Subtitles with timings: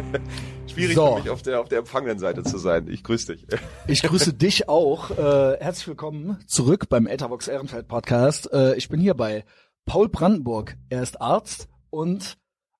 [0.72, 1.16] Schwierig so.
[1.16, 2.88] für mich auf der, auf der empfangenen Seite zu sein.
[2.88, 3.46] Ich grüße dich.
[3.86, 5.10] Ich grüße dich auch.
[5.10, 8.52] Äh, herzlich willkommen zurück beim Etherbox Ehrenfeld Podcast.
[8.52, 9.44] Äh, ich bin hier bei
[9.84, 10.76] Paul Brandenburg.
[10.88, 12.36] Er ist Arzt und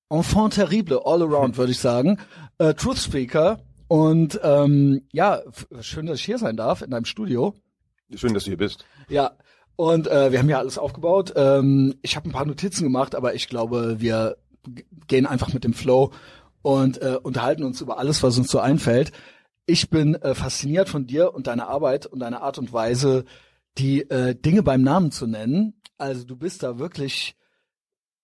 [0.08, 2.18] Enfant terrible, all around, würde ich sagen.
[2.58, 3.60] Äh, Truth Speaker.
[3.88, 5.40] Und ähm, ja,
[5.80, 7.54] schön, dass ich hier sein darf in deinem Studio.
[8.14, 8.84] Schön, dass du hier bist.
[9.08, 9.32] Ja,
[9.74, 11.32] und äh, wir haben ja alles aufgebaut.
[11.34, 14.36] Ähm, ich habe ein paar Notizen gemacht, aber ich glaube, wir
[15.06, 16.12] gehen einfach mit dem Flow
[16.62, 19.12] und äh, unterhalten uns über alles, was uns so einfällt.
[19.66, 23.24] Ich bin äh, fasziniert von dir und deiner Arbeit und deiner Art und Weise,
[23.78, 25.80] die äh, Dinge beim Namen zu nennen.
[25.98, 27.36] Also du bist da wirklich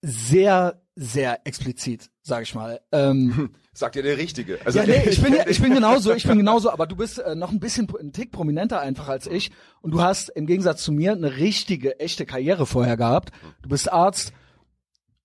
[0.03, 2.81] sehr, sehr explizit, sag ich mal.
[2.93, 4.59] Ähm, Sagt ihr der Richtige.
[4.65, 7.35] Also ja, nee, ich bin, ich bin genauso, ich bin genauso, aber du bist äh,
[7.35, 9.51] noch ein bisschen, ein Tick prominenter einfach als ich.
[9.83, 13.33] Und du hast im Gegensatz zu mir eine richtige, echte Karriere vorher gehabt.
[13.63, 14.33] Du bist Arzt.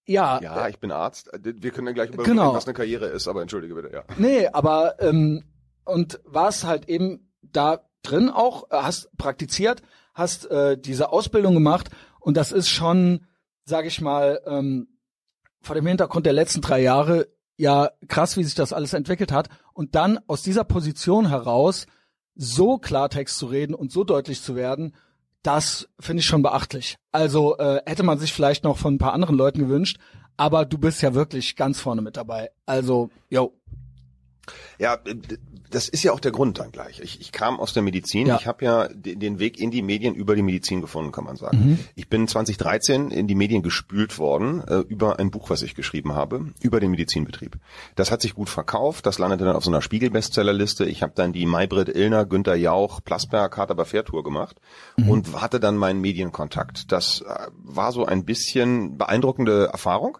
[0.05, 0.41] Ja.
[0.41, 1.29] Ja, ich bin Arzt.
[1.41, 2.53] Wir können dann gleich über genau.
[2.53, 4.03] was eine Karriere ist, aber entschuldige bitte, ja.
[4.17, 5.43] Nee, aber, ähm,
[5.85, 9.81] und warst halt eben da drin auch, hast praktiziert,
[10.13, 11.89] hast äh, diese Ausbildung gemacht
[12.19, 13.25] und das ist schon,
[13.63, 14.87] sag ich mal, ähm,
[15.61, 19.49] vor dem Hintergrund der letzten drei Jahre ja krass, wie sich das alles entwickelt hat.
[19.73, 21.85] Und dann aus dieser Position heraus
[22.35, 24.95] so Klartext zu reden und so deutlich zu werden,
[25.43, 26.97] das finde ich schon beachtlich.
[27.11, 29.97] Also äh, hätte man sich vielleicht noch von ein paar anderen Leuten gewünscht,
[30.37, 32.51] aber du bist ja wirklich ganz vorne mit dabei.
[32.65, 33.53] Also, yo.
[34.79, 34.97] Ja,
[35.71, 36.99] das ist ja auch der Grund dann gleich.
[36.99, 38.27] Ich, ich kam aus der Medizin.
[38.27, 38.37] Ja.
[38.37, 41.57] Ich habe ja den Weg in die Medien über die Medizin gefunden, kann man sagen.
[41.57, 41.79] Mhm.
[41.95, 46.13] Ich bin 2013 in die Medien gespült worden äh, über ein Buch, was ich geschrieben
[46.13, 47.57] habe, über den Medizinbetrieb.
[47.95, 49.05] Das hat sich gut verkauft.
[49.05, 50.85] Das landete dann auf so einer Spiegel-Bestsellerliste.
[50.85, 54.57] Ich habe dann die Maybrit Illner, Günter Jauch, Plasberg, Harter Fair-Tour gemacht
[54.97, 55.09] mhm.
[55.09, 56.91] und hatte dann meinen Medienkontakt.
[56.91, 60.17] Das äh, war so ein bisschen beeindruckende Erfahrung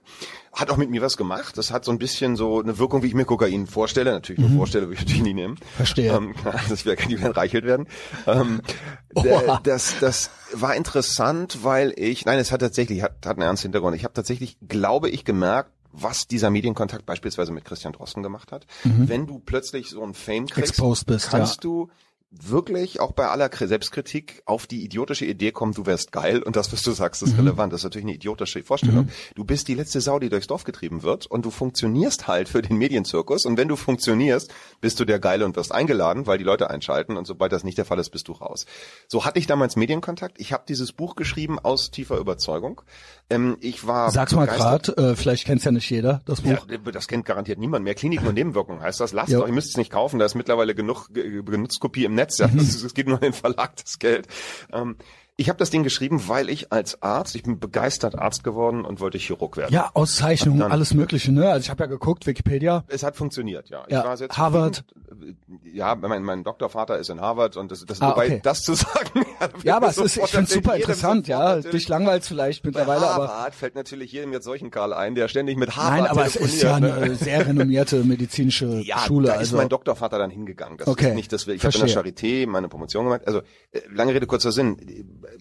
[0.53, 1.57] hat auch mit mir was gemacht.
[1.57, 4.11] Das hat so ein bisschen so eine Wirkung, wie ich mir Kokain vorstelle.
[4.11, 4.57] Natürlich nur mhm.
[4.57, 5.57] vorstelle, würde ich natürlich nie nehmen.
[5.77, 6.13] Verstehe.
[6.13, 6.35] Ähm,
[6.69, 7.87] das wäre die werden reichelt werden.
[8.27, 8.61] Ähm,
[9.63, 13.95] das, das war interessant, weil ich, nein, es hat tatsächlich, hat, hat einen ernsten Hintergrund.
[13.95, 18.65] Ich habe tatsächlich, glaube ich, gemerkt, was dieser Medienkontakt beispielsweise mit Christian Drosten gemacht hat.
[18.83, 19.09] Mhm.
[19.09, 21.69] Wenn du plötzlich so ein Fame kriegst, Exposed bist, kannst ja.
[21.69, 21.89] du
[22.31, 26.71] wirklich auch bei aller Selbstkritik auf die idiotische Idee kommen, du wärst geil und das,
[26.71, 27.39] was du sagst, ist mhm.
[27.39, 27.73] relevant.
[27.73, 29.05] Das ist natürlich eine idiotische Vorstellung.
[29.05, 29.09] Mhm.
[29.35, 32.61] Du bist die letzte Sau, die durchs Dorf getrieben wird und du funktionierst halt für
[32.61, 36.45] den Medienzirkus und wenn du funktionierst, bist du der Geile und wirst eingeladen, weil die
[36.45, 38.65] Leute einschalten und sobald das nicht der Fall ist, bist du raus.
[39.09, 40.39] So hatte ich damals Medienkontakt.
[40.39, 42.81] Ich habe dieses Buch geschrieben aus tiefer Überzeugung.
[43.29, 46.65] Ähm, ich war Sag's mal grad, äh, vielleicht kennt's ja nicht jeder, das Buch.
[46.69, 47.93] Ja, das kennt garantiert niemand mehr.
[47.93, 49.11] Kliniken und Nebenwirkungen heißt das.
[49.11, 52.20] Lasst doch, ihr müsst es nicht kaufen, da ist mittlerweile genug Genutzkopie im Netz.
[52.39, 52.49] Ja.
[52.57, 52.87] Es mhm.
[52.89, 54.27] geht nur an den Verlag das Geld.
[54.71, 54.95] Ähm,
[55.37, 58.99] ich habe das Ding geschrieben, weil ich als Arzt, ich bin begeistert Arzt geworden und
[58.99, 59.73] wollte Chirurg werden.
[59.73, 61.49] Ja, Auszeichnung, alles Mögliche, ne?
[61.49, 62.83] Also ich habe ja geguckt, Wikipedia.
[62.87, 63.83] Es hat funktioniert, ja.
[63.87, 64.83] Ich ja, Harvard.
[65.73, 68.39] Ja, mein, mein Doktorvater ist in Harvard und das, das ah, wobei okay.
[68.43, 69.25] das zu sagen.
[69.63, 71.57] ja, aber es ist, ich finde super interessant, ja.
[71.57, 73.27] Dich langweilt vielleicht mittlerweile, Harvard aber.
[73.29, 76.35] Harvard fällt natürlich jedem jetzt solchen Karl ein, der ständig mit Harvard Nein, aber es
[76.35, 76.93] ist ja ne?
[76.93, 79.27] eine sehr renommierte medizinische ja, Schule.
[79.27, 79.55] Da also.
[79.55, 80.77] ist mein Doktorvater dann hingegangen.
[80.77, 81.09] Das okay.
[81.09, 83.21] ist nicht, dass wir, ich habe in der Charité meine Promotion gemacht.
[83.25, 83.39] Also
[83.71, 84.77] äh, lange Rede kurzer Sinn,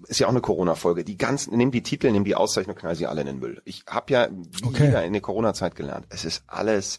[0.07, 1.05] ist ja auch eine Corona Corona-Folge.
[1.05, 3.63] Die ganzen, nimm die Titel, nimm die Auszeichnung, knall sie alle in den Müll.
[3.65, 4.29] Ich habe ja
[4.65, 4.87] okay.
[4.87, 6.07] jeder in der Corona-Zeit gelernt.
[6.11, 6.99] Es ist alles,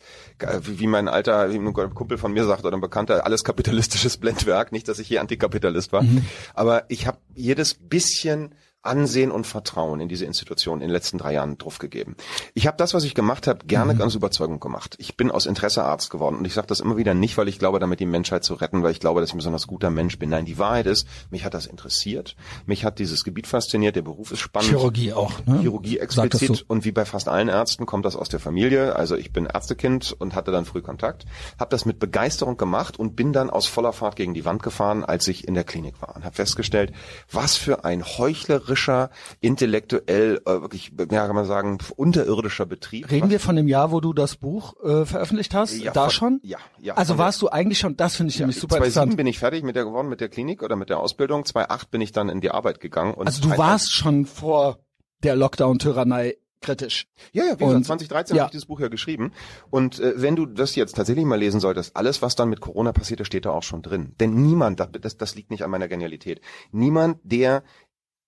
[0.63, 4.71] wie mein alter wie ein Kumpel von mir sagt oder ein Bekannter, alles kapitalistisches Blendwerk.
[4.71, 6.25] Nicht, dass ich hier Antikapitalist war, mhm.
[6.53, 11.34] aber ich habe jedes bisschen Ansehen und Vertrauen in diese Institution in den letzten drei
[11.34, 12.16] Jahren drauf gegeben.
[12.56, 14.02] Ich habe das, was ich gemacht habe, gerne mhm.
[14.02, 14.96] aus Überzeugung gemacht.
[14.97, 17.59] Ich bin aus Interesse Arzt geworden und ich sage das immer wieder nicht, weil ich
[17.59, 20.18] glaube, damit die Menschheit zu retten, weil ich glaube, dass ich ein besonders guter Mensch
[20.18, 20.31] bin.
[20.31, 24.31] Nein, die Wahrheit ist, mich hat das interessiert, mich hat dieses Gebiet fasziniert, der Beruf
[24.31, 24.72] ist spannend.
[24.72, 25.46] Chirurgie auch.
[25.46, 25.59] Ne?
[25.59, 26.63] Chirurgie explizit so.
[26.68, 28.96] und wie bei fast allen Ärzten kommt das aus der Familie.
[28.96, 31.25] Also ich bin Ärztekind und hatte dann früh Kontakt,
[31.59, 35.06] habe das mit Begeisterung gemacht und bin dann aus voller Fahrt gegen die Wand gefahren,
[35.06, 36.94] als ich in der Klinik war und habe festgestellt,
[37.31, 39.09] was für ein heuchlerisches heuchlerischer,
[39.39, 43.12] intellektuell, äh, wirklich, ja, kann man sagen, unterirdischer Betrieb.
[43.12, 45.77] Reden wir von dem Jahr, wo du das Buch äh, veröffentlicht hast?
[45.77, 46.39] Ja, da von, schon?
[46.44, 46.95] Ja, ja.
[46.95, 49.18] Also warst du eigentlich schon, das finde ich ja, nämlich super 2007 interessant.
[49.18, 51.45] bin ich fertig mit der geworden, mit der Klinik oder mit der Ausbildung.
[51.45, 53.13] 2008 bin ich dann in die Arbeit gegangen.
[53.13, 54.79] Und also du warst schon vor
[55.24, 57.07] der Lockdown-Tyrannei kritisch.
[57.33, 58.44] Ja, ja, wie gesagt, 2013 ja.
[58.44, 59.33] habe ich dieses Buch ja geschrieben.
[59.69, 62.94] Und äh, wenn du das jetzt tatsächlich mal lesen solltest, alles, was dann mit Corona
[62.94, 64.13] passierte, steht da auch schon drin.
[64.19, 66.39] Denn niemand, das, das liegt nicht an meiner Genialität,
[66.71, 67.63] niemand, der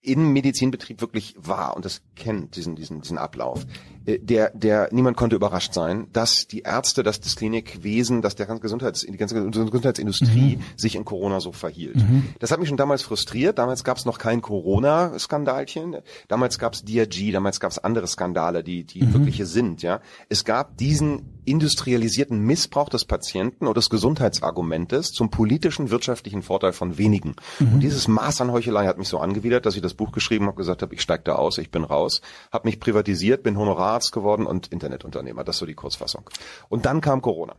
[0.03, 3.65] im Medizinbetrieb wirklich war und das kennt diesen diesen diesen Ablauf.
[4.05, 8.45] Äh, der der niemand konnte überrascht sein, dass die Ärzte, dass das Klinikwesen, dass der
[8.45, 10.63] ganze Gesundheits die ganze Gesundheitsindustrie mhm.
[10.75, 11.95] sich in Corona so verhielt.
[11.95, 12.29] Mhm.
[12.39, 13.57] Das hat mich schon damals frustriert.
[13.57, 15.97] Damals gab es noch kein Corona Skandalchen.
[16.27, 19.13] Damals gab es DRG, damals gab es andere Skandale, die die mhm.
[19.13, 20.01] wirkliche sind, ja.
[20.27, 26.97] Es gab diesen industrialisierten Missbrauch des Patienten oder des Gesundheitsargumentes zum politischen, wirtschaftlichen Vorteil von
[26.97, 27.35] wenigen.
[27.59, 27.75] Mhm.
[27.75, 30.57] Und dieses Maß an Heuchelei hat mich so angewidert, dass ich das Buch geschrieben habe,
[30.57, 34.45] gesagt habe, ich steige da aus, ich bin raus, habe mich privatisiert, bin Honorararzt geworden
[34.45, 35.43] und Internetunternehmer.
[35.43, 36.29] Das ist so die Kurzfassung.
[36.69, 37.55] Und dann kam Corona.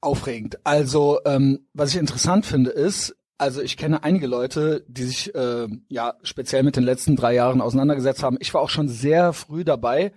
[0.00, 0.58] Aufregend.
[0.64, 5.66] Also, ähm, was ich interessant finde, ist, also ich kenne einige Leute, die sich äh,
[5.88, 8.36] ja speziell mit den letzten drei Jahren auseinandergesetzt haben.
[8.40, 10.12] Ich war auch schon sehr früh dabei,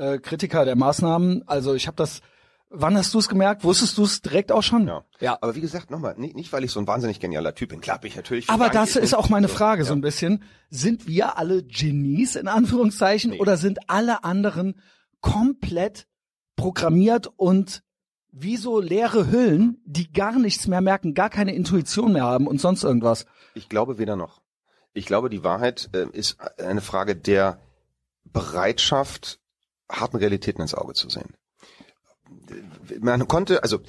[0.00, 1.46] äh, Kritiker der Maßnahmen.
[1.46, 2.20] Also ich habe das.
[2.72, 3.64] Wann hast du es gemerkt?
[3.64, 4.86] Wusstest du es direkt auch schon?
[4.86, 5.04] Ja.
[5.18, 5.38] ja.
[5.40, 7.80] Aber wie gesagt, nochmal, nicht, nicht weil ich so ein wahnsinnig genialer Typ bin.
[7.80, 8.48] Klar bin ich natürlich.
[8.48, 10.44] Aber das ist auch meine Frage so, so ein bisschen.
[10.70, 13.40] Sind wir alle Genies in Anführungszeichen nee.
[13.40, 14.80] oder sind alle anderen
[15.20, 16.06] komplett
[16.54, 17.82] programmiert und
[18.32, 22.60] wie so leere Hüllen, die gar nichts mehr merken, gar keine Intuition mehr haben und
[22.60, 23.26] sonst irgendwas.
[23.54, 24.40] Ich glaube weder noch.
[24.92, 27.60] Ich glaube, die Wahrheit äh, ist eine Frage der
[28.24, 29.40] Bereitschaft,
[29.90, 31.34] harten Realitäten ins Auge zu sehen
[33.00, 33.80] man konnte, also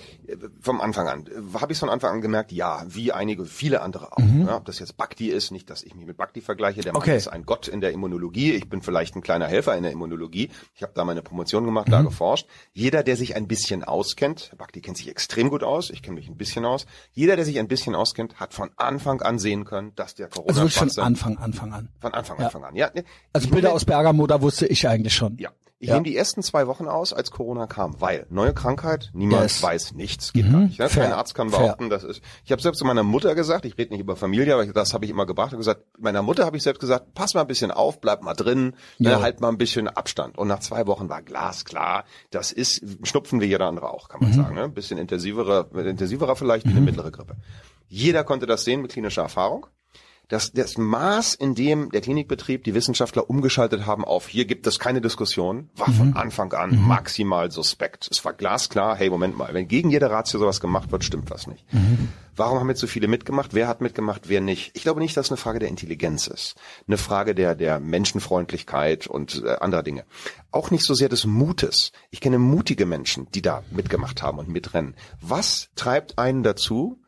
[0.59, 1.25] vom Anfang an,
[1.59, 4.17] habe ich von Anfang an gemerkt, ja, wie einige, viele andere auch.
[4.17, 4.47] Mhm.
[4.47, 7.01] Ja, ob das jetzt Bhakti ist, nicht, dass ich mich mit Bhakti vergleiche, der Mann
[7.01, 7.17] okay.
[7.17, 10.49] ist ein Gott in der Immunologie, ich bin vielleicht ein kleiner Helfer in der Immunologie,
[10.75, 11.91] ich habe da meine Promotion gemacht, mhm.
[11.91, 12.47] da geforscht.
[12.73, 16.27] Jeder, der sich ein bisschen auskennt, Bhakti kennt sich extrem gut aus, ich kenne mich
[16.27, 19.93] ein bisschen aus, jeder, der sich ein bisschen auskennt, hat von Anfang an sehen können,
[19.95, 21.89] dass der Corona Also von Anfang, Anfang an.
[21.99, 22.45] Von Anfang, ja.
[22.45, 22.91] Anfang an, ja.
[23.33, 25.37] Also Bilder aus Bergamo, da wusste ich eigentlich schon.
[25.37, 25.51] Ja.
[25.81, 25.95] Ich ja.
[25.95, 29.63] nehme die ersten zwei Wochen aus, als Corona kam, weil neue Krankheit, niemand yes.
[29.63, 30.51] weiß nichts, geht mhm.
[30.51, 30.77] gar nicht.
[30.77, 30.87] Ne?
[30.87, 31.97] Kein Arzt kann behaupten, Fair.
[31.97, 32.21] das ist.
[32.45, 35.05] Ich habe selbst zu meiner Mutter gesagt, ich rede nicht über Familie, aber das habe
[35.05, 37.71] ich immer gebracht und gesagt, meiner Mutter habe ich selbst gesagt, pass mal ein bisschen
[37.71, 39.21] auf, bleib mal drin, ne, ja.
[39.23, 40.37] halt mal ein bisschen Abstand.
[40.37, 44.29] Und nach zwei Wochen war glasklar, das ist Schnupfen wie jeder andere auch, kann man
[44.29, 44.35] mhm.
[44.35, 44.53] sagen.
[44.53, 44.65] Ne?
[44.65, 46.85] Ein bisschen intensiverer, intensiverer vielleicht wie eine mhm.
[46.85, 47.37] mittlere Grippe.
[47.87, 49.65] Jeder konnte das sehen mit klinischer Erfahrung
[50.31, 54.79] dass das Maß, in dem der Klinikbetrieb die Wissenschaftler umgeschaltet haben auf hier gibt es
[54.79, 55.93] keine Diskussion, war mhm.
[55.93, 56.87] von Anfang an mhm.
[56.87, 58.07] maximal suspekt.
[58.09, 61.47] Es war glasklar, hey, Moment mal, wenn gegen jede Ratio sowas gemacht wird, stimmt was
[61.47, 61.65] nicht.
[61.73, 62.07] Mhm.
[62.37, 63.53] Warum haben jetzt so viele mitgemacht?
[63.53, 64.71] Wer hat mitgemacht, wer nicht?
[64.73, 66.55] Ich glaube nicht, dass es eine Frage der Intelligenz ist.
[66.87, 70.05] Eine Frage der, der Menschenfreundlichkeit und äh, anderer Dinge.
[70.49, 71.91] Auch nicht so sehr des Mutes.
[72.09, 74.95] Ich kenne mutige Menschen, die da mitgemacht haben und mitrennen.
[75.19, 77.01] Was treibt einen dazu,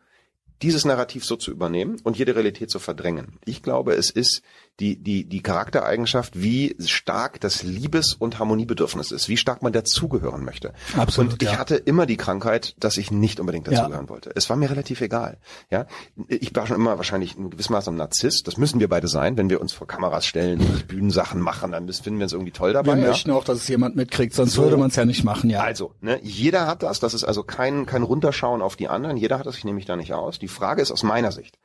[0.63, 3.37] dieses Narrativ so zu übernehmen und jede Realität zu verdrängen.
[3.45, 4.41] Ich glaube, es ist
[4.79, 10.43] die, die, die Charaktereigenschaft, wie stark das Liebes- und Harmoniebedürfnis ist, wie stark man dazugehören
[10.43, 10.73] möchte.
[10.97, 11.33] Absolut.
[11.33, 11.57] Und ich ja.
[11.59, 14.09] hatte immer die Krankheit, dass ich nicht unbedingt dazugehören ja.
[14.09, 14.31] wollte.
[14.35, 15.37] Es war mir relativ egal.
[15.69, 15.85] Ja,
[16.27, 18.47] ich war schon immer wahrscheinlich in gewissem Maße ein Narzisst.
[18.47, 21.91] Das müssen wir beide sein, wenn wir uns vor Kameras stellen und Bühnensachen machen, dann
[21.93, 22.95] finden wir uns irgendwie toll dabei.
[22.95, 24.63] Wir möchten auch, dass es jemand mitkriegt, sonst so.
[24.63, 25.51] würde man es ja nicht machen.
[25.51, 25.61] Ja.
[25.61, 26.99] Also, ne, jeder hat das.
[26.99, 29.17] Das ist also kein kein Runterschauen auf die anderen.
[29.17, 29.57] Jeder hat das.
[29.57, 30.39] Ich nehme mich da nicht aus.
[30.39, 31.59] Die Frage ist aus meiner Sicht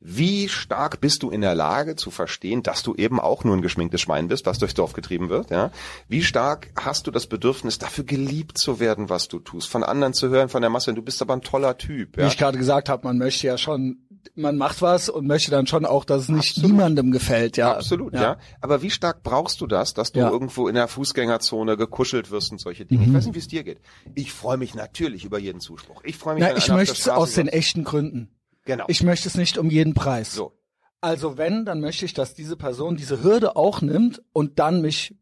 [0.00, 3.62] wie stark bist du in der Lage zu verstehen, dass du eben auch nur ein
[3.62, 5.70] geschminktes Schwein bist, was durchs Dorf getrieben wird, ja?
[6.08, 10.14] Wie stark hast du das Bedürfnis, dafür geliebt zu werden, was du tust, von anderen
[10.14, 12.24] zu hören, von der Masse, du bist aber ein toller Typ, ja?
[12.24, 13.98] Wie ich gerade gesagt habe, man möchte ja schon
[14.34, 16.70] man macht was und möchte dann schon auch, dass es nicht Absolut.
[16.70, 17.74] niemandem gefällt, ja.
[17.74, 18.22] Absolut, ja.
[18.22, 18.36] ja.
[18.60, 20.30] Aber wie stark brauchst du das, dass du ja.
[20.30, 23.02] irgendwo in der Fußgängerzone gekuschelt wirst und solche Dinge?
[23.02, 23.08] Mhm.
[23.08, 23.80] Ich weiß nicht, wie es dir geht.
[24.14, 26.02] Ich freue mich natürlich über jeden Zuspruch.
[26.04, 26.44] Ich freue mich.
[26.44, 28.30] Ja, ich möchte es aus den echten Gründen.
[28.68, 28.84] Genau.
[28.86, 30.34] Ich möchte es nicht um jeden Preis.
[30.34, 30.52] So.
[31.00, 35.16] Also wenn, dann möchte ich, dass diese Person diese Hürde auch nimmt und dann mich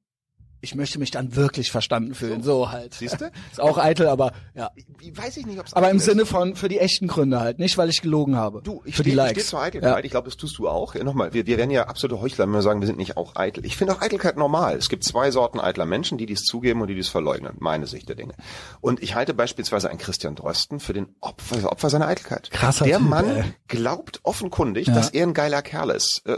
[0.67, 2.95] ich möchte mich dann wirklich verstanden fühlen, so, so halt.
[2.95, 3.27] Siehst du?
[3.53, 4.71] Ist auch eitel, aber ja.
[5.15, 6.05] Weiß ich nicht, ob's Aber im ist.
[6.05, 8.61] Sinne von für die echten Gründe halt, nicht weil ich gelogen habe.
[8.63, 9.91] Du, ich stehe steh zur Eitelkeit.
[9.91, 10.05] Ja.
[10.05, 10.95] Ich glaube, das tust du auch.
[10.95, 13.37] Ja, nochmal, wir, wir werden ja absolute Heuchler, wenn wir sagen, wir sind nicht auch
[13.37, 13.65] eitel.
[13.65, 14.77] Ich finde auch Eitelkeit normal.
[14.77, 17.55] Es gibt zwei Sorten eitler Menschen, die dies zugeben und die dies verleugnen.
[17.59, 18.35] Meine Sicht der Dinge.
[18.81, 22.51] Und ich halte beispielsweise einen Christian Drosten für den Opfer, also Opfer seiner Eitelkeit.
[22.51, 23.45] Krasser Der typ, Mann ey.
[23.69, 24.95] glaubt offenkundig, ja.
[24.95, 26.23] dass er ein geiler Kerl ist.
[26.27, 26.37] Uh,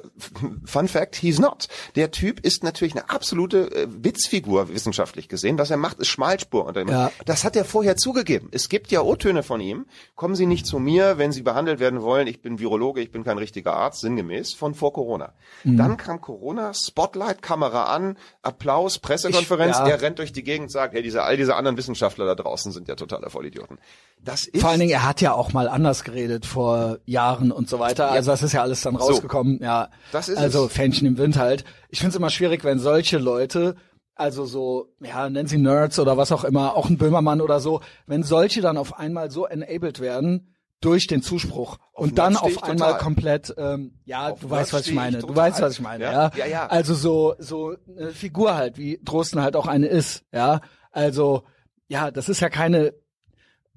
[0.64, 1.68] fun fact, he's not.
[1.96, 3.86] Der Typ ist natürlich eine absolute äh,
[4.18, 5.58] Witzfigur, wissenschaftlich gesehen.
[5.58, 6.88] Was er macht, ist Schmalspur unter ihm.
[6.88, 7.12] Ja.
[7.24, 8.48] Das hat er vorher zugegeben.
[8.50, 9.86] Es gibt ja O-Töne von ihm.
[10.16, 12.26] Kommen Sie nicht zu mir, wenn Sie behandelt werden wollen.
[12.26, 15.34] Ich bin Virologe, ich bin kein richtiger Arzt, sinngemäß, von vor Corona.
[15.62, 15.76] Mhm.
[15.76, 19.76] Dann kam Corona, Spotlight, Kamera an, Applaus, Pressekonferenz.
[19.76, 19.88] Ich, ja.
[19.88, 22.88] Er rennt durch die Gegend, sagt, hey, diese, all diese anderen Wissenschaftler da draußen sind
[22.88, 23.78] ja totale Vollidioten.
[24.20, 27.68] Das ist Vor allen Dingen, er hat ja auch mal anders geredet vor Jahren und
[27.68, 28.06] so weiter.
[28.06, 28.10] Ja.
[28.10, 29.58] Also das ist ja alles dann rausgekommen.
[29.58, 29.64] So.
[29.64, 30.72] Ja, das ist also es.
[30.72, 31.64] Fähnchen im Wind halt.
[31.88, 33.76] Ich finde es immer schwierig, wenn solche Leute
[34.18, 37.80] also so, ja, nennen sie Nerds oder was auch immer, auch ein Böhmermann oder so,
[38.06, 42.62] wenn solche dann auf einmal so enabled werden durch den Zuspruch auf und dann auf
[42.62, 42.98] einmal total.
[42.98, 46.12] komplett, ähm, ja, auf du weißt, was ich meine, du weißt, was ich meine, ja?
[46.12, 46.30] Ja?
[46.36, 46.66] ja, ja.
[46.66, 50.60] Also so, so eine Figur halt, wie Drosten halt auch eine ist, ja.
[50.90, 51.44] Also,
[51.88, 52.94] ja, das ist ja keine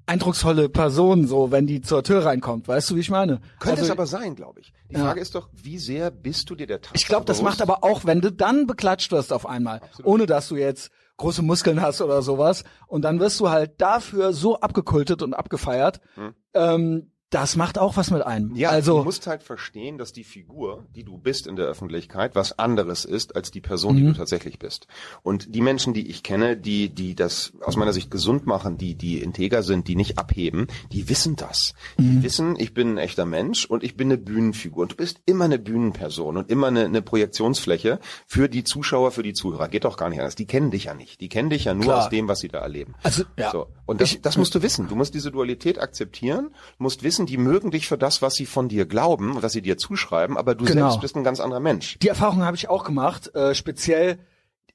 [0.06, 2.68] eindrucksvolle Person, so wenn die zur Tür reinkommt.
[2.68, 3.40] Weißt du, wie ich meine?
[3.58, 4.72] Könnte also, es aber sein, glaube ich.
[4.90, 7.62] Die Frage ist doch, wie sehr bist du dir der Tatsache Ich glaube, das macht
[7.62, 10.06] aber auch, wenn du dann beklatscht wirst auf einmal, Absolut.
[10.06, 12.64] ohne dass du jetzt große Muskeln hast oder sowas.
[12.88, 16.00] Und dann wirst du halt dafür so abgekultet und abgefeiert.
[16.14, 16.34] Hm.
[16.54, 18.54] Ähm, das macht auch was mit einem.
[18.54, 22.34] Ja, also du musst halt verstehen, dass die Figur, die du bist in der Öffentlichkeit,
[22.34, 23.96] was anderes ist als die Person, mhm.
[23.96, 24.86] die du tatsächlich bist.
[25.22, 28.94] Und die Menschen, die ich kenne, die die das aus meiner Sicht gesund machen, die
[28.94, 31.72] die integer sind, die nicht abheben, die wissen das.
[31.96, 32.02] Mhm.
[32.02, 34.82] Die wissen, ich bin ein echter Mensch und ich bin eine Bühnenfigur.
[34.82, 39.22] Und du bist immer eine Bühnenperson und immer eine, eine Projektionsfläche für die Zuschauer, für
[39.22, 39.68] die Zuhörer.
[39.68, 40.34] Geht doch gar nicht anders.
[40.34, 41.20] Die kennen dich ja nicht.
[41.20, 42.04] Die kennen dich ja nur Klar.
[42.04, 42.94] aus dem, was sie da erleben.
[43.02, 43.50] Also ja.
[43.50, 43.68] So.
[43.86, 44.88] Und das, ich, das musst du wissen.
[44.88, 48.46] Du musst diese Dualität akzeptieren, musst wissen, wissen, die mögen dich für das, was sie
[48.46, 50.88] von dir glauben, was sie dir zuschreiben, aber du genau.
[50.88, 51.98] selbst bist ein ganz anderer Mensch.
[52.00, 54.18] Die Erfahrung habe ich auch gemacht, äh, speziell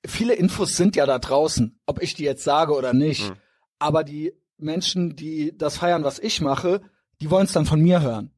[0.05, 3.29] viele Infos sind ja da draußen, ob ich die jetzt sage oder nicht.
[3.29, 3.35] Mhm.
[3.79, 6.81] Aber die Menschen, die das feiern, was ich mache,
[7.21, 8.31] die wollen es dann von mir hören.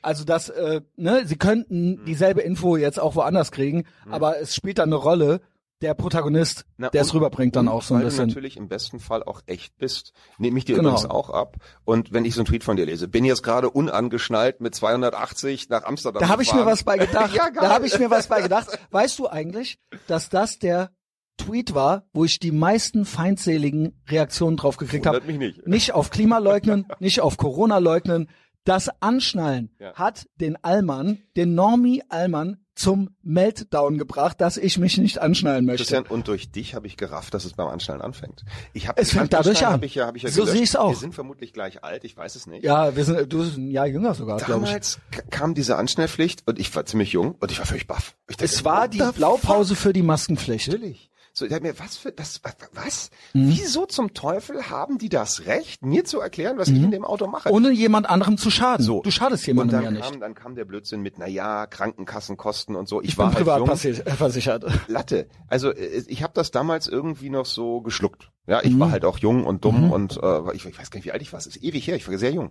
[0.00, 2.04] Also das, äh, ne, sie könnten mhm.
[2.04, 4.14] dieselbe Info jetzt auch woanders kriegen, mhm.
[4.14, 5.40] aber es spielt dann eine Rolle,
[5.80, 8.18] der Protagonist, Na, der es rüberbringt dann auch so ein bisschen.
[8.18, 10.12] Weil du natürlich im besten Fall auch echt bist.
[10.38, 10.90] Nehme ich dir genau.
[10.90, 11.56] übrigens auch ab.
[11.84, 15.68] Und wenn ich so einen Tweet von dir lese, bin jetzt gerade unangeschnallt mit 280
[15.68, 17.34] nach Amsterdam Da habe ich mir was bei gedacht.
[17.34, 18.78] ja, da habe ich mir was bei gedacht.
[18.90, 20.90] Weißt du eigentlich, dass das der
[21.36, 25.20] Tweet war, wo ich die meisten feindseligen Reaktionen drauf gekriegt habe.
[25.32, 25.66] Nicht.
[25.66, 28.28] nicht auf Klimaleugnen, nicht auf Corona leugnen.
[28.64, 29.94] Das Anschnallen ja.
[29.94, 35.82] hat den Allmann, den Normie Allmann zum Meltdown gebracht, dass ich mich nicht anschnallen möchte.
[35.82, 38.44] Christian, und durch dich habe ich gerafft, dass es beim Anschnallen anfängt.
[38.72, 39.74] Ich habe es fängt dadurch an.
[39.74, 40.90] Hab ich ja, hab ich ja so sehe ich es auch.
[40.90, 42.64] Wir sind vermutlich gleich alt, ich weiß es nicht.
[42.64, 44.38] Ja, wir sind du bist ein Jahr jünger sogar.
[44.38, 48.14] Damals kam diese Anschnellpflicht und ich war ziemlich jung und ich war völlig baff.
[48.28, 50.68] Dachte, es war die Blaupause für die Maskenpflicht.
[50.68, 51.10] Natürlich.
[51.38, 52.40] So, ich mir, was für das,
[52.72, 53.10] was?
[53.32, 53.50] Mhm.
[53.50, 56.76] Wieso zum Teufel haben die das Recht, mir zu erklären, was mhm.
[56.76, 57.50] ich in dem Auto mache?
[57.50, 58.84] Ohne jemand anderem zu schaden.
[58.84, 59.02] So.
[59.02, 60.02] Du schadest jemandem ja nicht.
[60.02, 63.00] Kam, dann kam der Blödsinn mit, na ja, Krankenkassenkosten und so.
[63.00, 64.16] Ich, ich war bin halt privat jung.
[64.16, 64.64] versichert.
[64.88, 65.28] Latte.
[65.46, 68.32] Also äh, ich habe das damals irgendwie noch so geschluckt.
[68.48, 68.80] Ja, ich mhm.
[68.80, 69.92] war halt auch jung und dumm mhm.
[69.92, 71.38] und äh, ich, ich weiß gar nicht, wie alt ich war.
[71.38, 71.94] Es ist ewig her.
[71.94, 72.50] Ich war sehr jung.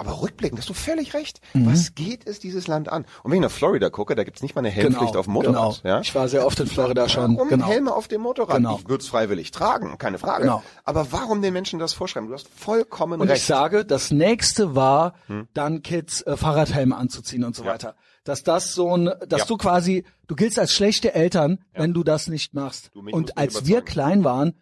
[0.00, 1.42] Aber rückblickend, hast du völlig recht.
[1.52, 1.70] Mhm.
[1.70, 3.04] Was geht es dieses Land an?
[3.22, 5.34] Und wenn ich nach Florida gucke, da gibt's nicht mal eine Helmpflicht genau, auf dem
[5.34, 5.82] Motorrad.
[5.82, 5.94] Genau.
[5.94, 6.00] Ja?
[6.00, 7.36] Ich war sehr oft in Florida schon.
[7.36, 7.66] Warum genau.
[7.66, 8.56] Helme auf dem Motorrad?
[8.56, 8.78] Genau.
[8.78, 10.44] Ich würde es freiwillig tragen, keine Frage.
[10.44, 10.62] Genau.
[10.84, 12.28] Aber warum den Menschen das vorschreiben?
[12.30, 13.30] Du hast vollkommen und recht.
[13.30, 15.48] Und ich sage, das nächste war, hm?
[15.52, 17.72] dann Kids äh, Fahrradhelme anzuziehen und so ja.
[17.72, 17.94] weiter.
[18.24, 19.46] Dass das so ein, dass ja.
[19.48, 22.90] du quasi, du giltst als schlechte Eltern, wenn du das nicht machst.
[22.94, 24.54] Und als wir klein waren,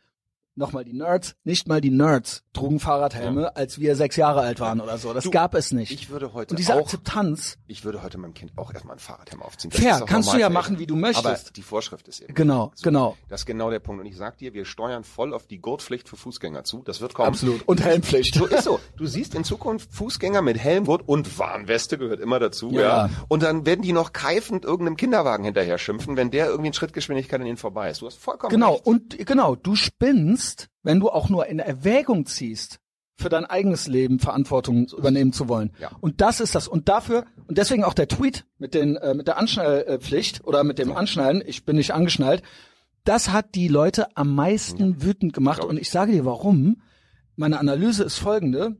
[0.59, 3.49] nochmal die Nerds, nicht mal die Nerds trugen Fahrradhelme, ja.
[3.49, 5.15] als wir sechs Jahre alt waren oder so.
[5.15, 5.93] Das du, gab es nicht.
[5.93, 7.57] Ich würde heute Und diese auch, Akzeptanz.
[7.67, 9.71] Ich würde heute meinem Kind auch erstmal ein Fahrradhelm aufziehen.
[9.71, 11.27] Das Fair, kannst du ja machen, wie du möchtest.
[11.27, 12.35] Aber die Vorschrift ist eben.
[12.35, 12.83] Genau, so.
[12.83, 13.17] genau.
[13.29, 14.00] Das ist genau der Punkt.
[14.00, 16.83] Und ich sag dir, wir steuern voll auf die Gurtpflicht für Fußgänger zu.
[16.83, 17.29] Das wird kommen.
[17.29, 17.67] Absolut.
[17.67, 18.35] Und Helmpflicht.
[18.35, 18.81] So ist so.
[18.97, 22.81] Du siehst in Zukunft Fußgänger mit Helmgurt und Warnweste gehört immer dazu, ja.
[22.81, 23.11] ja.
[23.29, 27.41] Und dann werden die noch keifend irgendeinem Kinderwagen hinterher schimpfen, wenn der irgendwie in Schrittgeschwindigkeit
[27.41, 28.03] an ihnen vorbei ist.
[28.03, 28.73] Du hast vollkommen Genau.
[28.73, 28.87] Recht.
[28.87, 30.48] Und genau, du spinnst
[30.83, 32.81] wenn du auch nur in Erwägung ziehst,
[33.19, 35.73] für dein eigenes Leben Verantwortung übernehmen zu wollen.
[35.81, 35.90] Ja.
[36.00, 36.69] Und das ist das.
[36.69, 40.78] Und dafür, und deswegen auch der Tweet mit den, äh, mit der Anschnallpflicht oder mit
[40.78, 42.43] dem Anschnallen, ich bin nicht angeschnallt,
[43.05, 45.02] das hat die Leute am meisten ja.
[45.02, 45.64] wütend gemacht.
[45.64, 46.81] Und ich sage dir warum.
[47.35, 48.76] Meine Analyse ist folgende.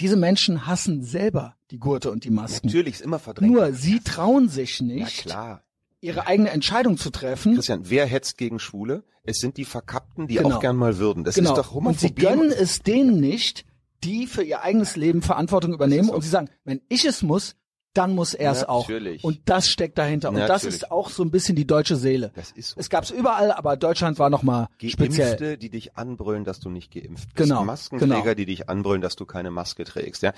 [0.00, 2.66] Diese Menschen hassen selber die Gurte und die Masken.
[2.66, 3.52] Natürlich ist immer verdrängt.
[3.52, 5.63] Nur sie trauen sich nicht, Na klar
[6.04, 7.54] ihre eigene Entscheidung zu treffen.
[7.54, 9.04] Christian, wer hetzt gegen Schwule?
[9.24, 10.56] Es sind die Verkappten, die genau.
[10.56, 11.24] auch gern mal würden.
[11.24, 11.50] Das genau.
[11.50, 11.86] ist doch Homophobie.
[11.90, 13.64] Und sie gönnen es denen nicht,
[14.04, 17.56] die für ihr eigenes Leben Verantwortung übernehmen und sie sagen, wenn ich es muss,
[17.94, 18.88] dann muss er es auch.
[19.22, 20.28] Und das steckt dahinter.
[20.28, 20.62] Und Natürlich.
[20.62, 22.32] das ist auch so ein bisschen die deutsche Seele.
[22.34, 22.80] Das ist so.
[22.80, 25.28] Es gab's überall, aber Deutschland war nochmal speziell.
[25.28, 27.36] Geimpfte, die dich anbrüllen, dass du nicht geimpft bist.
[27.36, 27.64] Genau.
[27.64, 28.34] Maskenträger, genau.
[28.34, 30.22] die dich anbrüllen, dass du keine Maske trägst.
[30.22, 30.32] Ja,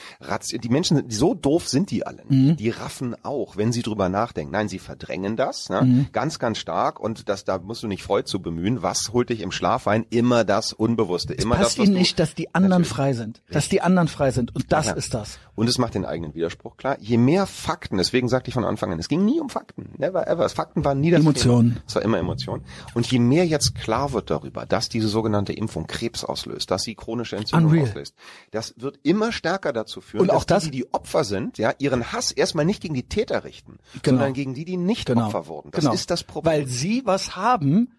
[0.53, 2.23] die Menschen, so doof sind die alle.
[2.29, 2.57] Mhm.
[2.57, 4.53] Die raffen auch, wenn sie drüber nachdenken.
[4.53, 5.83] Nein, sie verdrängen das, ne?
[5.83, 6.07] mhm.
[6.13, 7.01] ganz, ganz stark.
[7.01, 8.83] Und das, da musst du nicht Freud zu bemühen.
[8.83, 10.05] Was holt dich im Schlaf ein?
[10.11, 11.35] Immer das Unbewusste.
[11.35, 13.43] Es immer passt das, was ihnen nicht, dass die anderen frei sind.
[13.51, 14.55] Dass die anderen frei sind.
[14.55, 14.93] Und das ja.
[14.93, 15.39] ist das.
[15.57, 16.99] Und es macht den eigenen Widerspruch klar.
[17.01, 19.89] Je mehr Fakten, deswegen sagte ich von Anfang an, es ging nie um Fakten.
[19.97, 20.49] Never ever.
[20.51, 21.71] Fakten waren nie das Emotionen.
[21.71, 21.83] Thema.
[21.87, 22.63] Es war immer Emotion.
[22.95, 26.95] Und je mehr jetzt klar wird darüber, dass diese sogenannte Impfung Krebs auslöst, dass sie
[26.95, 27.89] chronische Entzündung Unreal.
[27.89, 28.15] auslöst,
[28.51, 31.73] das wird immer stärker dazu führen, Und auch dass das, die, die Opfer sind, ja,
[31.79, 34.19] ihren Hass erstmal nicht gegen die Täter richten, genau.
[34.19, 35.27] sondern gegen die, die nicht genau.
[35.27, 35.71] Opfer wurden.
[35.71, 35.95] Das genau.
[35.95, 36.53] ist das Problem.
[36.53, 37.95] Weil sie was haben,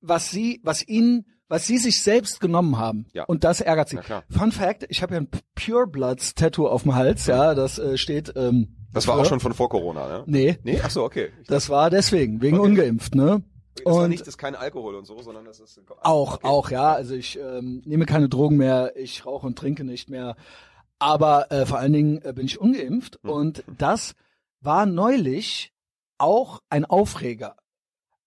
[0.00, 3.06] was sie, was ihnen was sie sich selbst genommen haben.
[3.12, 3.24] Ja.
[3.24, 3.98] Und das ärgert sie.
[4.30, 7.96] Fun Fact, ich habe ja ein Pure Bloods Tattoo auf dem Hals, ja, das äh,
[7.98, 10.22] steht ähm, das war auch schon von vor Corona, ne?
[10.26, 10.58] Nee.
[10.62, 10.80] Nee?
[10.82, 11.30] Ach so, okay.
[11.42, 12.68] Ich das war deswegen, wegen okay.
[12.68, 13.42] ungeimpft, ne?
[13.84, 16.46] Das und nicht, das ist kein Alkohol und so, sondern das ist auch, okay.
[16.46, 16.92] auch, ja.
[16.92, 20.36] Also ich ähm, nehme keine Drogen mehr, ich rauche und trinke nicht mehr.
[21.00, 23.30] Aber äh, vor allen Dingen äh, bin ich ungeimpft hm.
[23.30, 24.14] und das
[24.60, 25.72] war neulich
[26.18, 27.56] auch ein Aufreger.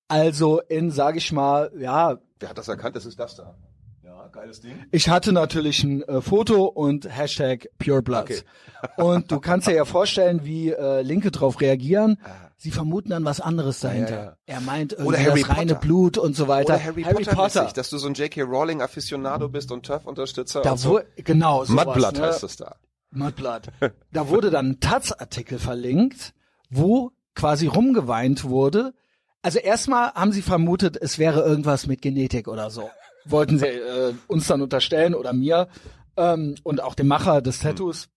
[0.09, 2.95] Also in, sage ich mal, ja, Wer hat das erkannt?
[2.95, 3.55] Das ist das da.
[4.03, 4.85] Ja, geiles Ding.
[4.91, 8.21] Ich hatte natürlich ein äh, Foto und Hashtag Pureblood.
[8.21, 8.41] Okay.
[8.97, 12.17] und du kannst dir ja vorstellen, wie äh, Linke drauf reagieren.
[12.23, 12.47] Ah.
[12.59, 14.15] Sie vermuten dann was anderes dahinter.
[14.15, 14.37] Ja, ja.
[14.45, 15.57] Er meint irgendwie das Potter.
[15.57, 16.75] reine Blut und so weiter.
[16.75, 17.71] Oder Harry, Harry Potter, Potter.
[17.75, 18.41] Dass du so ein J.K.
[18.41, 20.61] Rowling Afficionado bist und Turf-Unterstützer.
[20.61, 20.99] Da so.
[21.17, 21.65] genau.
[21.65, 22.21] Sowas, Mudblood ne?
[22.23, 22.77] heißt es da.
[23.11, 23.67] Mudblood.
[24.11, 26.33] da wurde dann ein Taz-Artikel verlinkt,
[26.71, 28.93] wo quasi rumgeweint wurde.
[29.47, 32.89] Also erstmal haben sie vermutet, es wäre irgendwas mit Genetik oder so.
[33.23, 35.69] Wollten sie äh, uns dann unterstellen oder mir
[36.17, 38.09] ähm, und auch dem Macher des Tattoos.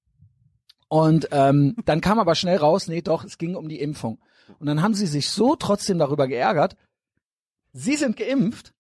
[0.89, 4.19] Und ähm, dann kam aber schnell raus, nee, doch, es ging um die Impfung.
[4.59, 6.75] Und dann haben sie sich so trotzdem darüber geärgert.
[7.73, 8.73] Sie sind geimpft.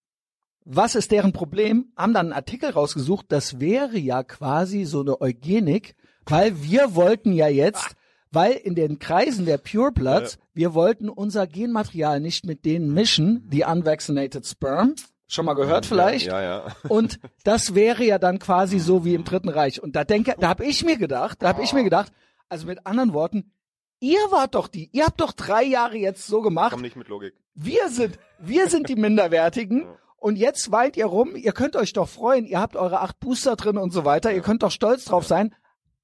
[0.64, 1.92] Was ist deren Problem?
[1.96, 3.26] Haben dann einen Artikel rausgesucht.
[3.28, 5.94] Das wäre ja quasi so eine Eugenik,
[6.26, 7.94] weil wir wollten ja jetzt,
[8.30, 13.48] weil in den Kreisen der Pure Bloods, wir wollten unser Genmaterial nicht mit denen mischen,
[13.50, 14.94] die unvaccinated Sperm.
[15.28, 16.26] Schon mal gehört vielleicht?
[16.26, 16.66] Ja, ja.
[16.66, 16.76] ja.
[16.88, 19.82] Und das wäre ja dann quasi so wie im Dritten Reich.
[19.82, 22.12] Und da denke, da habe ich mir gedacht, da habe ich mir gedacht,
[22.48, 23.52] also mit anderen Worten,
[24.00, 26.72] Ihr wart doch die, ihr habt doch drei Jahre jetzt so gemacht.
[26.72, 27.34] Komm nicht mit Logik.
[27.54, 29.86] Wir sind, wir sind die Minderwertigen.
[30.16, 33.56] Und jetzt weint ihr rum, ihr könnt euch doch freuen, ihr habt eure acht Booster
[33.56, 35.54] drin und so weiter, ihr könnt doch stolz drauf sein.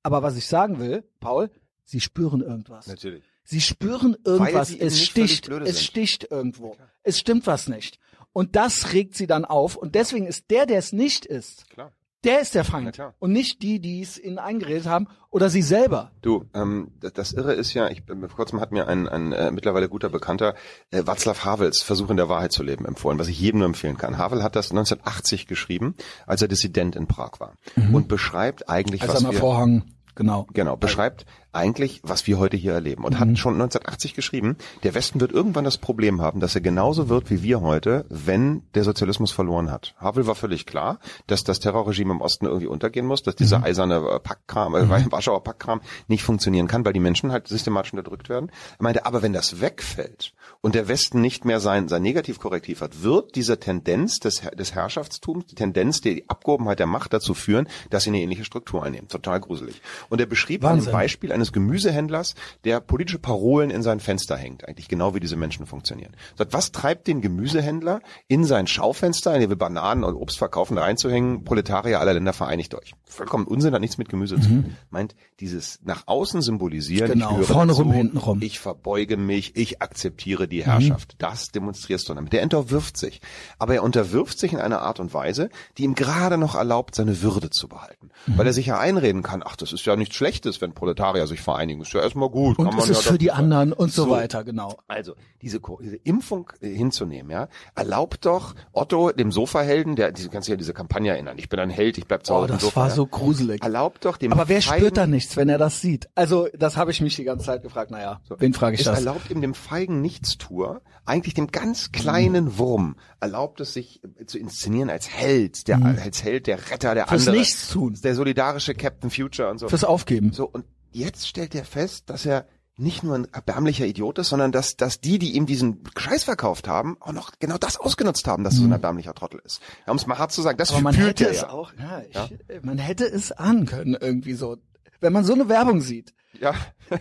[0.02, 1.50] Aber was ich sagen will, Paul,
[1.86, 2.86] sie spüren irgendwas.
[2.86, 3.24] Natürlich.
[3.44, 6.74] Sie spüren irgendwas, es sticht, es sticht irgendwo.
[6.78, 7.98] Ja, es stimmt was nicht.
[8.32, 9.76] Und das regt sie dann auf.
[9.76, 11.92] Und deswegen ist der, der es nicht ist, Klar.
[12.26, 16.10] Der ist der Feind und nicht die, die es ihnen eingeredet haben oder sie selber.
[16.22, 19.52] Du, ähm, das, das Irre ist ja, ich vor kurzem hat mir ein, ein äh,
[19.52, 20.56] mittlerweile guter Bekannter
[20.90, 23.96] äh, Václav Havels Versuch in der Wahrheit zu leben empfohlen, was ich jedem nur empfehlen
[23.96, 24.18] kann.
[24.18, 25.94] Havel hat das 1980 geschrieben,
[26.26, 27.94] als er Dissident in Prag war mhm.
[27.94, 29.84] und beschreibt eigentlich, als was mal Vorhang
[30.16, 30.46] Genau.
[30.52, 33.04] Genau, beschreibt eigentlich, was wir heute hier erleben.
[33.04, 33.20] Und mhm.
[33.20, 37.30] hat schon 1980 geschrieben, der Westen wird irgendwann das Problem haben, dass er genauso wird
[37.30, 39.94] wie wir heute, wenn der Sozialismus verloren hat.
[39.98, 43.64] Havel war völlig klar, dass das Terrorregime im Osten irgendwie untergehen muss, dass dieser mhm.
[43.64, 45.12] eiserne Packkram, äh, mhm.
[45.12, 48.50] Warschauer Packkram nicht funktionieren kann, weil die Menschen halt systematisch unterdrückt werden.
[48.78, 50.32] Er meinte, aber wenn das wegfällt
[50.66, 55.46] und der Westen nicht mehr sein, sein Negativkorrektiv hat, wird diese Tendenz des, des Herrschaftstums,
[55.46, 59.06] die Tendenz, die Abgehobenheit der Macht dazu führen, dass sie eine ähnliche Struktur einnehmen.
[59.06, 59.80] Total gruselig.
[60.08, 60.88] Und er beschrieb Wahnsinn.
[60.88, 65.36] ein Beispiel eines Gemüsehändlers, der politische Parolen in sein Fenster hängt, eigentlich genau wie diese
[65.36, 66.16] Menschen funktionieren.
[66.34, 70.78] Sagt, was treibt den Gemüsehändler in sein Schaufenster, in dem wir Bananen und Obst verkaufen,
[70.78, 72.96] reinzuhängen, Proletarier aller Länder vereinigt euch.
[73.04, 74.42] Vollkommen Unsinn, hat nichts mit Gemüse mhm.
[74.42, 74.76] zu tun.
[74.90, 78.42] Meint, dieses nach außen symbolisieren, genau, vorne rum, hinten rum.
[78.42, 81.14] Ich verbeuge mich, ich akzeptiere die Herrschaft.
[81.14, 81.18] Mhm.
[81.18, 82.32] Das demonstrierst du damit.
[82.32, 83.20] Der unterwirft sich.
[83.58, 87.22] Aber er unterwirft sich in einer Art und Weise, die ihm gerade noch erlaubt, seine
[87.22, 88.10] Würde zu behalten.
[88.26, 88.38] Mhm.
[88.38, 91.40] Weil er sich ja einreden kann, ach, das ist ja nichts Schlechtes, wenn Proletarier sich
[91.40, 91.82] vereinigen.
[91.82, 92.58] Ist ja erstmal gut.
[92.58, 94.78] Und es ist ja für die anderen und so, so, weiter, genau.
[94.88, 100.48] Also, diese, diese Impfung äh, hinzunehmen, ja, erlaubt doch Otto, dem Sofahelden, der, diese, kannst
[100.48, 102.44] du ja diese Kampagne erinnern, ich bin ein Held, ich bleib zu Hause.
[102.44, 102.94] Oh, das Sofa, war ja.
[102.94, 103.62] so gruselig.
[103.62, 106.08] Erlaubt doch dem Aber wer feigen, spürt da nichts, wenn er das sieht?
[106.14, 108.86] Also, das habe ich mich die ganze Zeit gefragt, naja, so, wen frage ich es
[108.86, 108.98] das?
[108.98, 110.00] erlaubt ihm dem feigen
[110.36, 112.58] Nichtstuer, eigentlich dem ganz kleinen mhm.
[112.58, 115.98] Wurm, erlaubt es sich äh, zu inszenieren als Held, der, mhm.
[116.02, 117.38] als Held, der Retter, der Fürs andere.
[117.38, 117.98] Nichtstun.
[118.02, 119.68] Der solidarische Captain Future und so.
[119.68, 120.32] Fürs Aufgeben.
[120.32, 122.46] So, und jetzt stellt er fest, dass er
[122.78, 126.68] nicht nur ein erbärmlicher Idiot ist, sondern dass, dass die, die ihm diesen Scheiß verkauft
[126.68, 128.58] haben, auch noch genau das ausgenutzt haben, dass mhm.
[128.58, 129.62] er so ein erbärmlicher Trottel ist.
[129.86, 131.50] Ja, um es mal hart zu sagen, das Aber man hätte es ja.
[131.50, 132.28] auch, ja, ich, ja,
[132.62, 134.58] man hätte es ahnen können irgendwie so.
[135.00, 136.14] Wenn man so eine Werbung sieht.
[136.38, 136.54] Ja.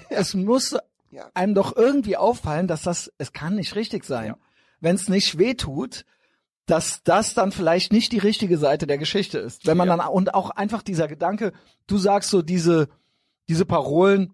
[0.09, 0.77] es muss
[1.15, 1.29] ja.
[1.33, 4.27] einem doch irgendwie auffallen, dass das, es kann nicht richtig sein.
[4.27, 4.37] Ja.
[4.79, 6.05] Wenn es nicht weh tut,
[6.65, 9.65] dass das dann vielleicht nicht die richtige Seite der Geschichte ist.
[9.67, 9.97] Wenn man ja.
[9.97, 11.53] dann, und auch einfach dieser Gedanke,
[11.87, 12.89] du sagst so diese,
[13.47, 14.33] diese Parolen,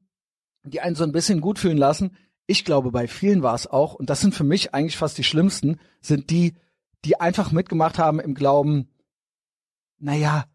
[0.64, 2.16] die einen so ein bisschen gut fühlen lassen.
[2.48, 5.24] Ich glaube, bei vielen war es auch, und das sind für mich eigentlich fast die
[5.24, 6.56] schlimmsten, sind die,
[7.06, 8.90] die einfach mitgemacht haben im Glauben,
[10.00, 10.46] naja,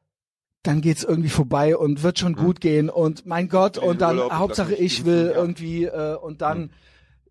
[0.67, 2.37] dann geht's irgendwie vorbei und wird schon mhm.
[2.37, 6.61] gut gehen und mein Gott, und dann Urlaub, Hauptsache ich will irgendwie äh, und dann
[6.61, 6.71] mhm.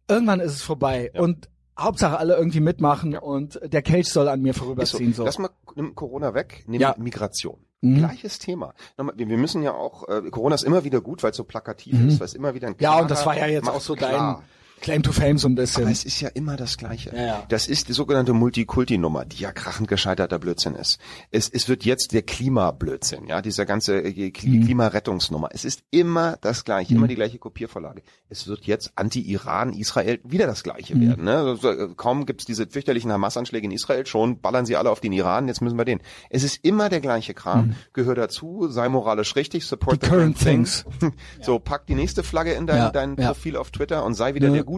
[0.08, 1.12] irgendwann ist es vorbei.
[1.14, 1.22] Ja.
[1.22, 3.20] Und Hauptsache alle irgendwie mitmachen ja.
[3.20, 5.12] und der Kelch soll an mir vorüberziehen.
[5.12, 5.18] So.
[5.18, 5.26] so.
[5.26, 6.96] Lass mal nimm Corona weg, nimm ja.
[6.98, 7.60] Migration.
[7.82, 7.98] Mhm.
[7.98, 8.74] Gleiches Thema.
[9.16, 12.08] Wir, müssen ja auch, äh, Corona ist immer wieder gut, weil es so plakativ mhm.
[12.08, 14.12] ist, weil es immer wieder ein Ja, und das war ja jetzt auch so klar.
[14.12, 14.44] dein
[14.86, 15.86] Claim to Fame so ein bisschen.
[15.86, 17.10] Aber es ist ja immer das Gleiche.
[17.16, 17.44] Ja, ja.
[17.50, 21.00] Das ist die sogenannte Multikulti-Nummer, die ja krachend gescheiterter Blödsinn ist.
[21.32, 24.32] Es, es wird jetzt der Klimablödsinn, ja, dieser ganze äh, mhm.
[24.32, 25.50] Klimarettungsnummer.
[25.54, 27.00] Es ist immer das Gleiche, mhm.
[27.00, 28.04] immer die gleiche Kopiervorlage.
[28.30, 31.08] Es wird jetzt Anti-Iran, Israel wieder das Gleiche mhm.
[31.08, 31.26] werden.
[31.26, 31.36] Ne?
[31.36, 35.48] Also, kaum gibt's diese fürchterlichen Hamas-Anschläge in Israel, schon ballern sie alle auf den Iran,
[35.48, 36.00] jetzt müssen wir den.
[36.30, 37.76] Es ist immer der gleiche Kram, mhm.
[37.94, 40.86] gehört dazu, sei moralisch richtig, support the, the current things.
[41.42, 44.52] so, pack die nächste Flagge in dein, ja, dein Profil auf Twitter und sei wieder
[44.52, 44.75] der gute.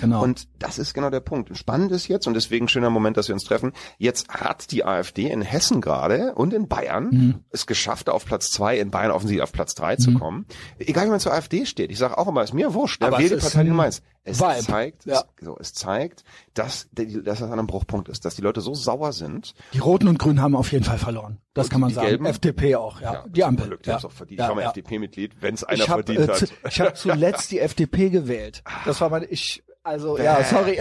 [0.00, 0.22] Genau.
[0.22, 1.56] Und das ist genau der Punkt.
[1.56, 5.30] Spannend ist jetzt, und deswegen schöner Moment, dass wir uns treffen, jetzt hat die AfD
[5.30, 7.34] in Hessen gerade und in Bayern mhm.
[7.50, 9.98] es geschafft, auf Platz zwei, in Bayern offensichtlich auf Platz drei mhm.
[9.98, 10.46] zu kommen.
[10.78, 11.90] Egal wie man zur AfD steht.
[11.90, 13.02] Ich sage auch immer, ist mir wurscht.
[13.02, 14.02] Aber wähle die Partei, die du meinst.
[14.22, 14.60] Es Vibe.
[14.60, 15.24] zeigt, ja.
[15.40, 19.12] so, es zeigt, dass, dass das an einem Bruchpunkt ist, dass die Leute so sauer
[19.12, 19.54] sind.
[19.72, 21.38] Die Roten und Grünen haben auf jeden Fall verloren.
[21.54, 22.06] Das kann man sagen.
[22.06, 22.26] Gelben?
[22.26, 23.12] FDP auch, ja.
[23.14, 23.68] ja die Ampel.
[23.68, 23.96] Glück, ja.
[23.96, 24.40] Auch verdient.
[24.40, 24.64] Ja, ich war mal.
[24.66, 26.52] FDP-Mitglied, wenn es einer hab, verdient äh, hat.
[26.68, 28.62] ich habe zuletzt die FDP gewählt.
[28.84, 30.24] Das war mein, ich, also Bäh.
[30.24, 30.78] ja, sorry.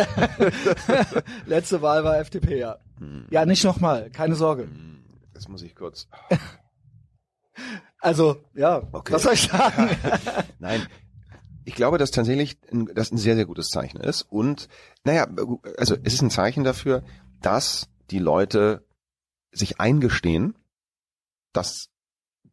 [1.45, 2.77] Letzte Wahl war FDP, ja.
[2.97, 3.25] Hm.
[3.29, 4.63] Ja, nicht nochmal, keine Sorge.
[4.63, 5.05] Hm.
[5.33, 6.09] Das muss ich kurz.
[8.01, 9.13] Also, ja, okay.
[9.13, 9.89] was soll ich sagen?
[10.59, 10.87] Nein,
[11.69, 12.57] ich glaube, dass tatsächlich
[12.95, 14.23] das ein sehr, sehr gutes Zeichen ist.
[14.23, 14.69] Und
[15.03, 15.27] naja,
[15.77, 17.03] also es ist ein Zeichen dafür,
[17.41, 18.83] dass die Leute
[19.51, 20.55] sich eingestehen,
[21.53, 21.89] dass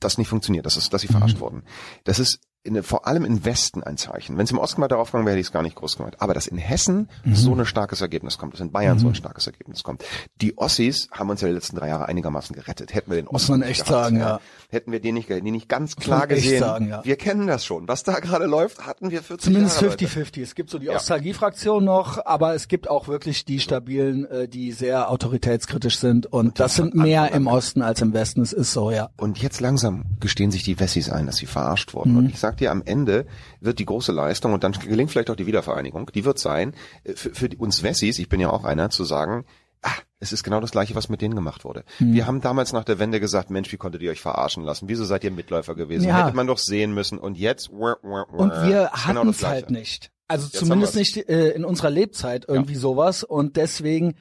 [0.01, 1.41] das nicht funktioniert, dass, es, dass sie verarscht mhm.
[1.41, 1.63] wurden.
[2.05, 4.37] Das ist in, vor allem im Westen ein Zeichen.
[4.37, 6.17] Wenn es im Osten mal darauf gegangen wäre, hätte ich es gar nicht groß gemacht.
[6.19, 7.35] Aber dass in Hessen mhm.
[7.35, 9.01] so ein starkes Ergebnis kommt, dass in Bayern mhm.
[9.01, 10.05] so ein starkes Ergebnis kommt.
[10.41, 12.95] Die Ossis haben uns ja die letzten drei Jahre einigermaßen gerettet.
[12.95, 14.41] Hätten wir den Muss man echt gehabt, sagen, ja.
[14.69, 16.61] Hätten wir den nicht, den nicht ganz klar gesehen.
[16.61, 17.05] Sagen, ja.
[17.05, 17.87] Wir kennen das schon.
[17.89, 20.43] Was da gerade läuft, hatten wir 40 Zumindest 50-50.
[20.43, 20.97] Es gibt so die ja.
[20.97, 26.27] Ostalgie-Fraktion noch, aber es gibt auch wirklich die stabilen, äh, die sehr autoritätskritisch sind.
[26.27, 28.41] Und, und das sind mehr im Osten als im Westen.
[28.43, 29.11] Es ist so, ja.
[29.17, 32.13] Und jetzt langsam gestehen sich die Wessis ein, dass sie verarscht wurden.
[32.13, 32.19] Mhm.
[32.19, 33.27] Und ich sag dir, am Ende
[33.61, 37.15] wird die große Leistung und dann gelingt vielleicht auch die Wiedervereinigung, die wird sein, äh,
[37.15, 39.45] für, für uns Wessis, ich bin ja auch einer, zu sagen,
[39.83, 41.85] ah, es ist genau das Gleiche, was mit denen gemacht wurde.
[41.99, 42.15] Mhm.
[42.15, 44.89] Wir haben damals nach der Wende gesagt, Mensch, wie konntet ihr euch verarschen lassen?
[44.89, 46.09] Wieso seid ihr Mitläufer gewesen?
[46.09, 46.25] Ja.
[46.25, 47.19] Hätte man doch sehen müssen.
[47.19, 50.11] Und jetzt, wah, wah, wah, und wir hatten genau es halt nicht.
[50.29, 52.81] Also jetzt zumindest nicht äh, in unserer Lebzeit irgendwie ja.
[52.81, 53.23] sowas.
[53.23, 54.17] Und deswegen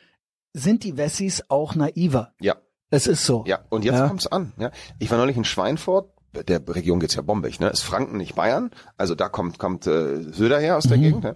[0.53, 2.33] sind die Wessis auch naiver.
[2.39, 2.57] Ja.
[2.91, 3.43] Es ist so.
[3.47, 4.07] Ja, und jetzt ja.
[4.07, 4.53] kommt's an.
[4.57, 4.71] Ja.
[4.99, 6.11] Ich war neulich in Schweinfurt,
[6.43, 7.69] der Region geht's ja bombig, ne?
[7.69, 11.01] Ist Franken nicht Bayern, also da kommt kommt äh, Söder her aus der mhm.
[11.01, 11.23] Gegend.
[11.23, 11.35] Ne?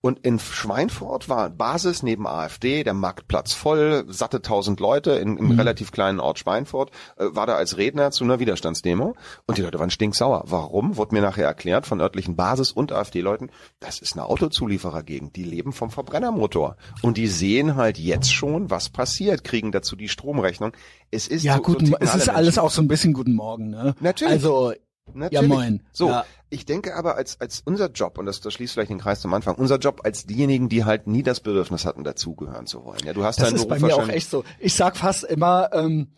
[0.00, 5.52] Und in Schweinfurt war Basis neben AfD, der Marktplatz voll, satte tausend Leute in, im
[5.52, 5.58] mhm.
[5.58, 9.14] relativ kleinen Ort Schweinfurt, äh, war da als Redner zu einer Widerstandsdemo
[9.46, 10.44] und die Leute waren stinksauer.
[10.46, 10.96] Warum?
[10.96, 15.72] Wurde mir nachher erklärt von örtlichen Basis- und AfD-Leuten, das ist eine Autozulieferergegend, die leben
[15.72, 20.72] vom Verbrennermotor und die sehen halt jetzt schon, was passiert, kriegen dazu die Stromrechnung.
[21.10, 23.94] Es ist ja so, so es ist alles auch so ein bisschen guten Morgen, ne?
[24.00, 24.34] Natürlich.
[24.34, 24.72] Also
[25.14, 25.42] Natürlich.
[25.42, 25.82] Ja, moin.
[25.92, 26.26] So, ja.
[26.50, 29.32] ich denke aber als als unser Job und das, das schließt vielleicht den Kreis zum
[29.34, 33.00] Anfang, unser Job als diejenigen, die halt nie das Bedürfnis hatten, dazugehören zu wollen.
[33.04, 34.44] Ja, du hast das ist Beruf bei mir auch echt so.
[34.58, 36.12] Ich sag fast immer, ähm,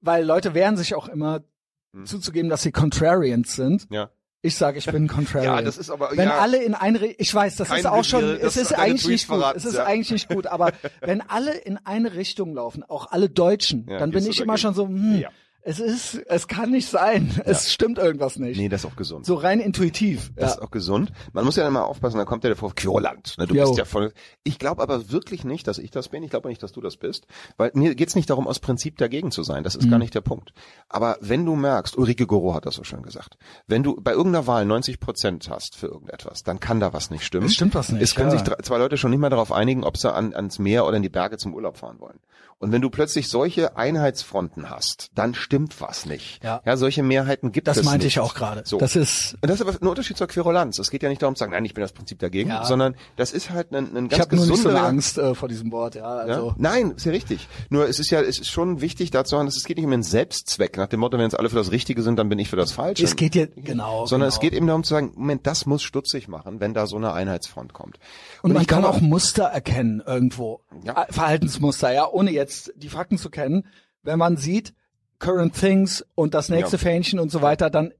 [0.00, 1.44] weil Leute wehren sich auch immer
[1.92, 2.06] hm.
[2.06, 3.86] zuzugeben, dass sie Contrarians sind.
[3.90, 4.10] Ja.
[4.44, 5.58] Ich sage, ich bin Contrarian.
[5.58, 8.24] ja, das ist aber wenn ja, alle in eine ich weiß, das ist auch schon
[8.24, 9.44] es ist eigentlich nicht gut.
[9.54, 9.84] Es ist ja.
[9.84, 14.10] eigentlich nicht gut, aber wenn alle in eine Richtung laufen, auch alle Deutschen, ja, dann
[14.10, 15.24] bin ich immer schon so hm,
[15.64, 17.32] es ist, es kann nicht sein.
[17.36, 17.42] Ja.
[17.44, 18.58] Es stimmt irgendwas nicht.
[18.58, 19.26] Nee, das ist auch gesund.
[19.26, 20.32] So rein intuitiv.
[20.34, 20.56] Das ja.
[20.56, 21.12] ist auch gesund.
[21.32, 23.36] Man muss ja immer aufpassen, da kommt ja der Vorwurf, Quoland.
[23.38, 23.64] Ne, du jo.
[23.64, 24.12] bist ja voll.
[24.42, 26.22] Ich glaube aber wirklich nicht, dass ich das bin.
[26.24, 27.26] Ich glaube nicht, dass du das bist.
[27.56, 29.62] Weil mir geht's nicht darum, aus Prinzip dagegen zu sein.
[29.62, 29.90] Das ist mhm.
[29.90, 30.52] gar nicht der Punkt.
[30.88, 33.36] Aber wenn du merkst, Ulrike Goro hat das so schön gesagt,
[33.68, 37.24] wenn du bei irgendeiner Wahl 90 Prozent hast für irgendetwas, dann kann da was nicht
[37.24, 37.46] stimmen.
[37.46, 38.02] Es stimmt was nicht.
[38.02, 38.38] Es können ja.
[38.38, 41.02] sich zwei Leute schon nicht mehr darauf einigen, ob sie an, ans Meer oder in
[41.02, 42.18] die Berge zum Urlaub fahren wollen.
[42.62, 46.42] Und wenn du plötzlich solche Einheitsfronten hast, dann stimmt was nicht.
[46.44, 47.86] Ja, ja solche Mehrheiten gibt das es nicht.
[47.86, 48.62] Das meinte ich auch gerade.
[48.64, 48.78] So.
[48.78, 50.78] Das ist und das ist aber ein Unterschied zur Querulanz.
[50.78, 52.64] Es geht ja nicht darum zu sagen, nein, ich bin das Prinzip dagegen, ja.
[52.64, 55.34] sondern das ist halt ein, ein ganz Ich habe nur nicht so eine Angst äh,
[55.34, 56.04] vor diesem Wort, ja.
[56.04, 56.48] Also.
[56.50, 56.54] ja.
[56.56, 57.48] Nein, ist ja richtig.
[57.68, 60.04] Nur es ist ja, es ist schon wichtig dazu, dass es geht nicht um einen
[60.04, 62.54] Selbstzweck, nach dem Motto, wenn jetzt alle für das Richtige sind, dann bin ich für
[62.54, 63.02] das Falsche.
[63.02, 64.06] Es geht ja genau.
[64.06, 64.36] Sondern genau.
[64.36, 67.12] es geht eben darum zu sagen, Moment, das muss stutzig machen, wenn da so eine
[67.12, 67.98] Einheitsfront kommt.
[68.42, 70.60] Und, und man kann auch Muster erkennen irgendwo.
[70.84, 71.02] Ja.
[71.02, 73.66] Äh, Verhaltensmuster, ja, ohne jetzt die Fakten zu kennen
[74.02, 74.74] wenn man sieht,
[75.18, 76.82] Current Things und das nächste ja.
[76.82, 77.92] Fähnchen und so weiter, dann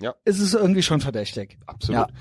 [0.00, 0.14] ja.
[0.24, 1.58] ist es irgendwie schon verdächtig.
[1.66, 2.08] Absolut.
[2.08, 2.14] Ja.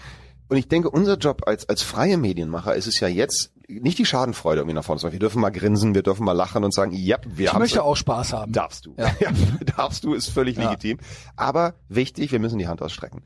[0.48, 4.06] Und ich denke, unser Job als, als freie Medienmacher ist es ja jetzt, nicht die
[4.06, 5.14] Schadenfreude irgendwie nach vorne zu machen.
[5.14, 7.58] Wir dürfen mal grinsen, wir dürfen mal lachen und sagen, ja, wir haben.
[7.58, 8.52] Ich möchte auch Spaß haben.
[8.52, 8.96] Darfst du.
[8.98, 9.14] Ja.
[9.78, 10.98] darfst du, ist völlig legitim.
[11.38, 13.24] Aber wichtig, wir müssen die Hand ausstrecken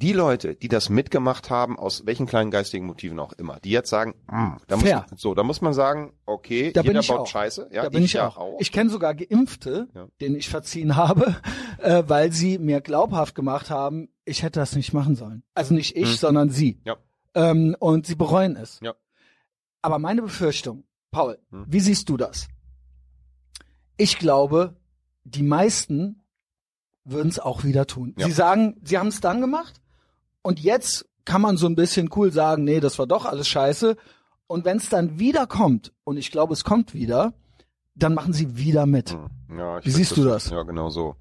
[0.00, 3.90] die Leute, die das mitgemacht haben, aus welchen kleinen geistigen Motiven auch immer, die jetzt
[3.90, 7.26] sagen, mm, da muss man, so, da muss man sagen, okay, da jeder baut auch.
[7.26, 7.68] Scheiße.
[7.72, 8.36] Ja, da bin ich, ich auch.
[8.38, 8.56] auch.
[8.60, 10.08] Ich kenne sogar Geimpfte, ja.
[10.20, 11.36] denen ich verziehen habe,
[11.78, 15.42] äh, weil sie mir glaubhaft gemacht haben, ich hätte das nicht machen sollen.
[15.54, 16.16] Also nicht ich, hm.
[16.16, 16.80] sondern sie.
[16.84, 16.96] Ja.
[17.34, 18.80] Ähm, und sie bereuen es.
[18.82, 18.94] Ja.
[19.82, 21.66] Aber meine Befürchtung, Paul, hm.
[21.68, 22.48] wie siehst du das?
[23.98, 24.76] Ich glaube,
[25.24, 26.22] die meisten
[27.04, 28.14] würden es auch wieder tun.
[28.18, 28.26] Ja.
[28.26, 29.80] Sie sagen, sie haben es dann gemacht
[30.42, 33.96] und jetzt kann man so ein bisschen cool sagen, nee, das war doch alles scheiße.
[34.46, 37.34] Und wenn es dann wieder kommt, und ich glaube, es kommt wieder,
[37.94, 39.12] dann machen sie wieder mit.
[39.12, 39.58] Hm.
[39.58, 40.50] Ja, Wie siehst das, du das?
[40.50, 41.16] Ja, genau so.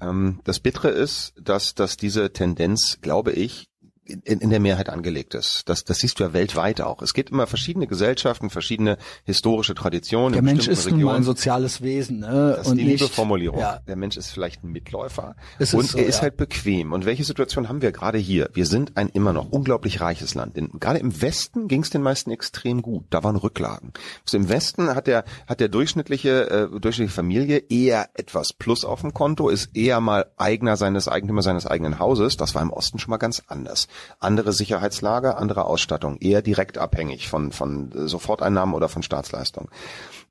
[0.00, 3.68] Ähm, das Bittere ist, dass, dass diese Tendenz, glaube ich,
[4.06, 5.68] in, in der Mehrheit angelegt ist.
[5.68, 7.02] Das, das siehst du ja weltweit auch.
[7.02, 10.32] Es gibt immer verschiedene Gesellschaften, verschiedene historische Traditionen.
[10.32, 12.20] Der Mensch ist nun mal ein soziales Wesen.
[12.20, 12.54] Ne?
[12.56, 13.60] Das ist und die liebe Formulierung.
[13.60, 13.80] Ja.
[13.86, 16.22] Der Mensch ist vielleicht ein Mitläufer ist und so, er ist ja.
[16.22, 16.92] halt bequem.
[16.92, 18.50] Und welche Situation haben wir gerade hier?
[18.52, 20.56] Wir sind ein immer noch unglaublich reiches Land.
[20.56, 23.06] In, gerade im Westen ging es den meisten extrem gut.
[23.10, 23.92] Da waren Rücklagen.
[24.24, 29.00] Also Im Westen hat der, hat der durchschnittliche, äh, durchschnittliche Familie eher etwas Plus auf
[29.00, 32.36] dem Konto, ist eher mal Eigner seines Eigentümer seines eigenen Hauses.
[32.36, 37.28] Das war im Osten schon mal ganz anders andere Sicherheitslage, andere Ausstattung, eher direkt abhängig
[37.28, 39.70] von, von Soforteinnahmen oder von Staatsleistungen.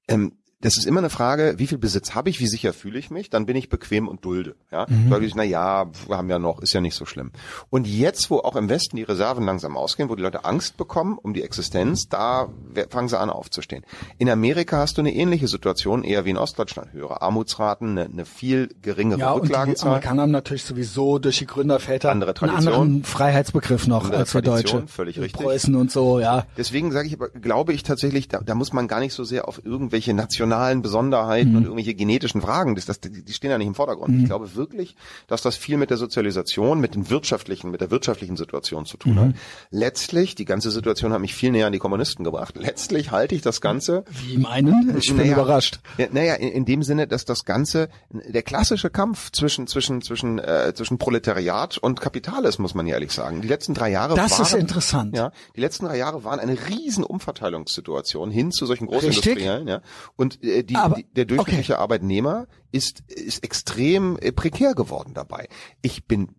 [0.08, 0.34] Ähm,
[0.65, 3.30] das ist immer eine Frage, wie viel Besitz habe ich, wie sicher fühle ich mich,
[3.30, 4.56] dann bin ich bequem und dulde.
[4.71, 5.12] Ja, mhm.
[5.12, 7.32] sage ich, na ja, wir haben ja noch, ist ja nicht so schlimm.
[7.69, 11.19] Und jetzt, wo auch im Westen die Reserven langsam ausgehen, wo die Leute Angst bekommen
[11.21, 12.49] um die Existenz, da
[12.89, 13.86] fangen sie an aufzustehen.
[14.17, 18.25] In Amerika hast du eine ähnliche Situation, eher wie in Ostdeutschland, höhere Armutsraten, eine, eine
[18.25, 19.67] viel geringere ja, Rücklagenzahl.
[19.67, 24.10] Und die Amerikaner haben natürlich sowieso durch die Gründerväter andere Tradition, einen anderen Freiheitsbegriff noch
[24.10, 24.88] als wir Deutsche.
[24.88, 25.43] Völlig richtig.
[25.43, 26.47] Preußen und so, ja.
[26.58, 29.47] Deswegen sage ich aber, glaube ich tatsächlich, da, da muss man gar nicht so sehr
[29.47, 31.58] auf irgendwelche nationalen nationalen Besonderheiten mhm.
[31.58, 34.13] und irgendwelche genetischen Fragen, das, das, die stehen ja nicht im Vordergrund.
[34.13, 34.22] Mhm.
[34.22, 34.96] Ich glaube wirklich,
[35.28, 39.13] dass das viel mit der Sozialisation, mit den wirtschaftlichen, mit der wirtschaftlichen Situation zu tun
[39.13, 39.20] mhm.
[39.20, 39.36] hat.
[39.72, 42.56] Letztlich, die ganze Situation hat mich viel näher an die Kommunisten gebracht.
[42.58, 44.06] Letztlich halte ich das Ganze.
[44.10, 44.96] Wie meinen?
[44.98, 45.80] Ich bin naja, überrascht.
[45.98, 50.39] Ja, naja, in, in, dem Sinne, dass das Ganze, der klassische Kampf zwischen, zwischen, zwischen,
[50.39, 53.41] äh, zwischen Proletariat und Kapital ist, muss man ehrlich sagen.
[53.41, 54.39] Die letzten drei Jahre das waren.
[54.39, 55.15] Das ist interessant.
[55.15, 59.82] Ja, die letzten drei Jahre waren eine riesen Umverteilungssituation hin zu solchen Großindustriellen, ja.
[60.15, 61.82] Und äh, die, Aber, die, der durchschnittliche okay.
[61.82, 65.48] Arbeitnehmer ist, ist extrem äh, prekär geworden dabei.
[65.82, 66.30] Ich bin,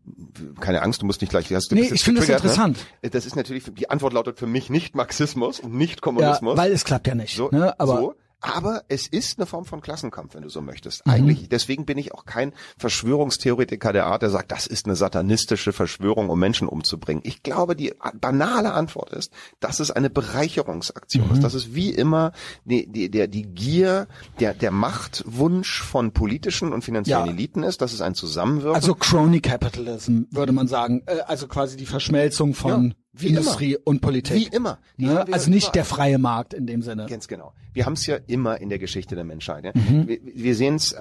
[0.60, 2.34] keine Angst, du musst nicht gleich, hast du nee, ich finde das ne?
[2.34, 2.78] interessant.
[3.02, 3.10] Ne?
[3.10, 6.56] Das ist natürlich, die Antwort lautet für mich nicht Marxismus und nicht Kommunismus.
[6.56, 7.36] Ja, weil es klappt ja nicht.
[7.36, 7.78] So, ne?
[7.78, 8.14] Aber so,
[8.46, 11.04] aber es ist eine Form von Klassenkampf, wenn du so möchtest.
[11.04, 11.12] Mhm.
[11.12, 15.72] Eigentlich, deswegen bin ich auch kein Verschwörungstheoretiker der Art, der sagt, das ist eine satanistische
[15.72, 17.22] Verschwörung, um Menschen umzubringen.
[17.26, 21.34] Ich glaube, die banale Antwort ist, dass es eine Bereicherungsaktion mhm.
[21.34, 21.42] ist.
[21.42, 22.32] Das ist wie immer
[22.64, 24.06] die, die, der, die Gier,
[24.38, 27.32] der, der Machtwunsch von politischen und finanziellen ja.
[27.32, 27.80] Eliten ist.
[27.80, 28.76] Das ist ein Zusammenwirken.
[28.76, 31.02] Also Crony Capitalism, würde man sagen.
[31.06, 32.94] Äh, also quasi die Verschmelzung von ja.
[33.16, 33.86] Wie Industrie immer.
[33.86, 34.52] und Politik.
[34.52, 34.78] Wie immer.
[34.96, 35.26] Ne?
[35.32, 37.06] Also nicht der freie Markt in dem Sinne.
[37.06, 37.52] Ganz genau.
[37.72, 39.64] Wir haben es ja immer in der Geschichte der Menschheit.
[39.64, 39.72] Ja?
[39.74, 40.08] Mhm.
[40.08, 40.94] Wir, wir sehen es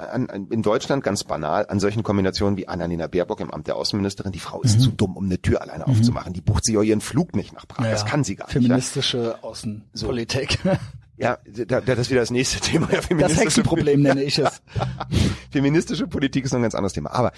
[0.50, 4.32] in Deutschland ganz banal an solchen Kombinationen wie Annalena Baerbock im Amt der Außenministerin.
[4.32, 4.82] Die Frau ist mhm.
[4.82, 5.92] zu dumm, um eine Tür alleine mhm.
[5.92, 6.34] aufzumachen.
[6.34, 7.86] Die bucht sich auch ihren Flug nicht nach Prag.
[7.86, 8.54] Ja, das kann sie gar nicht.
[8.54, 9.44] Feministische ja?
[9.44, 10.60] Außenpolitik.
[10.64, 10.72] So.
[11.18, 12.90] Ja, da, das ist wieder das nächste Thema.
[12.92, 14.62] Ja, das Hexenproblem nenne ich es.
[15.52, 17.12] Feministische Politik ist noch ein ganz anderes Thema.
[17.14, 17.32] Aber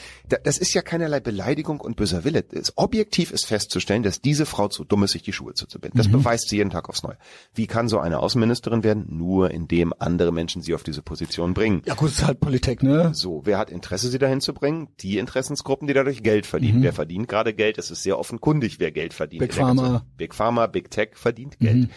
[0.44, 2.44] das ist ja keinerlei Beleidigung und böser Wille.
[2.44, 5.98] Das objektiv ist festzustellen, dass diese Frau zu dumm ist, sich die Schuhe zuzubinden.
[5.98, 6.14] Das mhm.
[6.14, 7.18] beweist sie jeden Tag aufs Neue.
[7.54, 9.06] Wie kann so eine Außenministerin werden?
[9.10, 11.84] Nur indem andere Menschen sie auf diese Position bringen.
[11.86, 13.12] Ja gut, ist halt Politik, ne?
[13.14, 14.90] So, wer hat Interesse, sie dahin zu bringen?
[15.02, 16.80] Die Interessensgruppen, die dadurch Geld verdienen.
[16.80, 16.84] Mhm.
[16.84, 17.78] Wer verdient gerade Geld?
[17.78, 19.42] Es ist sehr offenkundig, wer Geld verdient.
[19.42, 20.04] Big Pharma.
[20.18, 21.78] Big Pharma, Big Tech verdient Geld.
[21.78, 21.90] Mhm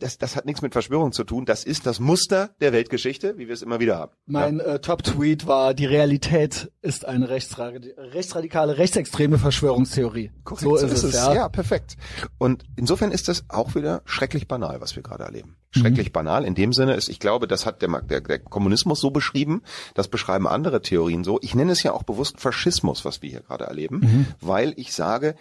[0.00, 1.44] das, das hat nichts mit Verschwörung zu tun.
[1.44, 4.12] Das ist das Muster der Weltgeschichte, wie wir es immer wieder haben.
[4.26, 4.64] Mein ja.
[4.64, 10.32] äh, Top-Tweet war, die Realität ist eine rechtsradikale, rechtsextreme Verschwörungstheorie.
[10.44, 11.34] Korrekt, so, so ist, es, ja.
[11.34, 11.96] ja, perfekt.
[12.38, 15.56] Und insofern ist das auch wieder schrecklich banal, was wir gerade erleben.
[15.70, 16.12] Schrecklich mhm.
[16.12, 19.62] banal in dem Sinne ist, ich glaube, das hat der, der, der Kommunismus so beschrieben,
[19.94, 21.38] das beschreiben andere Theorien so.
[21.42, 24.26] Ich nenne es ja auch bewusst Faschismus, was wir hier gerade erleben, mhm.
[24.40, 25.34] weil ich sage,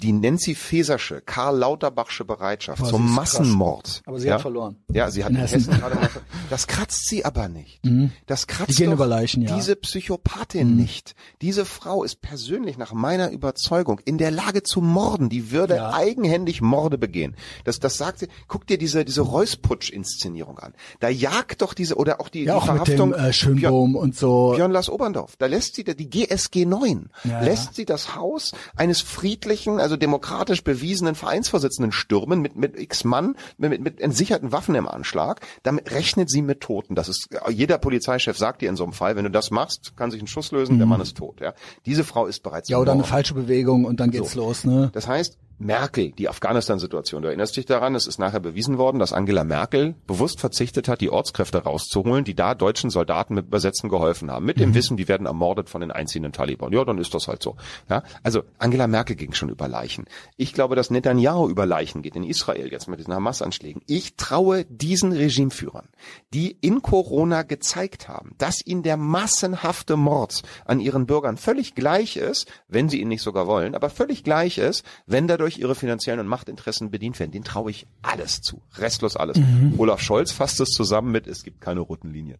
[0.00, 3.84] die Nancy Faesersche, Karl Lauterbachsche Bereitschaft Boah, zum Massenmord.
[3.84, 4.02] Krass.
[4.06, 4.34] Aber sie ja?
[4.34, 4.76] hat verloren.
[4.92, 5.60] Ja, sie hat in Hessen.
[5.60, 6.08] Hessen gerade mal
[6.50, 7.84] Das kratzt sie aber nicht.
[7.84, 8.12] Mhm.
[8.26, 9.54] Das kratzt die doch Leichen, ja.
[9.54, 10.76] diese Psychopathin mhm.
[10.76, 11.14] nicht.
[11.42, 15.28] Diese Frau ist persönlich nach meiner Überzeugung in der Lage zu morden.
[15.28, 15.92] Die würde ja.
[15.92, 17.36] eigenhändig Morde begehen.
[17.64, 18.28] Das, das sagt sie.
[18.48, 20.74] Guck dir diese, diese Reusputsch-Inszenierung an.
[21.00, 23.10] Da jagt doch diese, oder auch die, ja, die auch Verhaftung.
[23.10, 24.52] Mit dem, äh, Schönbohm und so.
[24.54, 25.36] Björn Lars Oberndorf.
[25.36, 27.40] Da lässt sie, die GSG 9, ja.
[27.40, 33.36] lässt sie das Haus eines friedlichen, also demokratisch bewiesenen Vereinsvorsitzenden stürmen mit, mit x Mann,
[33.58, 35.40] mit, mit, entsicherten Waffen im Anschlag.
[35.62, 36.94] Damit rechnet sie mit Toten.
[36.94, 40.10] Das ist, jeder Polizeichef sagt dir in so einem Fall, wenn du das machst, kann
[40.10, 40.78] sich ein Schuss lösen, mhm.
[40.78, 41.54] der Mann ist tot, ja.
[41.86, 44.40] Diese Frau ist bereits Ja, oder eine falsche Bewegung und dann geht's so.
[44.40, 44.90] los, ne?
[44.92, 49.12] Das heißt, Merkel, die Afghanistan-Situation, du erinnerst dich daran, es ist nachher bewiesen worden, dass
[49.12, 54.30] Angela Merkel bewusst verzichtet hat, die Ortskräfte rauszuholen, die da deutschen Soldaten mit Übersetzen geholfen
[54.30, 54.60] haben, mit mhm.
[54.60, 56.72] dem Wissen, die werden ermordet von den einziehenden Taliban.
[56.72, 57.56] Ja, dann ist das halt so.
[57.90, 60.06] Ja, also Angela Merkel ging schon über Leichen.
[60.38, 63.82] Ich glaube, dass Netanyahu über Leichen geht in Israel jetzt mit diesen Hamas-Anschlägen.
[63.86, 65.90] Ich traue diesen Regimeführern,
[66.32, 72.16] die in Corona gezeigt haben, dass ihnen der massenhafte Mord an ihren Bürgern völlig gleich
[72.16, 75.74] ist, wenn sie ihn nicht sogar wollen, aber völlig gleich ist, wenn dadurch durch ihre
[75.74, 77.32] finanziellen und Machtinteressen bedient werden.
[77.32, 78.62] Den traue ich alles zu.
[78.76, 79.36] Restlos alles.
[79.36, 79.74] Mhm.
[79.78, 82.38] Olaf Scholz fasst es zusammen mit, es gibt keine roten Linien.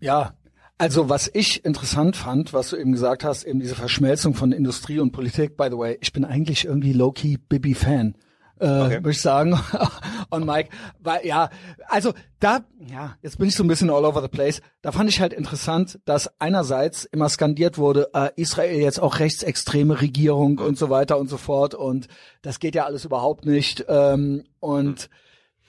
[0.00, 0.34] Ja,
[0.78, 4.98] Also was ich interessant fand, was du eben gesagt hast, eben diese Verschmelzung von Industrie
[4.98, 8.16] und Politik, by the way, ich bin eigentlich irgendwie low-key Bibi-Fan
[8.62, 8.94] äh, okay.
[8.94, 9.58] würde ich sagen,
[10.30, 10.70] on Mike.
[11.00, 11.50] Weil, ja,
[11.88, 14.62] also da, ja, jetzt bin ich so ein bisschen all over the place.
[14.80, 20.00] Da fand ich halt interessant, dass einerseits immer skandiert wurde, äh, Israel jetzt auch rechtsextreme
[20.00, 22.06] Regierung und so weiter und so fort und
[22.42, 23.84] das geht ja alles überhaupt nicht.
[23.88, 25.10] Ähm, und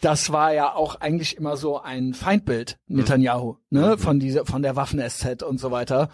[0.02, 4.76] das war ja auch eigentlich immer so ein Feindbild Netanyahu, ne, von dieser, von der
[4.76, 6.10] Waffen-SZ und so weiter.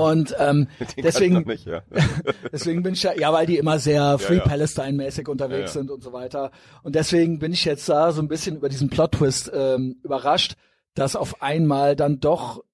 [0.00, 1.82] Und ähm, deswegen, nicht, ja.
[2.52, 4.48] deswegen bin ich ja, ja, weil die immer sehr Free ja, ja.
[4.48, 6.50] Palestine-mäßig unterwegs sind und so weiter.
[6.82, 10.56] Und deswegen bin ich jetzt da so ein bisschen über diesen Plot-Twist ähm, überrascht,
[10.94, 12.64] dass auf einmal dann doch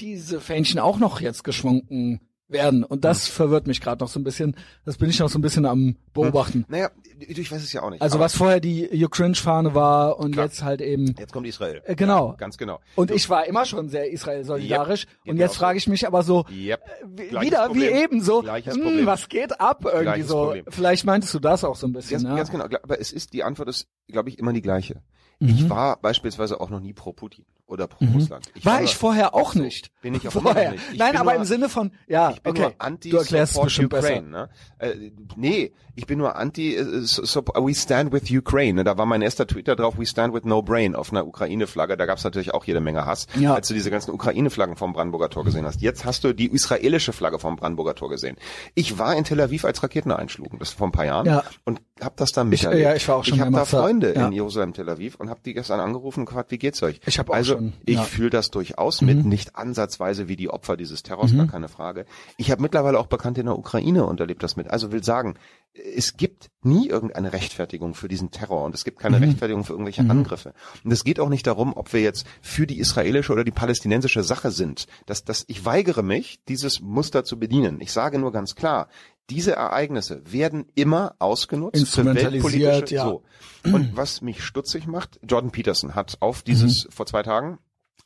[0.00, 2.20] diese Fähnchen auch noch jetzt geschwungen
[2.54, 2.84] werden.
[2.84, 3.34] Und das hm.
[3.34, 4.56] verwirrt mich gerade noch so ein bisschen.
[4.86, 6.60] Das bin ich noch so ein bisschen am beobachten.
[6.60, 6.64] Hm.
[6.68, 8.00] Naja, ich weiß es ja auch nicht.
[8.00, 10.46] Also was vorher die Ukraine-Fahne war und klar.
[10.46, 11.14] jetzt halt eben.
[11.18, 11.82] Jetzt kommt Israel.
[11.84, 12.30] Äh, genau.
[12.30, 12.80] Ja, ganz genau.
[12.94, 13.14] Und so.
[13.14, 15.02] ich war immer schon sehr Israel-solidarisch.
[15.02, 15.32] Yep.
[15.32, 16.80] Und jetzt frage ich mich aber so, yep.
[17.18, 17.92] äh, wieder Problem.
[17.92, 20.44] wie eben so, hm, was geht ab irgendwie Gleiches so.
[20.44, 20.64] Problem.
[20.68, 22.22] Vielleicht meintest du das auch so ein bisschen.
[22.22, 22.36] Ganz, ja?
[22.36, 22.64] ganz genau.
[22.82, 25.02] Aber es ist, die Antwort ist, glaube ich, immer die gleiche.
[25.38, 25.48] Mhm.
[25.48, 28.14] Ich war beispielsweise auch noch nie pro Putin oder pro mhm.
[28.14, 28.46] Russland.
[28.54, 29.90] Ich war, war, ich vorher auch nicht.
[30.02, 30.72] Bin ich auch vorher.
[30.72, 30.82] nicht.
[30.92, 32.62] Ich Nein, aber nur, im Sinne von, ja, ich bin okay.
[32.62, 34.28] nur anti du erklärst support Ukraine.
[34.28, 34.48] Ne?
[34.78, 38.84] Äh, nee, ich bin nur anti äh, so, we stand with Ukraine.
[38.84, 41.96] Da war mein erster Twitter drauf, we stand with no brain auf einer Ukraine-Flagge.
[41.96, 43.54] Da gab es natürlich auch jede Menge Hass, ja.
[43.54, 45.80] als du diese ganzen Ukraine-Flaggen vom Brandenburger Tor gesehen hast.
[45.80, 48.36] Jetzt hast du die israelische Flagge vom Brandenburger Tor gesehen.
[48.74, 51.44] Ich war in Tel Aviv, als Raketen einschlugen, das vor ein paar Jahren, ja.
[51.64, 52.80] und habe das da miterlebt.
[52.80, 54.26] Ich, ja, ich war auch schon Ich habe da Freunde ja.
[54.26, 57.00] in Jerusalem, Tel Aviv und habe die gestern angerufen und gefragt, wie geht's euch?
[57.06, 57.72] Ich habe auch also, schon.
[57.84, 59.06] Ich fühle das durchaus mhm.
[59.06, 61.38] mit, nicht ansatzweise wie die Opfer dieses Terrors, mhm.
[61.38, 62.06] gar keine Frage.
[62.36, 64.70] Ich habe mittlerweile auch Bekannte in der Ukraine und erlebt das mit.
[64.70, 65.34] Also will sagen,
[65.74, 69.24] es gibt nie irgendeine Rechtfertigung für diesen Terror und es gibt keine mhm.
[69.24, 70.10] Rechtfertigung für irgendwelche mhm.
[70.12, 70.54] Angriffe.
[70.84, 74.22] Und es geht auch nicht darum, ob wir jetzt für die israelische oder die palästinensische
[74.22, 74.86] Sache sind.
[75.06, 77.80] Das, das, ich weigere mich, dieses Muster zu bedienen.
[77.80, 78.88] Ich sage nur ganz klar,
[79.30, 82.94] diese Ereignisse werden immer ausgenutzt für weltpolitische.
[82.94, 83.04] Ja.
[83.04, 83.22] So.
[83.64, 86.90] Und was mich stutzig macht, Jordan Peterson hat auf dieses mhm.
[86.90, 87.58] vor zwei Tagen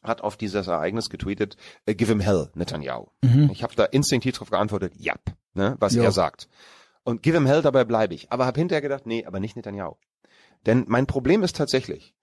[0.02, 1.56] hat auf dieses Ereignis getweetet,
[1.88, 3.08] uh, give him hell, Netanyahu.
[3.22, 3.50] Mhm.
[3.52, 5.14] Ich habe da instinktiv darauf geantwortet, ja,
[5.54, 6.02] ne, was jo.
[6.02, 6.48] er sagt.
[7.02, 8.30] Und give him hell, dabei bleibe ich.
[8.30, 9.96] Aber habe hinterher gedacht, nee, aber nicht Netanyahu.
[10.66, 12.14] Denn mein Problem ist tatsächlich,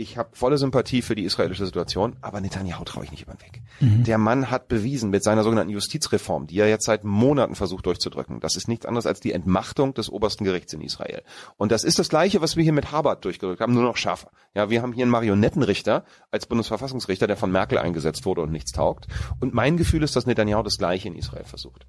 [0.00, 3.42] ich habe volle Sympathie für die israelische Situation, aber Netanyahu traue ich nicht über den
[3.42, 3.62] Weg.
[3.80, 4.04] Mhm.
[4.04, 8.40] Der Mann hat bewiesen mit seiner sogenannten Justizreform, die er jetzt seit Monaten versucht durchzudrücken,
[8.40, 11.22] das ist nichts anderes als die Entmachtung des obersten Gerichts in Israel.
[11.58, 14.30] Und das ist das Gleiche, was wir hier mit Habart durchgedrückt haben, nur noch schärfer.
[14.54, 18.72] Ja, wir haben hier einen Marionettenrichter als Bundesverfassungsrichter, der von Merkel eingesetzt wurde und nichts
[18.72, 19.06] taugt.
[19.38, 21.86] Und mein Gefühl ist, dass Netanyahu das Gleiche in Israel versucht.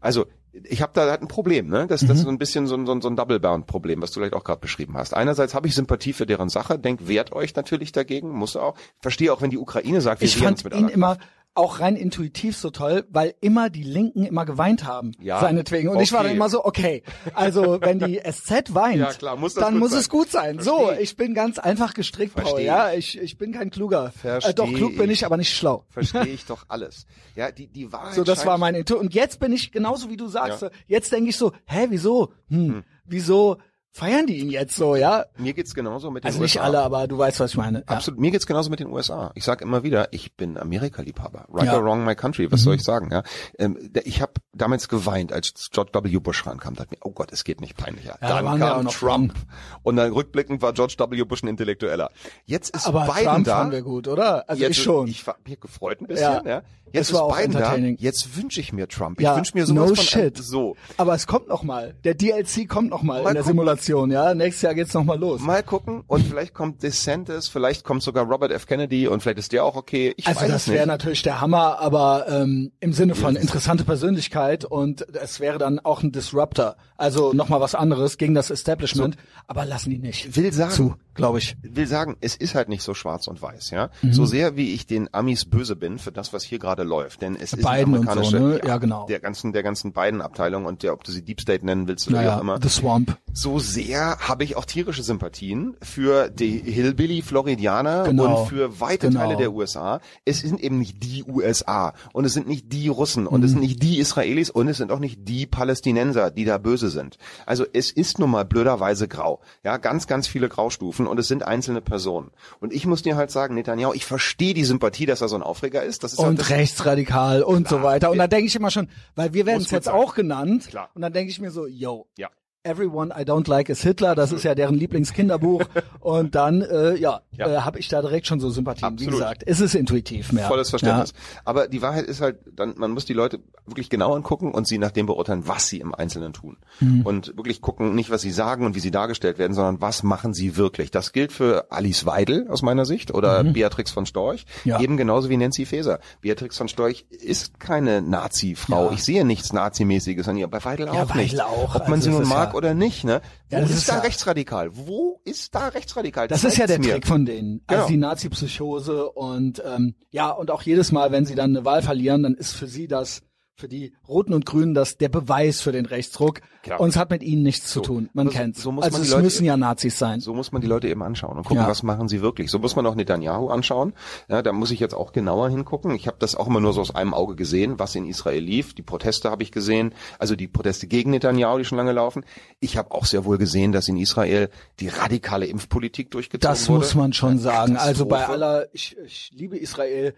[0.00, 0.26] Also
[0.64, 1.86] ich habe da halt ein Problem, ne?
[1.86, 2.08] Das, mhm.
[2.08, 4.34] das ist so ein bisschen so ein, so ein, so ein Double-Bound-Problem, was du vielleicht
[4.34, 5.14] auch gerade beschrieben hast.
[5.14, 8.74] Einerseits habe ich Sympathie für deren Sache, denk, wehrt euch natürlich dagegen, muss auch.
[9.00, 11.18] Verstehe auch, wenn die Ukraine sagt, wir ich fand mit ihn immer
[11.54, 15.88] auch rein intuitiv so toll, weil immer die Linken immer geweint haben, ja, seinetwegen.
[15.88, 16.04] Und okay.
[16.04, 17.02] ich war dann immer so, okay,
[17.34, 20.00] also wenn die SZ weint, ja, klar, muss dann muss sein.
[20.00, 20.60] es gut sein.
[20.60, 20.70] Versteh.
[20.70, 22.60] So, ich bin ganz einfach gestrickt, Versteh Paul.
[22.62, 24.12] Ja, ich, ich bin kein kluger.
[24.22, 25.84] Äh, doch, klug bin ich, aber nicht schlau.
[25.90, 27.06] Verstehe ich doch alles.
[27.34, 28.96] Ja, die, die Wahrheit So, das war mein Intu.
[28.96, 30.62] Und jetzt bin ich genauso wie du sagst.
[30.62, 30.70] Ja.
[30.86, 32.32] Jetzt denke ich so, hä, wieso?
[32.48, 32.84] Hm, hm.
[33.04, 33.58] Wieso?
[33.92, 35.26] Feiern die ihn jetzt so, ja?
[35.36, 36.60] Mir geht's genauso mit den also USA.
[36.60, 37.86] Also nicht alle, aber du weißt, was ich meine.
[37.86, 38.18] Absolut.
[38.18, 38.20] Ja.
[38.20, 39.32] Mir geht's genauso mit den USA.
[39.34, 41.46] Ich sag immer wieder, ich bin Amerika-Liebhaber.
[41.50, 41.76] Right ja.
[41.76, 42.50] or wrong my country.
[42.50, 42.64] Was mhm.
[42.64, 43.10] soll ich sagen?
[43.10, 43.22] Ja,
[43.58, 46.18] ähm, ich habe damals geweint, als George W.
[46.18, 46.74] Bush rankam.
[46.74, 48.18] Dachte mir, oh Gott, es geht nicht peinlicher.
[48.22, 49.34] Ja, dann kam Trump.
[49.82, 51.24] Und dann rückblickend war George W.
[51.24, 52.10] Bush ein Intellektueller.
[52.46, 53.56] Jetzt ist aber Biden Trump da.
[53.58, 54.48] fanden wir gut, oder?
[54.48, 55.08] Also jetzt, ich schon.
[55.08, 56.22] Ich war mir gefreut ein bisschen.
[56.22, 56.42] Ja.
[56.44, 56.62] ja.
[56.92, 57.76] Jetzt ist Biden da.
[57.76, 59.20] Jetzt wünsche ich mir Trump.
[59.20, 60.36] Ich wünsche mir sowas no von shit.
[60.36, 60.76] so.
[60.96, 61.94] Aber es kommt noch mal.
[62.04, 63.56] Der DLC kommt noch mal, mal in der gucken.
[63.80, 64.10] Simulation.
[64.10, 65.40] Ja, nächstes Jahr geht's noch mal los.
[65.40, 68.66] Mal gucken und vielleicht kommt DeSantis, vielleicht kommt sogar Robert F.
[68.66, 70.14] Kennedy und vielleicht ist der auch okay.
[70.16, 75.06] Ich also das wäre natürlich der Hammer, aber ähm, im Sinne von interessante Persönlichkeit und
[75.14, 76.76] es wäre dann auch ein Disruptor.
[76.96, 79.14] Also noch mal was anderes gegen das Establishment.
[79.14, 79.20] So.
[79.46, 80.36] Aber lassen die nicht.
[80.36, 80.72] Will sagen.
[80.72, 81.56] Zu glaube ich.
[81.62, 83.90] Will sagen, es ist halt nicht so schwarz und weiß, ja.
[84.02, 84.12] Mhm.
[84.12, 87.36] So sehr wie ich den Amis böse bin für das, was hier gerade läuft, denn
[87.36, 88.60] es ist Biden amerikanische, so, ne?
[88.64, 91.64] ja, genau, der ganzen der ganzen beiden Abteilung und der, ob du sie Deep State
[91.64, 92.58] nennen willst oder naja, wie auch immer.
[92.62, 93.16] The Swamp.
[93.32, 98.40] So sehr habe ich auch tierische Sympathien für die Hillbilly Floridianer genau.
[98.40, 99.20] und für weite genau.
[99.20, 100.00] Teile der USA.
[100.24, 103.44] Es sind eben nicht die USA und es sind nicht die Russen und mhm.
[103.44, 106.90] es sind nicht die Israelis und es sind auch nicht die Palästinenser, die da böse
[106.90, 107.16] sind.
[107.46, 109.40] Also es ist nun mal blöderweise grau.
[109.64, 112.30] Ja, ganz ganz viele Graustufen und es sind einzelne Personen.
[112.60, 115.42] Und ich muss dir halt sagen, Netanyahu, ich verstehe die Sympathie, dass er so ein
[115.42, 116.04] Aufreger ist.
[116.04, 118.10] Das ist und halt rechtsradikal und Klar, so weiter.
[118.10, 119.94] Und da denke ich immer schon, weil wir werden es jetzt sein.
[119.94, 120.68] auch genannt.
[120.68, 120.90] Klar.
[120.94, 122.28] Und dann denke ich mir so, yo, ja.
[122.62, 125.62] Everyone I Don't Like is Hitler, das ist ja deren Lieblingskinderbuch.
[126.00, 127.48] und dann, äh, ja, ja.
[127.48, 128.84] äh, habe ich da direkt schon so Sympathien.
[128.84, 129.14] Absolut.
[129.14, 130.46] Wie gesagt, es ist intuitiv mehr.
[130.46, 131.14] Volles Verständnis.
[131.14, 131.40] Ja.
[131.46, 134.76] Aber die Wahrheit ist halt, dann man muss die Leute wirklich genau angucken und sie
[134.76, 136.58] nach dem beurteilen, was sie im Einzelnen tun.
[136.80, 137.00] Mhm.
[137.06, 140.34] Und wirklich gucken, nicht was sie sagen und wie sie dargestellt werden, sondern was machen
[140.34, 140.90] sie wirklich.
[140.90, 143.54] Das gilt für Alice Weidel aus meiner Sicht oder mhm.
[143.54, 144.78] Beatrix von Storch, ja.
[144.80, 145.98] eben genauso wie Nancy Faeser.
[146.20, 148.90] Beatrix von Storch ist keine Nazi-Frau.
[148.92, 151.40] Ich sehe nichts Nazimäßiges an ihr, bei Weidel auch Weidel nicht.
[151.40, 151.74] Auch.
[151.74, 153.20] Ob man also sie nun mag oder nicht, ne?
[153.50, 154.70] Wo ist, ist, da rechtsradikal?
[154.72, 156.28] Wo ist da rechtsradikal?
[156.28, 156.92] Das ist ja der mir.
[156.92, 157.62] Trick von denen.
[157.66, 157.88] Also genau.
[157.88, 162.22] die Nazi-Psychose und ähm, ja, und auch jedes Mal, wenn sie dann eine Wahl verlieren,
[162.22, 163.22] dann ist für sie das
[163.60, 166.40] für die Roten und Grünen das der Beweis für den Rechtsdruck.
[166.62, 166.80] Klar.
[166.80, 168.10] Und es hat mit ihnen nichts so, zu tun.
[168.12, 168.62] Man so, kennt's.
[168.62, 170.20] So also man es Leute, müssen ja Nazis sein.
[170.20, 171.68] So muss man die Leute eben anschauen und gucken, ja.
[171.68, 172.50] was machen sie wirklich.
[172.50, 173.92] So muss man auch Netanyahu anschauen.
[174.28, 175.94] Ja, da muss ich jetzt auch genauer hingucken.
[175.94, 178.74] Ich habe das auch immer nur so aus einem Auge gesehen, was in Israel lief.
[178.74, 182.24] Die Proteste habe ich gesehen, also die Proteste gegen Netanyahu, die schon lange laufen.
[182.58, 184.48] Ich habe auch sehr wohl gesehen, dass in Israel
[184.80, 186.80] die radikale Impfpolitik durchgezogen das wurde.
[186.80, 187.76] Das muss man schon sagen.
[187.76, 190.14] Also bei aller, ich, ich liebe Israel.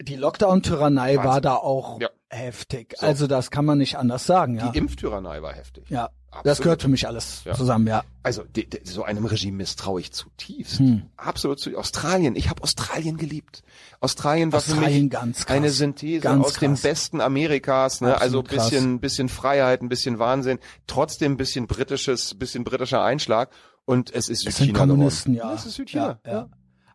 [0.00, 2.94] Die Lockdown-Tyrannei war da auch ja heftig.
[2.98, 3.06] So.
[3.06, 4.56] Also das kann man nicht anders sagen.
[4.56, 4.70] Ja.
[4.70, 5.90] Die Impftyrannei war heftig.
[5.90, 6.46] Ja, Absolut.
[6.46, 7.54] das gehört für mich alles ja.
[7.54, 7.86] zusammen.
[7.88, 8.04] Ja.
[8.22, 10.78] Also die, die, so einem Regime misstraue ich zutiefst.
[10.78, 11.02] Hm.
[11.16, 12.36] Absolut zu Australien.
[12.36, 13.62] Ich habe Australien geliebt.
[14.00, 15.56] Australien war Australien für mich ganz krass.
[15.56, 16.60] eine Synthese ganz aus krass.
[16.60, 18.00] dem besten Amerikas.
[18.00, 18.20] Ne?
[18.20, 23.50] also bisschen, bisschen Freiheit, ein bisschen Wahnsinn, trotzdem bisschen britisches, bisschen britischer Einschlag.
[23.84, 24.50] Und es ist Südchina.
[24.50, 25.48] Es sind Kommunisten, geworden.
[25.48, 25.54] ja.
[25.56, 26.20] Es ist Südchina.
[26.24, 26.48] Ja, ja.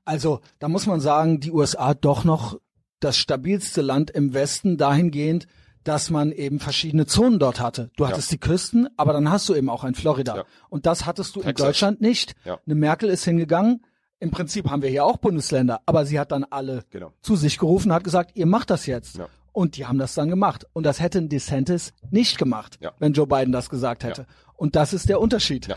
[0.05, 2.59] Also da muss man sagen, die USA doch noch
[3.05, 5.47] das stabilste Land im Westen dahingehend,
[5.83, 7.91] dass man eben verschiedene Zonen dort hatte.
[7.95, 8.35] Du hattest ja.
[8.35, 10.37] die Küsten, aber dann hast du eben auch ein Florida.
[10.37, 10.43] Ja.
[10.69, 11.51] Und das hattest du Texas.
[11.51, 12.35] in Deutschland nicht.
[12.43, 12.59] Ja.
[12.65, 13.85] Eine Merkel ist hingegangen.
[14.19, 17.13] Im Prinzip haben wir hier auch Bundesländer, aber sie hat dann alle genau.
[17.21, 19.19] zu sich gerufen, hat gesagt, ihr macht das jetzt.
[19.51, 20.65] Und die haben das dann gemacht.
[20.73, 24.25] Und das hätte ein DeSantis nicht gemacht, wenn Joe Biden das gesagt hätte.
[24.57, 25.67] Und das ist der Unterschied.
[25.67, 25.75] Ja.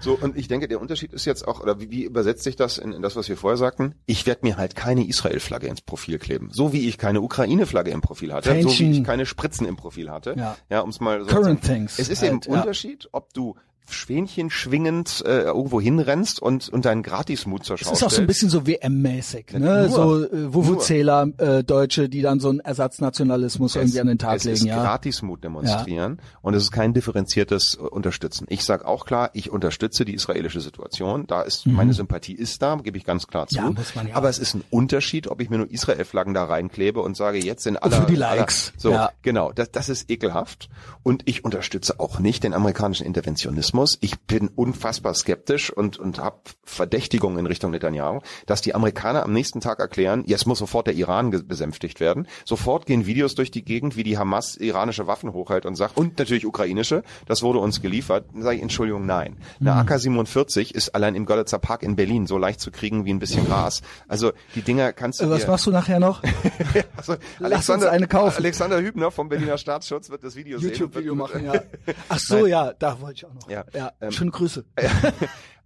[0.00, 2.78] So, und ich denke, der Unterschied ist jetzt auch, oder wie, wie übersetzt sich das
[2.78, 3.94] in, in das, was wir vorher sagten?
[4.06, 6.50] Ich werde mir halt keine Israel-Flagge ins Profil kleben.
[6.52, 8.70] So wie ich keine Ukraine-Flagge im Profil hatte, Fähnchen.
[8.70, 10.34] so wie ich keine Spritzen im Profil hatte.
[10.36, 11.78] Ja, ja um es mal so Current zu sagen.
[11.78, 11.98] Things.
[11.98, 13.56] Es ist halt, eben Unterschied, ob du
[13.92, 18.20] Schwänchen schwingend äh, irgendwo hinrennst und, und deinen Gratismut zur Schau Das ist auch so
[18.20, 19.58] ein bisschen so WM-mäßig, ne?
[19.58, 24.18] Nur, so äh, Wuvu-Zähler, äh, Deutsche, die dann so einen Ersatznationalismus es, irgendwie an den
[24.18, 24.54] Tag es legen.
[24.54, 24.82] Es ist ja.
[24.82, 26.38] Gratismut demonstrieren ja.
[26.42, 28.46] und es ist kein differenziertes Unterstützen.
[28.48, 31.26] Ich sag auch klar, ich unterstütze die israelische Situation.
[31.26, 31.74] Da ist mhm.
[31.74, 33.56] meine Sympathie ist da, gebe ich ganz klar zu.
[33.56, 34.14] Ja, muss man ja.
[34.14, 37.62] Aber es ist ein Unterschied, ob ich mir nur Israel-Flaggen da reinklebe und sage, jetzt
[37.62, 37.96] sind alle.
[37.96, 38.72] Für die Likes.
[38.72, 39.10] Aller, so, ja.
[39.22, 39.52] genau.
[39.52, 40.68] Das, das ist ekelhaft.
[41.02, 43.98] Und ich unterstütze auch nicht den amerikanischen Interventionismus Rassismus.
[44.00, 49.32] Ich bin unfassbar skeptisch und, und habe Verdächtigungen in Richtung Netanyahu, dass die Amerikaner am
[49.32, 52.26] nächsten Tag erklären, jetzt muss sofort der Iran besänftigt werden.
[52.44, 56.18] Sofort gehen Videos durch die Gegend, wie die Hamas iranische Waffen hochhält und sagt, und
[56.18, 58.26] natürlich ukrainische, das wurde uns geliefert.
[58.32, 59.36] Dann sage ich, Entschuldigung, nein.
[59.60, 59.78] Eine mhm.
[59.80, 63.46] AK-47 ist allein im Görlitzer Park in Berlin so leicht zu kriegen wie ein bisschen
[63.46, 63.82] Gras.
[64.06, 66.22] Also die Dinger kannst du äh, Was machst du nachher noch?
[66.96, 68.38] also, Alexander, eine kaufen.
[68.38, 71.04] Alexander Hübner vom Berliner Staatsschutz wird das Video YouTube sehen.
[71.04, 71.44] YouTube-Video machen,
[71.86, 71.94] ja.
[72.08, 72.46] Ach so, Nein.
[72.46, 73.50] ja, da wollte ich auch noch.
[73.50, 73.64] Ja.
[73.74, 74.64] Ja, ähm, schöne Grüße.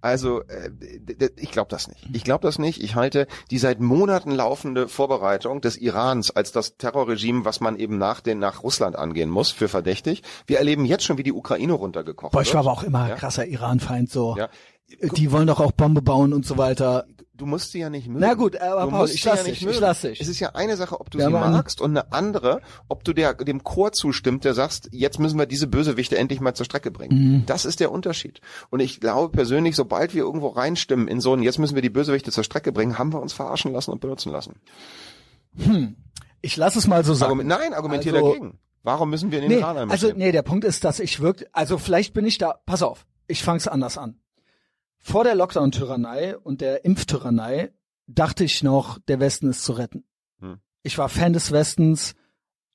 [0.02, 0.70] Also äh,
[1.36, 2.08] ich glaube das nicht.
[2.12, 2.82] Ich glaube das nicht.
[2.82, 7.98] Ich halte die seit Monaten laufende Vorbereitung des Irans als das Terrorregime, was man eben
[7.98, 10.22] nach den nach Russland angehen muss, für verdächtig.
[10.48, 13.14] Wir erleben jetzt schon, wie die Ukraine runtergekocht Boah, ich war aber auch immer ja?
[13.14, 14.36] krasser Iran-Feind so.
[14.36, 14.48] Ja.
[15.16, 17.06] Die wollen doch auch Bombe bauen und so weiter
[17.42, 18.20] du musst sie ja nicht mögen.
[18.20, 20.20] Na gut, aber Paul, ich lasse dich, ich lass dich.
[20.20, 23.12] Es ist ja eine Sache, ob du ja, sie magst und eine andere, ob du
[23.12, 26.92] der, dem Chor zustimmt, der sagst, jetzt müssen wir diese Bösewichte endlich mal zur Strecke
[26.92, 27.18] bringen.
[27.18, 27.46] Mhm.
[27.46, 28.40] Das ist der Unterschied.
[28.70, 31.90] Und ich glaube persönlich, sobald wir irgendwo reinstimmen in so einen, jetzt müssen wir die
[31.90, 34.54] Bösewichte zur Strecke bringen, haben wir uns verarschen lassen und benutzen lassen.
[35.56, 35.96] Hm.
[36.42, 37.32] Ich lasse es mal so sagen.
[37.32, 38.58] Argument, nein, argumentiere also, dagegen.
[38.84, 41.76] Warum müssen wir in den nee, Also nee, der Punkt ist, dass ich wirklich, also
[41.78, 44.21] vielleicht bin ich da, pass auf, ich fang's anders an.
[45.02, 47.72] Vor der Lockdown-Tyrannei und der Impftyrannei
[48.06, 50.04] dachte ich noch, der Westen ist zu retten.
[50.38, 50.60] Hm.
[50.82, 52.14] Ich war Fan des Westens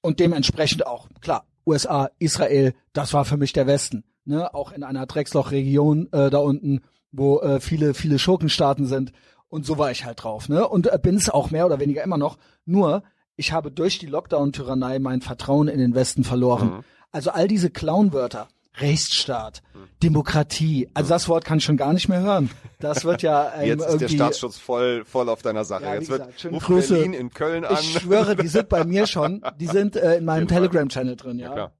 [0.01, 4.03] und dementsprechend auch, klar, USA, Israel, das war für mich der Westen.
[4.25, 4.53] Ne?
[4.53, 9.13] Auch in einer Drecksloch-Region äh, da unten, wo äh, viele, viele Schurkenstaaten sind.
[9.47, 10.49] Und so war ich halt drauf.
[10.49, 10.67] Ne?
[10.67, 12.37] Und äh, bin es auch mehr oder weniger immer noch.
[12.65, 13.03] Nur,
[13.37, 16.67] ich habe durch die Lockdown-Tyrannei mein Vertrauen in den Westen verloren.
[16.67, 16.83] Mhm.
[17.11, 18.49] Also all diese Clownwörter,
[18.79, 19.61] Rechtsstaat,
[20.03, 20.89] Demokratie.
[20.93, 22.49] Also das Wort kann ich schon gar nicht mehr hören.
[22.79, 25.83] Das wird ja ähm, Jetzt ist der Staatsschutz voll voll auf deiner Sache.
[25.85, 26.93] Ja, Jetzt gesagt, wird Grüße.
[26.93, 27.77] Berlin in Köln an.
[27.79, 29.43] Ich schwöre, die sind bei mir schon.
[29.59, 31.55] Die sind äh, in meinem Telegram-Channel drin, ja.
[31.55, 31.71] ja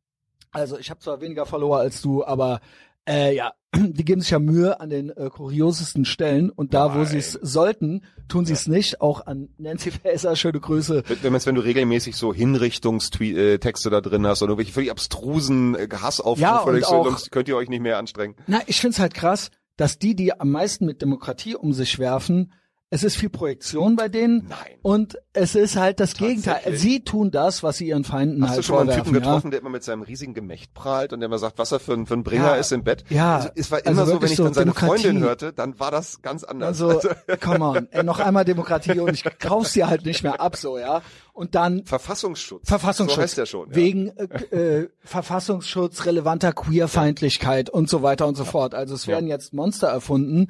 [0.52, 2.60] also ich habe zwar weniger Follower als du, aber
[3.08, 7.00] äh, ja, die geben sich ja Mühe an den äh, kuriosesten Stellen und da, Nein.
[7.00, 8.74] wo sie es sollten, tun sie es ja.
[8.74, 9.02] nicht.
[9.02, 11.04] Auch an Nancy Faeser, schöne Grüße.
[11.22, 16.42] Wenn, wenn du regelmäßig so Hinrichtungstexte da drin hast oder irgendwelche völlig abstrusen äh, Hassaufrufe,
[16.42, 18.36] ja, und auch, könnt ihr euch nicht mehr anstrengen.
[18.48, 22.54] Na, ich find's halt krass, dass die, die am meisten mit Demokratie um sich werfen,
[22.90, 24.48] es ist viel Projektion bei denen.
[24.48, 24.78] Nein.
[24.82, 26.62] Und es ist halt das Gegenteil.
[26.78, 29.24] Sie tun das, was sie ihren Feinden Hast halt du schon mal einen Typen vorwerfen,
[29.24, 31.94] getroffen, der immer mit seinem riesigen Gemächt prahlt und der immer sagt, was er für
[31.94, 32.56] ein, für ein Bringer Ja.
[32.56, 33.04] ist im Bett?
[33.10, 33.36] Ja.
[33.36, 35.04] Also, es war Also immer so, wenn ich so dann seine Demokratie.
[35.04, 36.82] Freundin hörte, dann war das ganz anders.
[36.82, 37.10] Also,
[37.42, 40.78] come on, ey, noch einmal Demokratie und ich kauf's dir halt nicht mehr ab, so,
[40.78, 41.02] ja.
[41.34, 42.68] Und dann Verfassungsschutz.
[42.70, 43.16] Verfassungsschutz.
[43.16, 43.70] So heißt der schon.
[43.70, 43.76] Ja.
[43.76, 48.74] Wegen äh, äh, Verfassungsschutz, relevanter Queerfeindlichkeit und so weiter und so fort.
[48.74, 50.48] Also es werden jetzt Monster erfunden,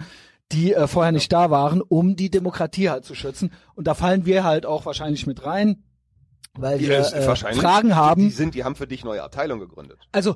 [0.51, 3.51] die äh, vorher nicht da waren, um die Demokratie halt zu schützen.
[3.75, 5.83] Und da fallen wir halt auch wahrscheinlich mit rein,
[6.53, 7.61] weil wir äh, wahrscheinlich.
[7.61, 8.29] Fragen Die, die haben.
[8.31, 9.99] sind, die haben für dich neue Abteilungen gegründet.
[10.11, 10.35] Also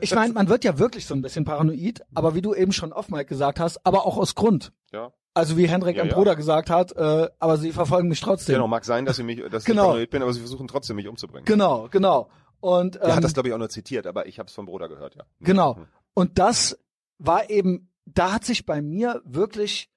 [0.00, 2.92] ich meine, man wird ja wirklich so ein bisschen paranoid, aber wie du eben schon
[2.92, 4.72] off Mike gesagt hast, aber auch aus Grund.
[4.92, 5.12] Ja.
[5.32, 6.14] Also wie Hendrik Ja, ein ja.
[6.14, 8.54] Bruder gesagt hat, äh, aber sie verfolgen mich trotzdem.
[8.54, 9.82] Genau, mag sein, dass ich mich, dass Genau.
[9.82, 11.44] ich paranoid bin, aber sie versuchen trotzdem mich umzubringen.
[11.46, 12.28] Genau, genau.
[12.60, 14.66] Und ähm, Er hat das, glaube ich, auch nur zitiert, aber ich habe es vom
[14.66, 15.24] Bruder gehört, ja.
[15.40, 15.74] Genau.
[15.74, 15.86] Mhm.
[16.14, 16.78] Und das
[17.18, 19.88] war eben, da hat sich bei mir wirklich,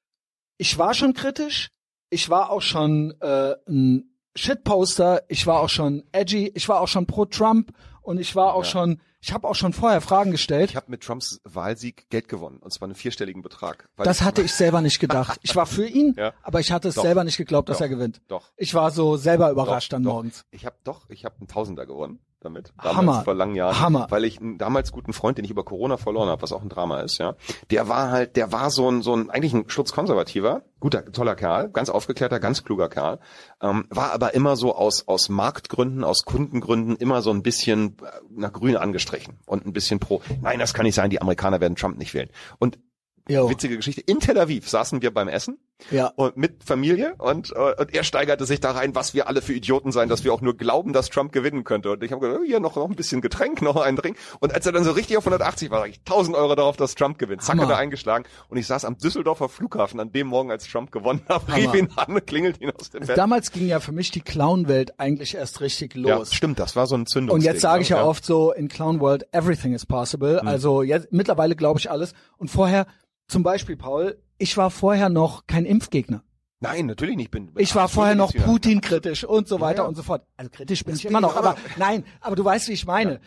[0.57, 1.70] ich war schon kritisch,
[2.10, 6.88] ich war auch schon äh, ein Shitposter, ich war auch schon edgy, ich war auch
[6.88, 8.70] schon pro Trump und ich war auch Ja.
[8.70, 10.70] schon, ich habe auch schon vorher Fragen gestellt.
[10.70, 13.89] Ich habe mit Trumps Wahlsieg Geld gewonnen, und zwar einen vierstelligen Betrag.
[13.97, 15.39] Das hatte ich selber nicht gedacht.
[15.43, 16.34] Ich war für ihn, Ja.
[16.41, 17.03] aber ich hatte es Doch.
[17.03, 17.86] selber nicht geglaubt, dass Doch.
[17.86, 18.22] er gewinnt.
[18.28, 18.51] Doch.
[18.57, 20.45] Ich war so selber überrascht Doch, dann morgens.
[20.51, 22.74] Ich habe doch, ich habe einen Tausender gewonnen damit.
[22.78, 23.24] Hammer.
[23.24, 23.80] vor langen Jahren.
[23.80, 24.08] Hammer.
[24.10, 26.70] Weil ich einen damals guten Freund, den ich über Corona verloren habe, was auch ein
[26.70, 27.36] Drama ist, ja.
[27.72, 31.70] Der war halt, der war so ein, so ein, eigentlich ein schutzkonservativer, guter, toller Kerl,
[31.70, 33.20] ganz aufgeklärter, ganz kluger Kerl,
[33.62, 38.12] ähm, war aber immer so aus, aus Marktgründen, aus Kundengründen immer so ein bisschen äh,
[38.30, 41.76] nach grün angestrichen und ein bisschen pro, nein, das kann nicht sein, die Amerikaner werden
[41.76, 42.30] Trump nicht wählen.
[42.58, 42.80] Und
[43.28, 43.50] Jo.
[43.50, 45.60] witzige Geschichte, in Tel Aviv saßen wir beim Essen
[45.92, 46.08] Ja.
[46.16, 49.92] und mit Familie und, und er steigerte sich da rein, was wir alle für Idioten
[49.92, 51.92] seien, dass wir auch nur glauben, dass Trump gewinnen könnte.
[51.92, 54.18] Und ich habe gesagt, hier noch, noch ein bisschen Getränk, noch ein Drink.
[54.40, 56.96] Und als er dann so richtig auf 180 war, sag ich 1000 Euro darauf, dass
[56.96, 57.42] Trump gewinnt.
[57.44, 58.26] Zack, hat er eingeschlagen.
[58.50, 61.90] Und ich saß am Düsseldorfer Flughafen an dem Morgen, als Trump gewonnen hat, rief ihn
[61.96, 63.18] an, klingelt ihn aus dem Bett.
[63.18, 66.34] Damals ging ja für mich die Clown-Welt eigentlich erst richtig Ja, los.
[66.34, 67.52] stimmt, das war so ein Und Zündungsding.
[67.54, 68.06] jetzt sage ich ja, ne?
[68.06, 70.42] oft so, in Clown World, everything is possible.
[70.46, 72.14] Also jetzt, mittlerweile glaube ich alles.
[72.38, 72.86] Und vorher,
[73.28, 76.24] zum Beispiel, Paul, ich war vorher noch kein Impfgegner.
[76.62, 77.32] Nein, natürlich nicht.
[77.32, 78.54] Bin, Ich war vorher noch Absolut nicht.
[78.64, 79.88] Putin kritisch und so weiter ja.
[79.88, 80.26] und so fort.
[80.36, 82.86] Also kritisch bin ich bin immer noch, ich aber nein, aber du weißt, wie ich
[82.86, 83.22] meine.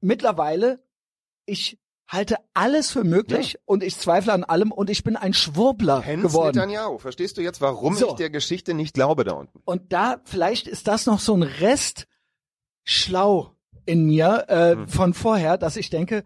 [0.00, 0.82] Mittlerweile,
[1.46, 6.00] ich halte alles für möglich und ich zweifle an allem und ich bin ein Schwurbler
[6.02, 6.56] Hens geworden.
[6.56, 6.98] Netanyahu.
[6.98, 8.08] Verstehst du jetzt, warum So.
[8.08, 9.60] ich der Geschichte nicht glaube da unten?
[9.64, 12.06] Und da, vielleicht ist das noch so ein Rest
[12.84, 13.54] schlau
[13.86, 14.88] in mir äh, Hm.
[14.88, 16.24] von vorher, dass ich denke,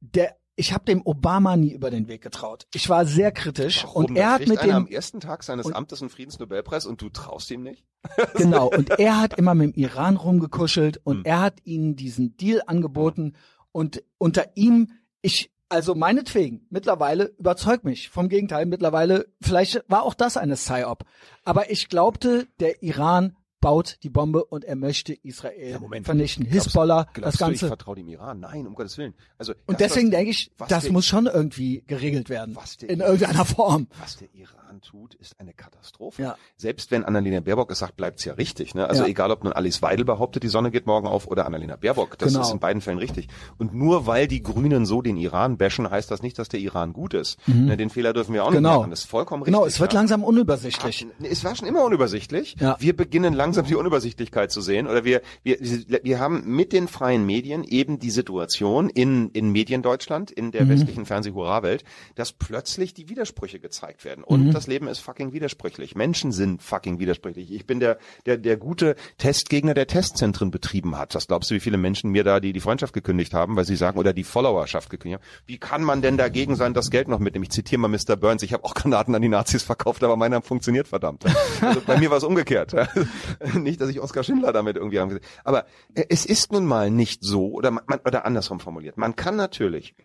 [0.00, 2.66] der, ich habe dem Obama nie über den Weg getraut.
[2.74, 4.06] Ich war sehr kritisch Warum?
[4.06, 7.08] und er hat mit einer am dem ersten Tag seines Amtes einen Friedensnobelpreis und du
[7.08, 7.84] traust ihm nicht?
[8.34, 11.24] genau und er hat immer mit dem Iran rumgekuschelt und Hm.
[11.24, 13.34] er hat ihnen diesen Deal angeboten
[13.70, 14.90] und unter ihm
[15.22, 21.04] ich also meinetwegen mittlerweile überzeugt mich vom Gegenteil mittlerweile vielleicht war auch das eine Psyop
[21.44, 26.04] aber ich glaubte der Iran baut die Bombe und er möchte Israel Ja, Moment.
[26.04, 28.40] vernichten Hisbollah das du, ich ganze vertraue dem Iran?
[28.40, 29.14] Nein, um Gottes Willen.
[29.38, 33.46] Also und deswegen was, denke ich das der- muss schon irgendwie geregelt werden in irgendeiner
[33.46, 36.22] Form was der Iran tut, ist eine Katastrophe.
[36.22, 36.36] Ja.
[36.56, 38.74] Selbst wenn Annalena Baerbock es sagt, bleibt's ja richtig.
[38.74, 38.88] Ne?
[38.88, 39.08] Also Ja.
[39.08, 42.32] egal, ob nun Alice Weidel behauptet, die Sonne geht morgen auf oder Annalena Baerbock, das
[42.32, 42.44] Genau.
[42.44, 43.28] ist in beiden Fällen richtig.
[43.58, 46.92] Und nur weil die Grünen so den Iran bashen, heißt das nicht, dass der Iran
[46.92, 47.38] gut ist.
[47.46, 48.70] Ne, den Fehler dürfen wir auch Genau.
[48.70, 48.90] nicht machen.
[48.90, 49.54] Das ist vollkommen richtig.
[49.54, 49.98] genau es wird ja.
[50.00, 52.56] langsam unübersichtlich Es war schon immer unübersichtlich.
[52.60, 52.76] Ja.
[52.78, 54.86] Wir beginnen langsam die Unübersichtlichkeit zu sehen.
[54.86, 60.30] Oder wir, wir, wir haben mit den freien Medien eben die Situation in, in Mediendeutschland,
[60.30, 60.52] in Mhm.
[60.52, 64.22] der westlichen Fernseh-Hurra-Welt, dass plötzlich die Widersprüche gezeigt werden.
[64.24, 64.52] Und Mhm.
[64.62, 65.96] Das Leben ist fucking widersprüchlich.
[65.96, 67.50] Menschen sind fucking widersprüchlich.
[67.50, 71.16] Ich bin der, der, der gute Testgegner, der Testzentren betrieben hat.
[71.16, 73.74] Was glaubst du, wie viele Menschen mir da die, die Freundschaft gekündigt haben, weil sie
[73.74, 75.28] sagen, oder die Followerschaft gekündigt haben?
[75.46, 77.42] Wie kann man denn dagegen sein, das Geld noch mitnehmen?
[77.42, 78.14] Ich zitiere mal Mr.
[78.14, 78.44] Burns.
[78.44, 81.24] Ich habe auch Granaten an die Nazis verkauft, aber meine haben funktioniert, verdammt.
[81.60, 82.76] Also bei mir war es umgekehrt.
[83.54, 87.24] Nicht, dass ich Oskar Schindler damit irgendwie haben Aber äh, es ist nun mal nicht
[87.24, 88.96] so, oder man, oder andersrum formuliert.
[88.96, 89.96] Man kann natürlich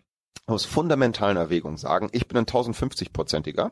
[0.46, 3.70] aus fundamentalen Erwägungen sagen, ich bin ein 1050-prozentiger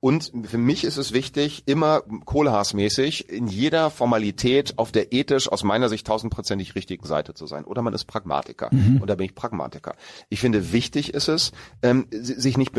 [0.00, 5.64] und für mich ist es wichtig, immer kohlhaasmäßig in jeder Formalität auf der ethisch aus
[5.64, 7.64] meiner Sicht tausendprozentig richtigen Seite zu sein.
[7.64, 9.94] Oder man ist Pragmatiker und da bin ich Pragmatiker.
[10.28, 11.52] Ich finde, wichtig ist es,
[11.82, 12.72] ähm, si- sich nicht,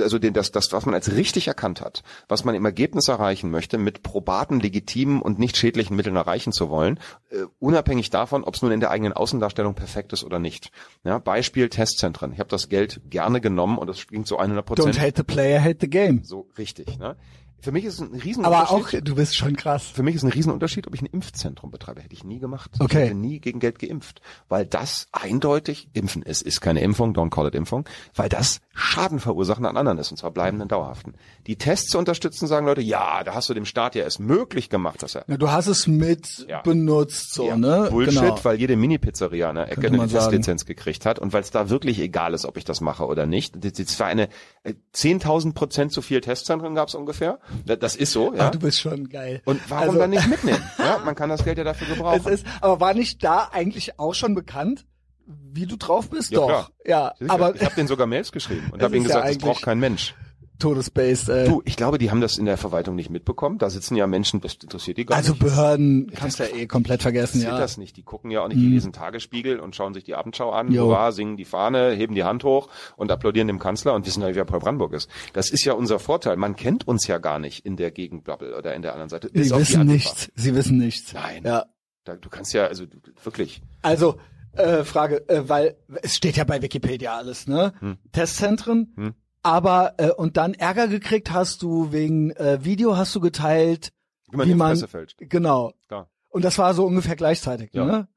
[0.00, 3.50] also den, das, das, was man als richtig erkannt hat, was man im Ergebnis erreichen
[3.50, 6.98] möchte, mit probaten, legitimen und nicht schädlichen Mitteln erreichen zu wollen,
[7.30, 10.70] äh, unabhängig davon, ob es nun in der eigenen Außendarstellung perfekt ist oder nicht.
[11.04, 12.32] Ja, Beispiel Testzentren.
[12.32, 14.96] Ich habe das Geld gerne genommen und das ging zu 100 Prozent.
[14.96, 16.24] Don't hate the player, hate the game.
[16.24, 16.98] So richtig.
[16.98, 17.16] Ne?
[17.62, 18.46] Für mich ist ein Riesenunterschied.
[18.46, 19.84] Aber auch, du bist schon krass.
[19.84, 22.00] Für mich ist ein Riesenunterschied, ob ich ein Impfzentrum betreibe.
[22.02, 22.70] Hätte ich nie gemacht.
[22.78, 22.84] Okay.
[23.02, 24.20] Ich hätte nie gegen Geld geimpft.
[24.48, 26.42] Weil das eindeutig Impfen ist.
[26.42, 27.84] Ist keine Impfung, don't call it Impfung.
[28.14, 30.10] Weil das Schaden verursachen an anderen ist.
[30.10, 31.14] Und zwar bleibenden, dauerhaften.
[31.46, 34.70] Die Tests zu unterstützen, sagen Leute, ja, da hast du dem Staat ja es möglich
[34.70, 35.24] gemacht, dass er.
[35.28, 36.62] Ja, du hast es mit Ja.
[36.62, 37.88] benutzt, so, Ja, ne?
[37.90, 38.38] Bullshit, Genau.
[38.44, 40.08] weil jede Mini-Pizzeria an der Ecke eine.
[40.08, 43.26] Testlizenz gekriegt hat und weil es da wirklich egal ist, ob ich das mache oder
[43.26, 43.54] nicht.
[43.62, 44.28] Das, war eine
[44.64, 47.38] äh, 10.000 Prozent zu viel Testzentren gab es ungefähr.
[47.66, 48.48] Das, ist so, ja.
[48.48, 49.42] Ah, du bist schon geil.
[49.44, 50.62] Und warum Also- dann nicht mitnehmen?
[50.78, 52.20] Ja, man kann das Geld ja dafür gebrauchen.
[52.24, 54.86] Es ist, aber war nicht da eigentlich auch schon bekannt,
[55.26, 56.30] wie du drauf bist?
[56.30, 56.46] Ja, Doch.
[56.48, 56.70] klar.
[56.84, 57.32] Ja, Sicher.
[57.32, 59.62] aber ich habe denen sogar Mails geschrieben und habe ihnen ist ja gesagt, das braucht
[59.62, 60.14] kein Mensch.
[60.60, 61.48] Todesbased, ey.
[61.48, 63.58] Du, ich glaube, die haben das in der Verwaltung nicht mitbekommen.
[63.58, 65.42] Da sitzen ja Menschen, das interessiert die gar also nicht.
[65.42, 67.58] Behörden kannst du ja eh komplett vergessen, ja.
[67.58, 67.96] das nicht.
[67.96, 71.10] Die gucken ja auch nicht, die lesen Tagesspiegel und schauen sich die Abendschau an, hurra,
[71.10, 74.44] singen die Fahne, heben die Hand hoch und applaudieren dem Kanzler und wissen ja, wer
[74.44, 75.10] Paul Brandenburg ist.
[75.32, 76.36] Das ist ja unser Vorteil.
[76.36, 79.30] Man kennt uns ja gar nicht in der Gegenbubble oder in der anderen Seite.
[79.34, 80.30] Sie wissen nichts.
[80.34, 81.12] Sie wissen nichts.
[81.12, 81.42] Nein.
[81.44, 81.66] Ja.
[82.04, 82.84] Da, du kannst ja, also
[83.22, 83.62] wirklich.
[83.82, 84.18] Also,
[84.52, 87.72] äh, Frage, äh, weil es steht ja bei Wikipedia alles, ne?
[87.80, 87.98] Hm.
[88.12, 88.92] Testzentren.
[88.96, 89.14] Hm.
[89.42, 93.90] Aber äh, und dann Ärger gekriegt hast du wegen äh, Video hast du geteilt,
[94.30, 94.78] Wie man Wie man-
[95.18, 95.72] genau.
[95.88, 96.10] Klar.
[96.28, 97.84] Und das war so ungefähr gleichzeitig, Ja.
[97.84, 98.08] ne?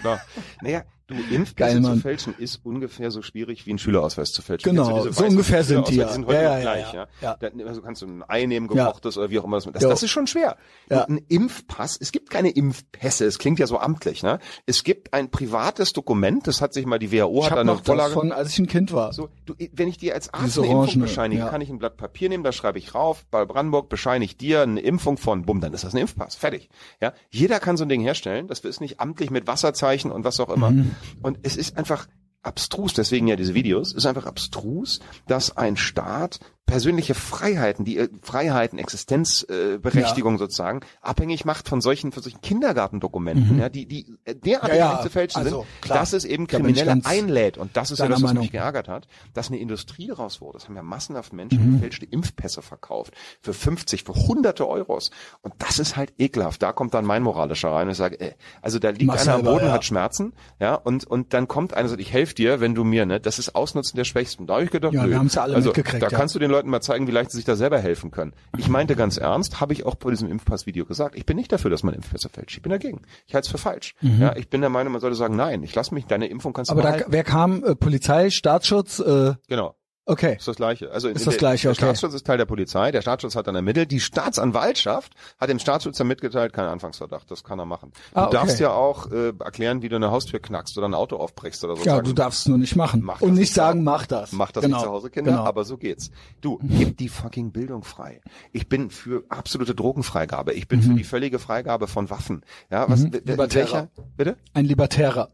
[0.00, 0.20] Klar.
[0.62, 4.70] Naja, du, Impfpässe zu fälschen ist ungefähr so schwierig wie ein Schülerausweis zu fälschen.
[4.70, 6.08] Genau, so weißen ungefähr sind die, ja.
[6.08, 7.08] sind heute Ja, ja, gleich, ja, ja.
[7.20, 7.36] ja.
[7.40, 8.86] Dann, also kannst du ein Ei nehmen, Ja.
[8.86, 9.56] gekochtes oder wie auch immer.
[9.60, 10.56] Das, das, das ist schon schwer.
[10.90, 11.04] Ja.
[11.04, 14.38] Ein Impfpass, es gibt keine Impfpässe, es klingt ja so amtlich, ne?
[14.66, 17.78] Es gibt ein privates Dokument, das hat sich mal die WHO Ich hat eine noch
[17.78, 18.12] das Vorlage.
[18.14, 19.12] von, als ich ein Kind war.
[19.12, 21.48] So, du, wenn ich dir als Arzt eine Impfung bescheinige, ja.
[21.48, 24.62] kann ich ein Blatt Papier nehmen, da schreibe ich rauf, bei Brandenburg bescheine ich dir
[24.62, 26.68] eine Impfung von, bumm, dann ist das ein Impfpass, fertig.
[27.00, 30.40] Ja, jeder kann so ein Ding herstellen, das ist nicht amtlich mit Wasserzeichen und was
[30.40, 30.70] auch immer.
[30.70, 30.95] Mhm.
[31.22, 32.06] Und es ist einfach
[32.42, 38.08] abstrus, deswegen ja diese Videos, ist einfach abstrus, dass ein Staat persönliche Freiheiten, die äh,
[38.22, 44.06] Freiheiten, Existenzberechtigung äh, Berechtigung sozusagen, abhängig macht von solchen, von solchen Kindergartendokumenten, ja, die, die
[44.24, 44.78] äh, derartig Mhm.
[44.80, 45.98] Ja, ja, einzufälschen also, sind, klar.
[46.00, 47.56] dass es eben Kriminelle einlädt.
[47.58, 48.42] Und das ist ja das, was Meinung.
[48.42, 50.58] mich geärgert hat, dass eine Industrie daraus wurde.
[50.58, 51.74] Das haben ja massenhaft Menschen Mhm.
[51.74, 53.14] gefälschte Impfpässe verkauft.
[53.40, 55.10] Für 50, für hunderte Euros.
[55.42, 56.62] Und das ist halt ekelhaft.
[56.62, 59.34] Da kommt dann mein moralischer rein und ich sage, äh, also da liegt Mach einer
[59.34, 59.72] am Boden, ja.
[59.72, 62.82] hat Schmerzen, ja, und, und dann kommt einer und sagt, ich helfe dir, wenn du
[62.84, 64.46] mir, ne, das ist Ausnutzen der Schwächsten.
[64.46, 65.10] Da habe ich gedacht, Ja, nö.
[65.10, 66.16] wir haben's ja alle also, mitgekriegt, Da ja.
[66.18, 68.32] kannst du den Leuten mal zeigen, wie leicht sie sich da selber helfen können.
[68.56, 71.70] Ich meinte ganz ernst, habe ich auch bei diesem Impfpass-Video gesagt, ich bin nicht dafür,
[71.70, 72.56] dass man Impfpässe fälscht.
[72.56, 73.02] Ich bin dagegen.
[73.26, 73.94] Ich halte es für falsch.
[74.00, 76.70] Ja, ich bin der Meinung, man sollte sagen, nein, ich lasse mich, deine Impfung kannst
[76.70, 76.80] du Mhm.
[76.80, 77.62] Aber da, wer kam?
[77.64, 78.98] Äh, Polizei, Staatsschutz?
[79.00, 79.74] Äh, Genau.
[80.06, 80.36] Okay.
[80.36, 80.90] Ist das Gleiche.
[80.90, 81.80] Also Ist das der, Gleiche, der okay.
[81.80, 85.98] Staatsschutz ist Teil der Polizei, der Staatsschutz hat dann ermittelt, die Staatsanwaltschaft hat dem Staatsschutz
[85.98, 87.92] dann mitgeteilt, kein Anfangsverdacht, das kann er machen.
[88.14, 88.32] Du Ah, okay.
[88.36, 91.76] darfst ja auch äh, erklären, wie du eine Haustür knackst oder ein Auto aufbrichst oder
[91.76, 91.84] so.
[91.84, 93.02] Ja, du darfst es nur nicht machen.
[93.02, 94.32] Mach Und das nicht sagen, zu- mach das.
[94.32, 94.76] Mach das genau.
[94.76, 95.44] nicht zu Hause, Kinder, Genau.
[95.44, 96.10] aber so geht's.
[96.40, 98.20] Du, gib die fucking Bildung frei.
[98.52, 100.52] Ich bin für absolute Drogenfreigabe.
[100.54, 100.96] Ich bin für Mhm.
[100.96, 102.42] die völlige Freigabe von Waffen.
[102.70, 103.88] Ja, was, w- Libertärer.
[104.16, 104.36] bitte?
[104.54, 105.30] Ein Libertärer.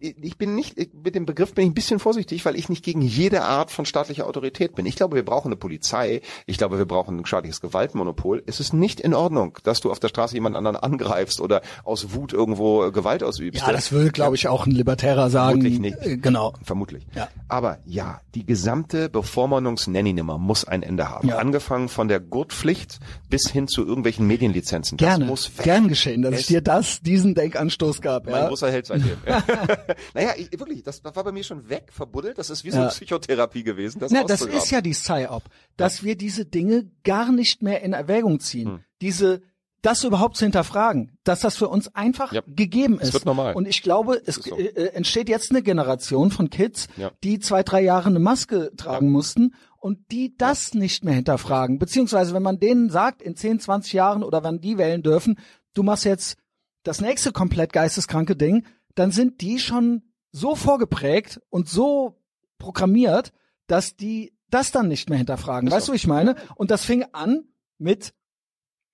[0.00, 2.84] Ich bin nicht, ich- mit dem Begriff bin ich ein bisschen vorsichtig, weil ich nicht
[2.84, 4.86] gegen jede Art von staatlicher Autorität bin.
[4.86, 6.22] Ich glaube, wir brauchen eine Polizei.
[6.46, 8.42] Ich glaube, wir brauchen ein staatliches Gewaltmonopol.
[8.46, 12.14] Es ist nicht in Ordnung, dass du auf der Straße jemand anderen angreifst oder aus
[12.14, 13.60] Wut irgendwo äh, Gewalt ausübst.
[13.66, 15.60] Ja, das würde, glaube ich, auch ein Libertärer sagen.
[15.60, 15.98] Vermutlich nicht.
[16.00, 16.54] Äh, Genau.
[16.62, 17.06] Vermutlich.
[17.14, 17.28] Ja.
[17.48, 21.28] Aber ja, die gesamte Bevormundungs-Nanny-Nummer muss ein Ende haben.
[21.28, 21.38] Ja.
[21.38, 22.98] Angefangen von der Gurtpflicht
[23.28, 24.96] bis hin zu irgendwelchen Medienlizenzen.
[24.98, 25.24] Gerne.
[25.24, 25.64] Das muss weg.
[25.64, 28.26] Gern geschehen, dass Es- ich dir das, diesen Denkanstoß gab.
[28.26, 28.48] Mein Ja.
[28.48, 29.16] großer Held seitdem.
[30.14, 32.38] naja, ich, wirklich, das war bei mir schon weg, verbuddelt.
[32.38, 32.88] Das ist wie so Ja.
[32.88, 33.98] Psychotherapie gewesen.
[34.06, 34.58] Das, Na, das auszugraben.
[34.62, 35.42] ist ja die Psy-Op,
[35.76, 38.68] dass wir diese Dinge gar nicht mehr in Erwägung ziehen.
[38.68, 38.80] Hm.
[39.00, 39.42] Diese,
[39.82, 42.42] das überhaupt zu hinterfragen, dass das für uns einfach Ja.
[42.46, 43.12] gegeben ist.
[43.12, 43.54] wird normal.
[43.54, 44.56] Und ich glaube, es so.
[44.56, 47.12] äh, äh, entsteht jetzt eine Generation von Kids, Ja.
[47.22, 51.78] die zwei, drei Jahre eine Maske tragen mussten und die das nicht mehr hinterfragen.
[51.78, 55.38] Beziehungsweise, wenn man denen sagt, in 10, 20 Jahren oder wann die wählen dürfen,
[55.74, 56.36] du machst jetzt
[56.82, 60.02] das nächste komplett geisteskranke Ding, dann sind die schon
[60.32, 62.18] so vorgeprägt und so
[62.58, 63.32] programmiert,
[63.66, 65.70] dass die das dann nicht mehr hinterfragen.
[65.70, 66.36] Weißt du, wie ich meine?
[66.54, 67.44] Und das fing an
[67.78, 68.14] mit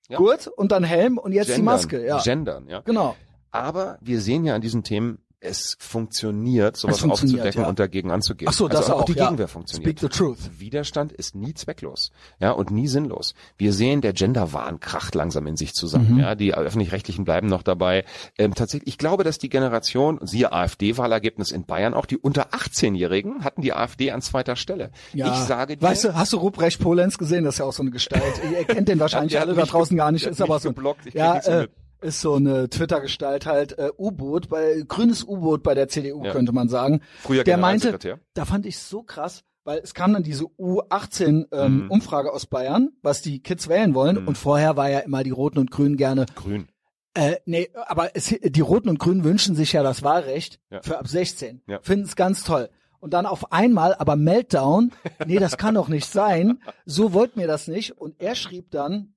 [0.08, 0.18] Ja.
[0.18, 2.06] Gurt und dann Helm und jetzt die Gendern, Maske.
[2.06, 2.80] Ja, Gendern, ja.
[2.80, 3.16] genau.
[3.50, 7.68] Aber wir sehen ja an diesen Themen, es funktioniert, sowas funktioniert, aufzudecken ja.
[7.68, 8.48] und dagegen anzugehen.
[8.48, 9.24] Ach so, das also auch, auch, die ja.
[9.24, 9.98] Gegenwehr funktioniert.
[9.98, 10.38] Speak the truth.
[10.58, 13.34] Widerstand ist nie zwecklos, ja, und nie sinnlos.
[13.58, 16.18] Wir sehen, der Genderwahn kracht langsam in sich zusammen, Mhm.
[16.20, 18.04] ja, die öffentlich-rechtlichen bleiben noch dabei.
[18.38, 23.44] Ähm, tatsächlich, ich glaube, dass die Generation, siehe AfD-Wahlergebnis in Bayern, auch die unter 18-Jährigen
[23.44, 24.90] hatten die AfD an zweiter Stelle.
[25.12, 25.32] Ja.
[25.32, 27.44] Ich sage dir, weißt du, hast du Ruprecht Polenz gesehen?
[27.44, 28.40] Das ist ja auch so eine Gestalt.
[28.50, 30.70] Ihr kennt den wahrscheinlich alle da draußen gar nicht, ist aber so.
[30.70, 31.68] geblockt, ich ja, äh.
[32.02, 36.32] Ist so eine Twitter-Gestalt halt äh, U-Boot, bei grünes U-Boot bei der CDU Ja.
[36.32, 37.00] könnte man sagen.
[37.22, 37.98] Früher der meinte,
[38.34, 41.90] da fand ich so krass, weil es kam dann diese U18 ähm, Mhm.
[41.90, 44.28] Umfrage aus Bayern, was die Kids wählen wollen Mhm.
[44.28, 46.68] und vorher war ja immer die Roten und Grünen gerne Grün.
[47.14, 50.80] äh, nee, aber es, die Roten und Grünen wünschen sich ja das Wahlrecht Ja.
[50.82, 51.62] für ab 16.
[51.68, 51.78] Ja.
[51.82, 52.68] Finden es ganz toll.
[52.98, 54.92] Und dann auf einmal, aber Meltdown,
[55.26, 56.60] nee, das kann doch nicht sein.
[56.86, 57.98] So wollten wir das nicht.
[57.98, 59.14] Und er schrieb dann,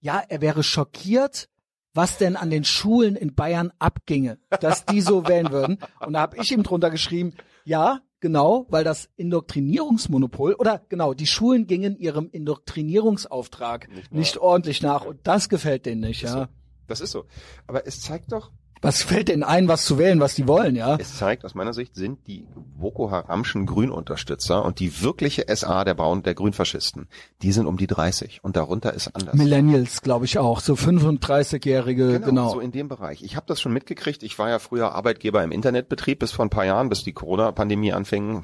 [0.00, 1.48] ja, er wäre schockiert,
[1.94, 5.78] was denn an den Schulen in Bayern abginge, dass die so wählen würden.
[6.04, 7.34] Und da habe ich ihm drunter geschrieben,
[7.64, 14.82] ja, genau, weil das Indoktrinierungsmonopol oder genau, die Schulen gingen ihrem Indoktrinieringsauftrag Nicht nicht, ordentlich
[14.82, 16.32] nach und das gefällt denen nicht, ja.
[16.32, 16.46] so.
[16.86, 17.26] Das ist so.
[17.66, 18.50] Aber es zeigt doch,
[18.82, 20.96] Was fällt denen ein, was zu wählen, was die wollen, ja?
[21.00, 22.44] es zeigt, aus meiner Sicht sind die
[22.78, 27.06] Boko Haramschen Grünunterstützer und die wirkliche SA der Braun, der Grünfaschisten,
[27.42, 29.34] die sind um die 30 und darunter ist anders.
[29.34, 32.52] Millennials, glaube ich auch, so 35-jährige, Genau, genau.
[32.52, 33.22] so in dem Bereich.
[33.22, 34.22] Ich habe das schon mitgekriegt.
[34.22, 37.92] Ich war ja früher Arbeitgeber im Internetbetrieb bis vor ein paar Jahren, bis die Corona-Pandemie
[37.92, 38.42] anfing.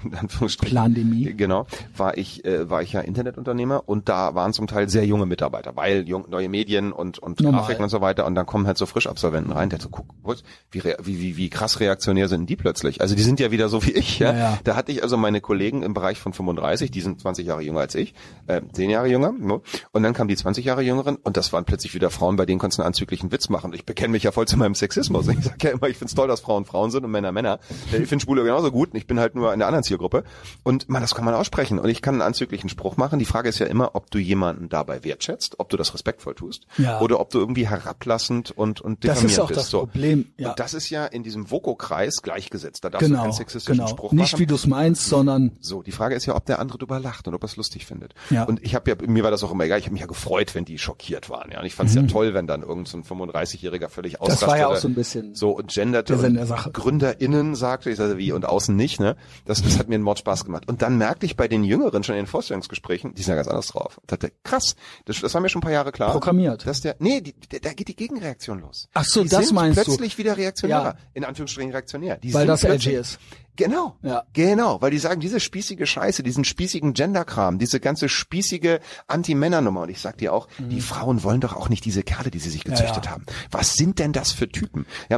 [0.60, 1.34] Plandemie.
[1.34, 1.66] Genau,
[1.96, 5.74] war ich äh, war ich ja Internetunternehmer und da waren zum Teil sehr junge Mitarbeiter,
[5.76, 7.60] weil jung, neue Medien und und Normal.
[7.62, 10.27] Grafiken und so weiter und dann kommen halt so Frischabsolventen rein, der so guck, was,
[10.70, 13.00] wie, wie wie krass reaktionär sind die plötzlich?
[13.00, 14.32] Also die sind ja wieder so wie ich, ja.
[14.32, 14.58] Ja, ja.
[14.64, 17.80] Da hatte ich also meine Kollegen im Bereich von 35, die sind 20 Jahre jünger
[17.80, 18.14] als ich,
[18.46, 19.62] äh, 10 Jahre jünger, no?
[19.92, 22.58] und dann kamen die 20 Jahre jüngeren und das waren plötzlich wieder Frauen, bei denen
[22.58, 23.72] konntest du einen anzüglichen Witz machen.
[23.72, 25.28] Ich bekenne mich ja voll zu meinem Sexismus.
[25.28, 27.58] Ich sage ja immer, ich find's toll, dass Frauen Frauen sind und Männer Männer.
[27.92, 30.24] Ich finde Schwule genauso gut und ich bin halt nur in der anderen Zielgruppe.
[30.62, 31.78] Und man, das kann man aussprechen.
[31.78, 33.18] Und ich kann einen anzüglichen Spruch machen.
[33.18, 36.66] Die Frage ist ja immer, ob du jemanden dabei wertschätzt, ob du das respektvoll tust
[36.78, 37.00] Ja.
[37.00, 39.60] oder ob du irgendwie herablassend und, und Das diffamierend ist auch bist.
[39.60, 39.78] das so.
[39.80, 40.50] Problem, ja.
[40.50, 42.84] Und das ist ja in diesem Voko-Kreis gleichgesetzt.
[42.84, 43.88] Da darfst du Genau, keinen sexistischen genau.
[43.88, 44.40] Spruch Nicht machen.
[44.40, 47.28] wie du es meinst, sondern So, die Frage ist ja, ob der andere drüber lacht
[47.28, 48.14] und ob er es lustig findet.
[48.30, 48.44] Ja.
[48.44, 50.54] Und ich habe ja, mir war das auch immer egal, ich habe mich ja gefreut,
[50.54, 51.50] wenn die schockiert waren.
[51.52, 54.26] Ja, und ich fand es ja toll, wenn dann irgend so ein 35-Jähriger völlig Mhm.
[54.26, 56.70] das war ja auch ausrastete, so ein bisschen so und genderte der Sinn der Sache.
[56.72, 59.16] GründerInnen sagte, ich sagte wie und außen nicht, ne?
[59.44, 60.68] Das, das hat mir einen Mord Spaß gemacht.
[60.68, 63.48] Und dann merkte ich bei den Jüngeren schon in den Vorstellungsgesprächen, die sind ja ganz
[63.48, 63.98] anders drauf.
[64.02, 66.12] Ich dachte, krass, das, das war mir schon ein paar Jahre klar.
[66.12, 66.66] Programmiert.
[66.66, 68.88] Dass der, nee, die, der, da geht die Gegenreaktion los.
[68.94, 69.96] Ach so, die das meinst du.
[70.08, 70.98] Plötzlich wieder reaktionärer, Ja.
[71.14, 72.16] in Anführungsstrichen reaktionär.
[72.16, 73.18] Die weil das edgy ist.
[73.56, 73.96] Genau.
[74.02, 74.22] Ja.
[74.34, 78.78] Genau, weil die sagen, diese spießige Scheiße, diesen spießigen Genderkram, diese ganze spießige
[79.08, 79.80] Anti-Männer-Nummer.
[79.80, 82.50] Und ich sag dir auch, die Frauen wollen doch auch nicht diese Kerle, die sie
[82.50, 83.10] sich gezüchtet ja.
[83.10, 83.26] haben.
[83.50, 84.86] Was sind denn das für Typen?
[85.10, 85.16] Ja,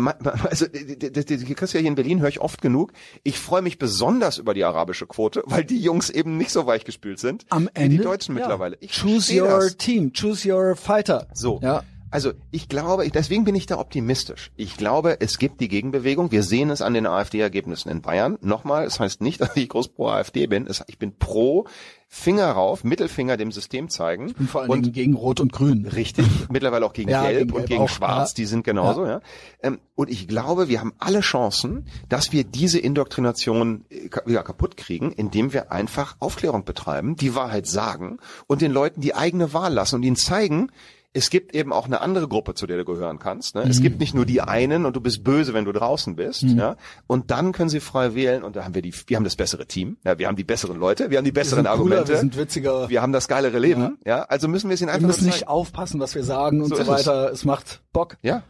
[0.49, 2.95] also, die kriegst du ja hier in Berlin, höre ich oft genug.
[3.25, 7.19] Ich freue mich besonders über die arabische Quote, weil die Jungs eben nicht so weichgespült
[7.19, 7.99] sind Am wie Ende.
[7.99, 8.41] die Deutschen ja.
[8.41, 8.79] mittlerweile.
[8.81, 9.77] Ich choose your das.
[9.77, 11.27] team, choose your fighter.
[11.35, 11.61] So.
[11.63, 11.83] Ja.
[12.11, 14.51] Also ich glaube, ich, deswegen bin ich da optimistisch.
[14.57, 16.33] Ich glaube, es gibt die Gegenbewegung.
[16.33, 18.37] Wir sehen es an den AfD-Ergebnissen in Bayern.
[18.41, 20.67] Nochmal, es heißt nicht, dass ich groß pro AfD bin.
[20.67, 21.67] Es, ich bin pro
[22.13, 24.35] Finger rauf, Mittelfinger dem System zeigen.
[24.37, 25.87] Und vor allen und Dingen gegen Rot und Grün.
[25.87, 28.35] Richtig, mittlerweile auch gegen Ja, Gelb gegen und gegen auch, Schwarz, ja.
[28.39, 29.21] die sind genauso, ja.
[29.63, 34.77] Ähm, und ich glaube, wir haben alle Chancen, dass wir diese Indoktrination äh, wieder kaputt
[34.77, 39.73] kriegen, indem wir einfach Aufklärung betreiben, die Wahrheit sagen und den Leuten die eigene Wahl
[39.73, 40.73] lassen und ihnen zeigen,
[41.13, 43.57] es gibt eben auch eine andere Gruppe, zu der du gehören kannst.
[43.57, 43.65] Ne?
[43.65, 43.71] Mhm.
[43.71, 46.43] Es gibt nicht nur die einen und du bist böse, wenn du draußen bist.
[46.43, 46.77] Ja?
[47.09, 49.67] Und dann können sie frei wählen und da haben wir die, wir haben das bessere
[49.67, 50.19] Team, ja?
[50.19, 52.89] wir haben die besseren Leute, wir haben die Wir besseren cooler, Argumente, wir sind witziger.
[52.89, 53.99] wir haben das geilere Leben.
[54.07, 54.23] Ja?
[54.23, 56.69] Also müssen wir es ihnen Wir einfach müssen nur nicht aufpassen, was wir sagen und
[56.69, 57.07] So so, ist es.
[57.07, 57.33] weiter.
[57.33, 58.17] Es macht Bock.
[58.23, 58.45] Ja.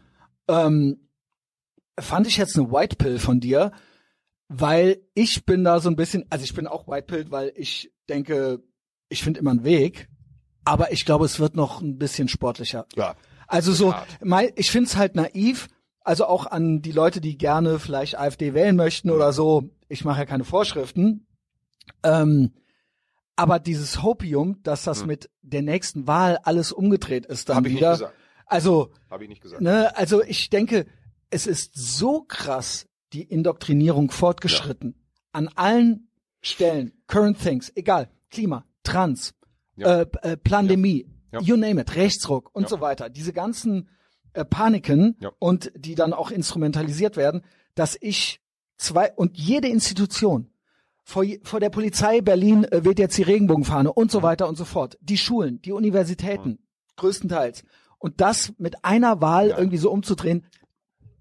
[0.47, 1.07] Ähm,
[1.99, 3.71] fand ich jetzt eine White Pill von dir,
[4.49, 7.91] weil ich bin da so ein bisschen, also ich bin auch White Pill, weil ich
[8.07, 8.61] denke,
[9.09, 10.09] ich finde immer einen Weg,
[10.65, 12.85] aber ich glaube, es wird noch ein bisschen sportlicher.
[12.95, 13.15] Ja.
[13.47, 13.93] Also so,
[14.23, 15.67] mein, ich find's halt naiv,
[16.01, 19.69] also auch an die Leute, die gerne vielleicht AfD wählen möchten oder so.
[19.89, 21.27] Ich mache ja keine Vorschriften.
[22.03, 22.51] Ähm,
[23.35, 25.07] aber dieses Hopium, dass das Hm.
[25.07, 27.91] mit der nächsten Wahl alles umgedreht ist, dann Hab ich nicht wieder.
[27.91, 28.13] gesagt.
[28.45, 29.61] Also, Habe ich nicht gesagt.
[29.61, 30.85] ne, also ich denke,
[31.29, 34.95] es ist so krass die Indoktrinierung fortgeschritten.
[35.31, 36.09] An allen
[36.41, 39.33] Stellen, Current Things, egal, Klima, Trans,
[39.75, 40.01] Ja.
[40.01, 41.39] äh, äh, Pandemie, Ja.
[41.41, 43.09] you name it, Rechtsruck und so weiter.
[43.09, 43.87] Diese ganzen
[44.33, 47.41] äh, Paniken und die dann auch instrumentalisiert werden,
[47.75, 48.41] dass ich
[48.77, 50.49] zwei und jede Institution
[51.03, 54.09] vor, vor der Polizei Berlin äh, weht jetzt die Regenbogenfahne und Mhm.
[54.09, 54.97] so weiter und so fort.
[55.01, 56.59] Die Schulen, die Universitäten,
[56.97, 57.63] größtenteils.
[57.97, 60.45] Und das mit einer Wahl irgendwie so umzudrehen,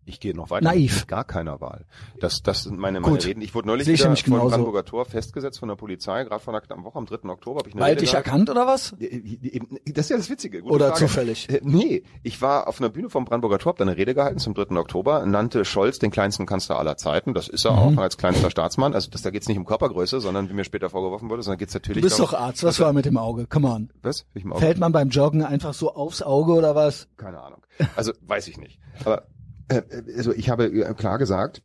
[0.06, 0.64] Ich gehe noch weiter.
[0.64, 1.06] Naiv.
[1.06, 1.84] Gar keiner Wahl.
[2.20, 3.26] Das, das sind meine, meine Gut.
[3.26, 3.42] Reden.
[3.42, 4.48] Ich wurde neulich Sehe ich wieder genauso.
[4.48, 7.28] Brandenburger Tor festgesetzt von der Polizei, gerade vor einer knappen Woche, am 3.
[7.28, 8.94] Oktober habe ich eine Weil Rede dich erkannt oder was?
[8.98, 10.62] Das ist ja das Witzige.
[10.62, 11.00] Gute Oder Frage.
[11.00, 11.48] zufällig?
[11.48, 14.38] Äh, Nee, ich war auf einer Bühne vom Brandenburger Tor, hab da eine Rede gehalten
[14.38, 14.76] zum 3.
[14.76, 17.34] Oktober, nannte Scholz den kleinsten Kanzler aller Zeiten.
[17.34, 17.98] Das ist er Mhm.
[17.98, 18.94] auch als kleinster Staatsmann.
[18.94, 21.72] Also das, da geht's nicht um Körpergröße, sondern wie mir später vorgeworfen wurde, sondern geht's
[21.72, 22.64] Du natürlich bist darum, doch Arzt.
[22.64, 23.46] Was war mit dem Auge?
[23.46, 23.90] Come on.
[24.02, 24.26] was?
[24.56, 27.06] Fällt man beim Joggen einfach so aufs Auge oder was?
[27.16, 27.60] Keine Ahnung.
[27.96, 28.78] Also weiß ich nicht.
[29.04, 29.24] Aber äh,
[30.16, 31.62] also ich habe äh, klar gesagt,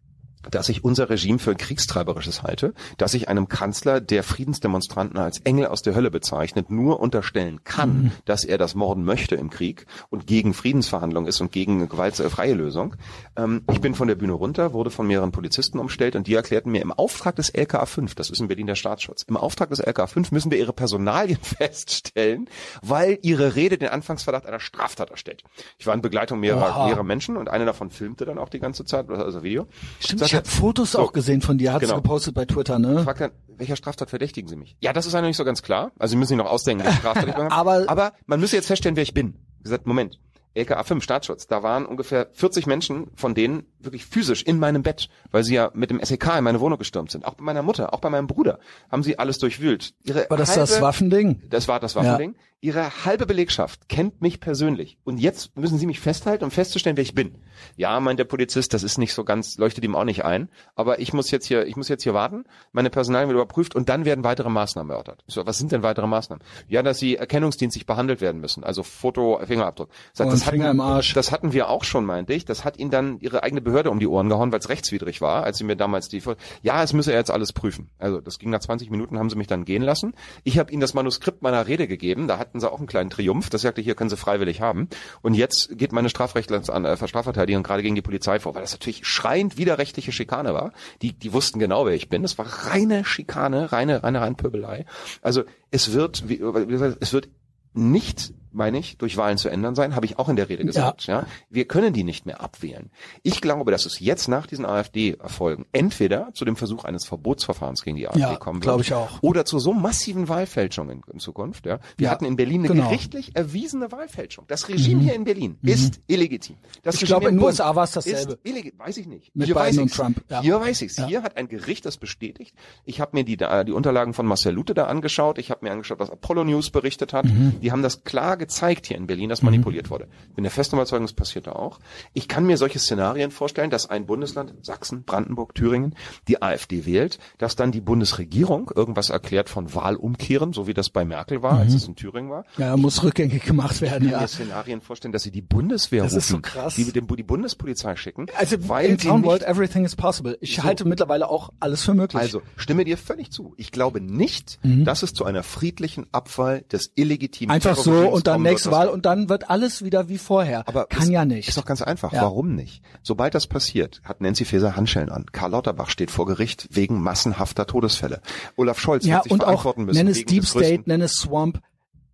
[0.51, 5.67] dass ich unser Regime für kriegstreiberisches halte, dass ich einem Kanzler, der Friedensdemonstranten als Engel
[5.67, 8.11] aus der Hölle bezeichnet, nur unterstellen kann, Mhm.
[8.25, 12.95] dass er das morden möchte im Krieg und gegen Friedensverhandlungen ist und gegen gewaltfreie Lösung.
[13.35, 16.71] Ähm, ich bin von der Bühne runter, wurde von mehreren Polizisten umstellt und die erklärten
[16.71, 19.79] mir im Auftrag des LKA 5, das ist in Berlin der Staatsschutz, im Auftrag des
[19.79, 22.49] LKA 5 müssen wir ihre Personalien feststellen,
[22.81, 25.43] weil ihre Rede den Anfangsverdacht einer Straftat erstellt.
[25.77, 28.85] Ich war in Begleitung mehrerer, mehrerer Menschen und einer davon filmte dann auch die ganze
[28.85, 29.67] Zeit, also Video.
[29.99, 31.95] Stimmt, ich habe Fotos so, auch gesehen von dir, hast genau.
[31.95, 33.03] gepostet bei Twitter, ne?
[33.03, 34.75] fragt dann, welcher Straftat verdächtigen Sie mich?
[34.81, 35.91] Ja, das ist eigentlich nicht so ganz klar.
[35.97, 37.51] Also Sie müssen sich noch ausdenken, welche Straftat ich habe.
[37.51, 39.35] Aber- Aber man müsse jetzt feststellen, wer ich bin.
[39.57, 40.19] Ich gesagt, Moment.
[40.53, 45.09] LKA 5 Staatsschutz, da waren ungefähr 40 Menschen, von denen wirklich physisch in meinem Bett,
[45.31, 47.25] weil sie ja mit dem SEK in meine Wohnung gestürmt sind.
[47.25, 48.59] Auch bei meiner Mutter, auch bei meinem Bruder,
[48.91, 49.93] haben sie alles durchwühlt.
[50.03, 51.41] Ihre War das halbe, das Waffending?
[51.49, 52.35] Das war das Waffending.
[52.65, 54.97] Ihre halbe Belegschaft kennt mich persönlich.
[55.03, 57.35] Und jetzt müssen sie mich festhalten, um festzustellen, wer ich bin.
[57.75, 60.49] Ja, meint der Polizist, das ist nicht so ganz, leuchtet ihm auch nicht ein.
[60.73, 62.45] Aber ich muss jetzt hier, ich muss jetzt hier warten.
[62.71, 65.23] Meine Personalien wird überprüft und dann werden weitere Maßnahmen erörtert.
[65.27, 66.43] So, was sind denn weitere Maßnahmen?
[66.67, 68.63] Ja, dass sie erkennungsdienstlich behandelt werden müssen.
[68.63, 69.89] Also Foto, Fingerabdruck.
[70.13, 70.79] Sagt, das, hatten,
[71.13, 72.45] das hatten wir auch schon, meinte ich.
[72.45, 75.43] Das hat ihnen dann ihre eigene Behörde um die Ohren gehauen, weil es rechtswidrig war,
[75.43, 76.21] als sie mir damals die,
[76.61, 77.89] ja, es müsse er jetzt alles prüfen.
[77.99, 80.13] Also, das ging nach 20 Minuten, haben sie mich dann gehen lassen.
[80.43, 82.27] Ich habe ihnen das Manuskript meiner Rede gegeben.
[82.27, 83.49] Da hatten sie auch einen kleinen Triumph.
[83.49, 84.89] Das sagte, hier können sie freiwillig haben.
[85.21, 89.57] Und jetzt geht meine äh, Strafverteidigung gerade gegen die Polizei vor, weil das natürlich schreiend
[89.57, 90.71] widerrechtliche Schikane war.
[91.01, 92.21] Die, die wussten genau, wer ich bin.
[92.21, 94.85] Das war reine Schikane, reine, reine Reinpöbelei.
[95.21, 97.29] Also, es wird, wie gesagt, es wird
[97.73, 101.05] nicht, meine ich, durch Wahlen zu ändern sein, habe ich auch in der Rede gesagt.
[101.05, 101.25] Ja.
[101.49, 102.89] Wir können die nicht mehr abwählen.
[103.23, 107.97] Ich glaube, dass es jetzt nach diesen AfD-Erfolgen entweder zu dem Versuch eines Verbotsverfahrens gegen
[107.97, 109.21] die AfD Ja, kommen wird, glaube ich auch.
[109.21, 111.65] oder zu so massiven Wahlfälschungen in Zukunft.
[111.65, 111.79] Ja.
[111.97, 112.83] Wir Ja, hatten in Berlin eine genau.
[112.85, 112.87] Mhm.
[112.89, 114.45] gerichtlich erwiesene Wahlfälschung.
[114.47, 116.55] Das Regime hier in Berlin ist illegitim.
[116.83, 118.39] Das Ich Regime glaube, in den USA war es dasselbe.
[118.77, 119.35] Weiß ich nicht.
[119.35, 119.93] Mit Hier Biden weiß und.
[119.93, 120.41] Trump, ja.
[120.41, 120.97] Hier weiß ich's.
[120.97, 121.07] Ja.
[121.07, 122.55] Hier hat ein Gericht das bestätigt.
[122.85, 125.37] Ich habe mir die, die Unterlagen von Marcel Lute da angeschaut.
[125.39, 127.25] Ich habe mir angeschaut, was Apollo News berichtet hat.
[127.25, 127.59] Mhm.
[127.61, 130.07] Die haben das klar gezeigt hier in Berlin, dass manipuliert wurde.
[130.35, 131.79] Bin der festen Überzeugung, es passiert da auch.
[132.13, 135.95] Ich kann mir solche Szenarien vorstellen, dass ein Bundesland, Sachsen, Brandenburg, Thüringen,
[136.27, 141.05] die AfD wählt, dass dann die Bundesregierung irgendwas erklärt von Wahlumkehren, so wie das bei
[141.05, 142.45] Merkel war, als es in Thüringen war.
[142.57, 144.21] Ja, muss rückgängig gemacht werden, Ich kann ja.
[144.21, 146.75] mir Szenarien vorstellen, dass sie die Bundeswehr Das rufen, ist so krass.
[146.75, 150.37] die, die, die Bundespolizei schicken, Also weil in Town World everything is possible.
[150.41, 152.21] Ich halte mittlerweile auch alles für möglich.
[152.21, 153.53] Also, stimme dir völlig zu.
[153.57, 157.51] Ich glaube nicht, dass es zu einer friedlichen Abwahl des illegitimen Mhm.
[157.55, 158.71] Einfach so und dann kommen nächste.
[158.71, 160.67] Wahl und dann wird alles wieder wie vorher.
[160.67, 161.49] Aber Kann ist, ja nicht.
[161.49, 162.13] Ist doch ganz einfach.
[162.13, 162.21] Ja.
[162.21, 162.81] Warum nicht?
[163.03, 165.25] Sobald das passiert, hat Nancy Faeser Handschellen an.
[165.31, 168.21] Karl Lauterbach steht vor Gericht wegen massenhafter Todesfälle.
[168.55, 169.97] Olaf Scholz ja, wird sich und auch verantworten müssen.
[169.97, 171.61] nenn es Deep State, nenn es Swamp.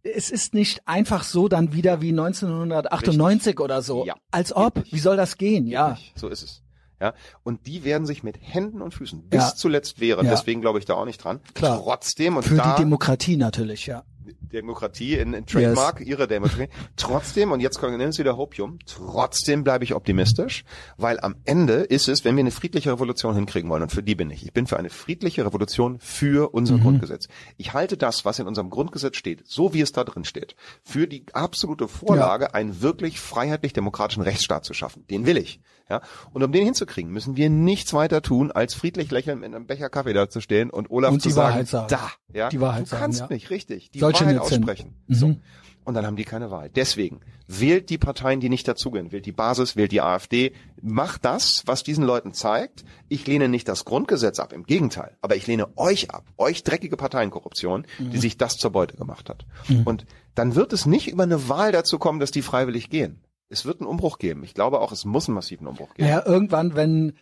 [0.03, 4.05] Es ist nicht einfach so dann wieder wie 1998 oder so.
[4.05, 4.15] Ja.
[4.31, 4.77] Als ob.
[4.77, 4.93] Nicht.
[4.93, 5.67] Wie soll das gehen?
[5.67, 5.91] Ja.
[5.91, 6.17] Nicht.
[6.17, 6.63] So ist es.
[6.99, 9.55] Ja, und die werden sich mit Händen und Füßen bis Ja.
[9.55, 10.25] zuletzt wehren.
[10.25, 10.31] Ja.
[10.33, 11.39] Deswegen glaube ich da auch nicht dran.
[11.55, 11.79] Klar.
[11.83, 14.03] Trotzdem und Für da die Demokratie natürlich, ja.
[14.39, 16.69] Demokratie in, in Trademark, ihre Demokratie.
[16.95, 20.63] Trotzdem, und jetzt kommen wir wieder Hopium, trotzdem bleibe ich optimistisch,
[20.97, 24.15] weil am Ende ist es, wenn wir eine friedliche Revolution hinkriegen wollen, und für die
[24.15, 26.81] bin ich, ich bin für eine friedliche Revolution für unser Mhm.
[26.81, 27.27] Grundgesetz.
[27.57, 31.07] Ich halte das, was in unserem Grundgesetz steht, so wie es da drin steht, für
[31.07, 35.05] die absolute Vorlage, einen wirklich freiheitlich-demokratischen Rechtsstaat zu schaffen.
[35.07, 35.59] Den will ich.
[35.91, 36.01] Ja?
[36.31, 39.89] Und um den hinzukriegen, müssen wir nichts weiter tun, als friedlich lächelnd mit einem Becher
[39.89, 41.87] Kaffee da zu stehen und Olaf Und zu die sagen, Wahrheit sagen.
[41.89, 43.27] da, ja, Die Wahrheit du sagen, kannst ja.
[43.29, 44.95] nicht, richtig, die Solche Wahrheit aussprechen.
[45.07, 45.13] Mhm.
[45.13, 45.35] So.
[45.83, 46.69] Und dann haben die keine Wahl.
[46.69, 51.63] Deswegen wählt die Parteien, die nicht dazugehören, wählt die Basis, wählt die AfD, macht das,
[51.65, 52.85] was diesen Leuten zeigt.
[53.09, 56.95] Ich lehne nicht das Grundgesetz ab, im Gegenteil, aber ich lehne euch ab, euch dreckige
[56.95, 59.45] Parteienkorruption, die sich das zur Beute gemacht hat.
[59.83, 63.19] Und dann wird es nicht über eine Wahl dazu kommen, dass die freiwillig gehen.
[63.51, 64.43] Es wird einen Umbruch geben.
[64.43, 66.07] Ich glaube auch, es muss einen massiven Umbruch geben.
[66.07, 67.13] Naja, irgendwann, wenn,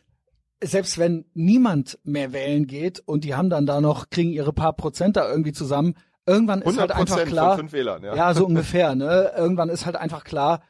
[0.64, 4.74] selbst wenn niemand mehr wählen geht und die haben dann da noch, kriegen ihre paar
[4.74, 8.16] Prozent da irgendwie zusammen, irgendwann ist halt einfach 100% klar, von fünf Wählern, ja.
[8.16, 9.32] ja, so ungefähr, ne?
[9.36, 10.62] Irgendwann ist halt einfach klar,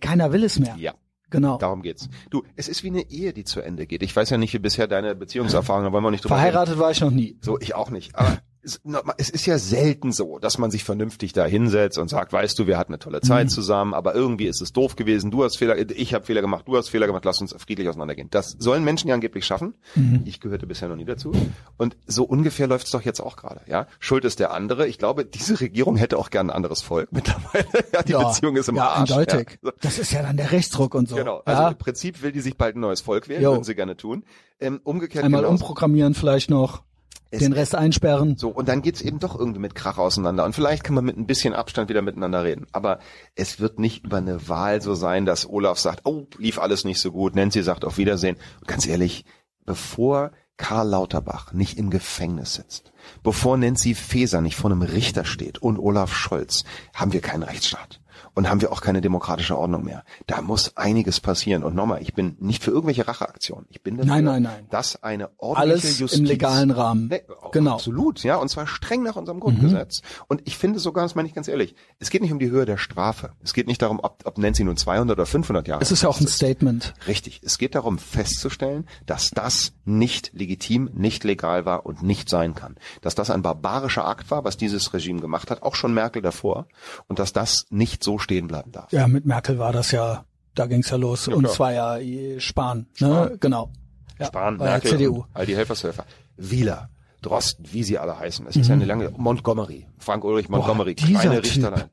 [0.00, 0.76] keiner will es mehr.
[0.78, 0.94] Ja.
[1.30, 1.56] Genau.
[1.56, 2.10] Darum geht's.
[2.28, 4.02] Du, es ist wie eine Ehe, die zu Ende geht.
[4.02, 6.52] Ich weiß ja nicht, wie bisher deine Beziehungserfahrungen, da wollen wir nicht drüber reden.
[6.52, 7.38] Verheiratet war ich noch nie.
[7.40, 8.14] So, ich auch nicht.
[8.14, 12.56] Aber es ist ja selten so, dass man sich vernünftig da hinsetzt und sagt, weißt
[12.58, 13.50] du, wir hatten eine tolle Zeit mhm.
[13.50, 16.76] zusammen, aber irgendwie ist es doof gewesen, du hast Fehler, ich habe Fehler gemacht, du
[16.76, 18.28] hast Fehler gemacht, lass uns friedlich auseinandergehen.
[18.30, 19.74] Das sollen Menschen ja angeblich schaffen.
[19.96, 20.22] Mhm.
[20.26, 21.32] Ich gehörte bisher noch nie dazu.
[21.76, 23.62] Und so ungefähr läuft es doch jetzt auch gerade.
[23.66, 24.86] Ja, Schuld ist der andere.
[24.86, 27.66] Ich glaube, diese Regierung hätte auch gern ein anderes Volk mittlerweile.
[27.92, 29.10] ja, die ja, Beziehung ist im ja, Arsch.
[29.10, 29.58] Eindeutig.
[29.62, 29.72] Ja.
[29.80, 31.16] Das ist ja dann der Rechtsdruck und so.
[31.16, 31.42] Genau.
[31.44, 31.68] Also ja.
[31.68, 33.52] im Prinzip will die sich bald ein neues Volk wählen, jo.
[33.52, 34.24] würden sie gerne tun.
[34.60, 35.64] Ähm, umgekehrt einmal genauso.
[35.64, 36.84] umprogrammieren vielleicht noch.
[37.32, 38.36] Es den Rest einsperren.
[38.36, 40.44] So, und dann geht's eben doch irgendwie mit Krach auseinander.
[40.44, 42.66] Und vielleicht kann man mit ein bisschen Abstand wieder miteinander reden.
[42.72, 42.98] Aber
[43.34, 47.00] es wird nicht über eine Wahl so sein, dass Olaf sagt, oh, lief alles nicht
[47.00, 47.34] so gut.
[47.34, 48.36] Nancy sagt auf Wiedersehen.
[48.60, 49.24] Und ganz ehrlich,
[49.64, 55.58] bevor Karl Lauterbach nicht im Gefängnis sitzt, bevor Nancy Faeser nicht vor einem Richter steht
[55.58, 58.01] und Olaf Scholz, haben wir keinen Rechtsstaat
[58.34, 60.04] und haben wir auch keine demokratische Ordnung mehr.
[60.26, 61.62] Da muss einiges passieren.
[61.62, 63.66] Und nochmal, ich bin nicht für irgendwelche Racheaktionen.
[63.68, 64.66] Ich bin dafür, nein, nein, nein.
[64.70, 67.08] dass eine ordentliche Alles Justiz im legalen Rahmen.
[67.08, 67.22] Ne,
[67.52, 67.74] genau.
[67.74, 70.02] Absolut, ja, und zwar streng nach unserem Grundgesetz.
[70.02, 70.24] Mhm.
[70.28, 72.64] Und ich finde sogar, das meine ich ganz ehrlich, es geht nicht um die Höhe
[72.64, 73.32] der Strafe.
[73.42, 75.82] Es geht nicht darum, ob, ob Nancy nun 200 oder 500 Jahre.
[75.82, 76.94] Es ist ja auch ein Statement.
[77.06, 77.40] Richtig.
[77.44, 82.76] Es geht darum festzustellen, dass das nicht legitim, nicht legal war und nicht sein kann.
[83.02, 86.66] Dass das ein barbarischer Akt war, was dieses Regime gemacht hat, auch schon Merkel davor,
[87.08, 88.92] und dass das nicht so stehen bleiben darf.
[88.92, 91.26] Ja, mit Merkel war das ja, da ging's ja los.
[91.26, 91.98] Ja, und zwar ja
[92.40, 92.86] Spahn, ne?
[92.94, 93.40] Spahn.
[93.40, 93.72] Genau.
[94.18, 95.24] Ja, Spahn, Merkel, CDU.
[95.34, 96.06] all die Helfershelfer.
[96.36, 96.88] Wieler,
[97.20, 98.46] Drosten, wie sie alle heißen.
[98.46, 98.62] Es mhm.
[98.62, 101.90] ist eine lange, Montgomery, Frank Ulrich Montgomery, Boah, kleine Richterlein.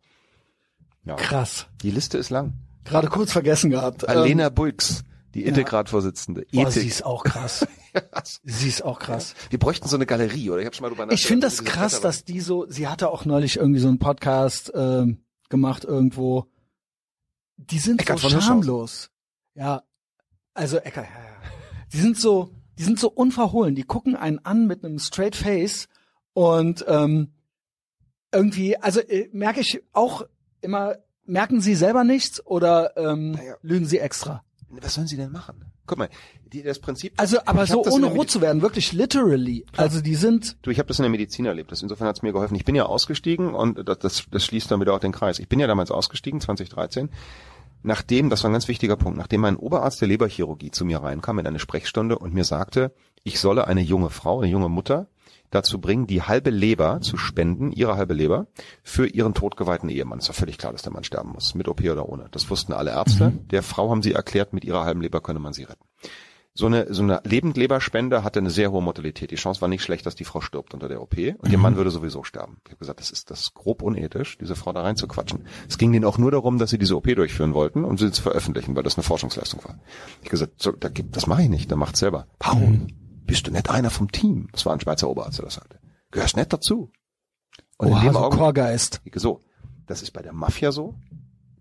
[1.05, 1.15] Ja.
[1.15, 1.67] Krass.
[1.81, 2.53] Die Liste ist lang.
[2.83, 4.07] Gerade kurz vergessen gehabt.
[4.07, 5.03] Alena ähm, Bulks,
[5.33, 6.45] die Ethikratvorsitzende.
[6.51, 6.63] Ja.
[6.63, 7.65] Boah, sie ist auch krass.
[8.43, 9.35] sie ist auch krass.
[9.45, 9.51] Ja.
[9.51, 10.59] Wir bräuchten so eine Galerie, oder?
[10.59, 13.25] Ich habe schon mal drüber Ich finde das krass, dass die so, sie hatte auch
[13.25, 15.19] neulich irgendwie so einen Podcast ähm,
[15.49, 16.47] gemacht irgendwo,
[17.57, 19.11] die sind Eckart so schamlos.
[19.55, 19.83] Ja,
[20.53, 21.51] also Ecker, ja, ja.
[21.91, 23.75] Die sind so, die sind so unverhohlen.
[23.75, 25.87] Die gucken einen an mit einem straight Face
[26.33, 27.33] und ähm,
[28.31, 30.23] irgendwie, also äh, merke ich auch
[30.61, 33.55] immer, merken sie selber nichts oder ähm, naja.
[33.61, 34.43] lügen sie extra?
[34.69, 35.65] Was sollen sie denn machen?
[35.89, 36.09] Guck mal,
[36.53, 37.13] die, das Prinzip.
[37.17, 39.65] Also, aber so ohne rot zu werden, wirklich literally.
[39.71, 39.87] Klar.
[39.87, 40.55] Also die sind.
[40.61, 41.71] Du, ich habe das in der Medizin erlebt.
[41.71, 42.55] Das insofern hat es mir geholfen.
[42.55, 45.39] Ich bin ja ausgestiegen und das, das, das schließt dann wieder auch den Kreis.
[45.39, 47.09] Ich bin ja damals ausgestiegen, 2013
[47.81, 51.39] nachdem, das war ein ganz wichtiger Punkt, nachdem mein Oberarzt der Leberchirurgie zu mir reinkam
[51.39, 55.07] in eine Sprechstunde und mir sagte, ich solle eine junge Frau, eine junge Mutter
[55.51, 58.47] dazu bringen, die halbe Leber zu spenden, ihre halbe Leber,
[58.83, 60.19] für ihren totgeweihten Ehemann.
[60.19, 62.27] Es war völlig klar, dass der Mann sterben muss, mit OP oder ohne.
[62.31, 63.31] Das wussten alle Ärzte.
[63.31, 63.47] Mhm.
[63.49, 65.85] Der Frau haben sie erklärt, mit ihrer halben Leber könne man sie retten
[66.59, 69.31] so eine, so eine Lebendleberspende hatte eine sehr hohe Mortalität.
[69.31, 71.51] Die Chance war nicht schlecht, dass die Frau stirbt unter der OP und mhm.
[71.51, 72.57] ihr Mann würde sowieso sterben.
[72.65, 75.45] Ich habe gesagt, das ist, das ist grob unethisch, diese Frau da reinzuquatschen.
[75.67, 78.21] Es ging denen auch nur darum, dass sie diese OP durchführen wollten und sie zu
[78.21, 79.79] veröffentlichen, weil das eine Forschungsleistung war.
[80.11, 82.27] Ich habe gesagt, so, da gibt, das mache ich nicht, da macht selber.
[82.39, 82.71] Warum?
[82.71, 82.87] Mhm.
[83.29, 84.49] Bist du nicht einer vom Team?
[84.51, 85.79] Das war ein Schweizer Oberarzt, der das sagte.
[86.11, 86.91] Gehörst nicht dazu.
[87.77, 89.01] Und Oha, in dem so Chorgeist.
[89.15, 89.41] So,
[89.85, 90.95] das ist bei der Mafia so,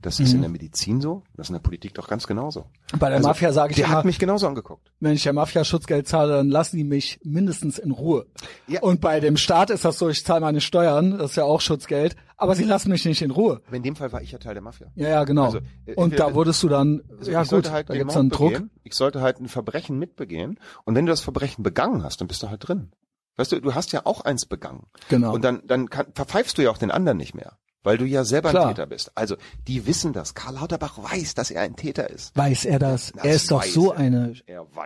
[0.01, 0.37] das ist mhm.
[0.37, 2.67] in der Medizin so, das ist in der Politik doch ganz genauso.
[2.99, 4.93] Bei der also, Mafia sage ich der immer, hat mich genauso angeguckt.
[5.01, 8.27] Wenn ich der Mafia Schutzgeld zahle, dann lassen die mich mindestens in Ruhe.
[8.67, 8.81] Ja.
[8.81, 11.61] Und bei dem Staat ist das so, ich zahle meine Steuern, das ist ja auch
[11.61, 13.61] Schutzgeld, aber sie lassen mich nicht in Ruhe.
[13.71, 14.91] In dem Fall war ich ja Teil der Mafia.
[14.95, 15.45] Ja, ja, genau.
[15.45, 18.53] Also, äh, und da wurdest du dann, also ja gut, halt da gibt's dann Druck.
[18.53, 22.29] Begehen, ich sollte halt ein Verbrechen mitbegehen und wenn du das Verbrechen begangen hast, dann
[22.29, 22.93] bist du halt drin.
[23.37, 24.87] Weißt du, du hast ja auch eins begangen.
[25.09, 25.35] Genau.
[25.35, 28.25] Und dann, dann kann, verpfeifst du ja auch den anderen nicht mehr weil du ja
[28.25, 28.69] selber Klar.
[28.69, 29.13] ein Täter bist.
[29.15, 29.37] Also
[29.67, 30.35] die wissen das.
[30.35, 32.37] Karl Lauterbach weiß, dass er ein Täter ist.
[32.37, 33.13] Weiß er das?
[33.13, 33.99] das er ist doch so er.
[33.99, 34.35] eine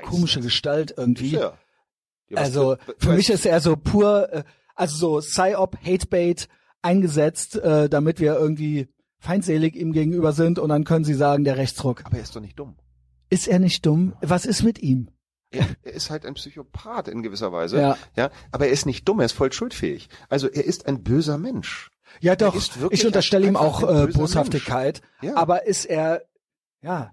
[0.05, 0.47] komische das.
[0.47, 1.33] Gestalt irgendwie.
[1.33, 1.55] Ja.
[2.35, 4.45] Also für mich ist er so pur, äh,
[4.75, 6.49] also so Psyop, Hatebait
[6.83, 11.57] eingesetzt, äh, damit wir irgendwie feindselig ihm gegenüber sind und dann können sie sagen, der
[11.57, 12.05] Rechtsruck.
[12.05, 12.77] Aber er ist doch nicht dumm.
[13.31, 14.15] Ist er nicht dumm?
[14.21, 15.09] Was ist mit ihm?
[15.51, 17.79] Er, er ist halt ein Psychopath in gewisser Weise.
[17.79, 17.97] Ja.
[18.17, 18.31] ja.
[18.51, 20.09] Aber er ist nicht dumm, er ist voll schuldfähig.
[20.29, 21.91] Also er ist ein böser Mensch.
[22.21, 22.55] Ja, doch.
[22.91, 25.01] Ich unterstelle ihm auch äh, Boshaftigkeit.
[25.23, 25.37] Ja.
[25.37, 26.25] Aber ist er,
[26.83, 27.13] ja,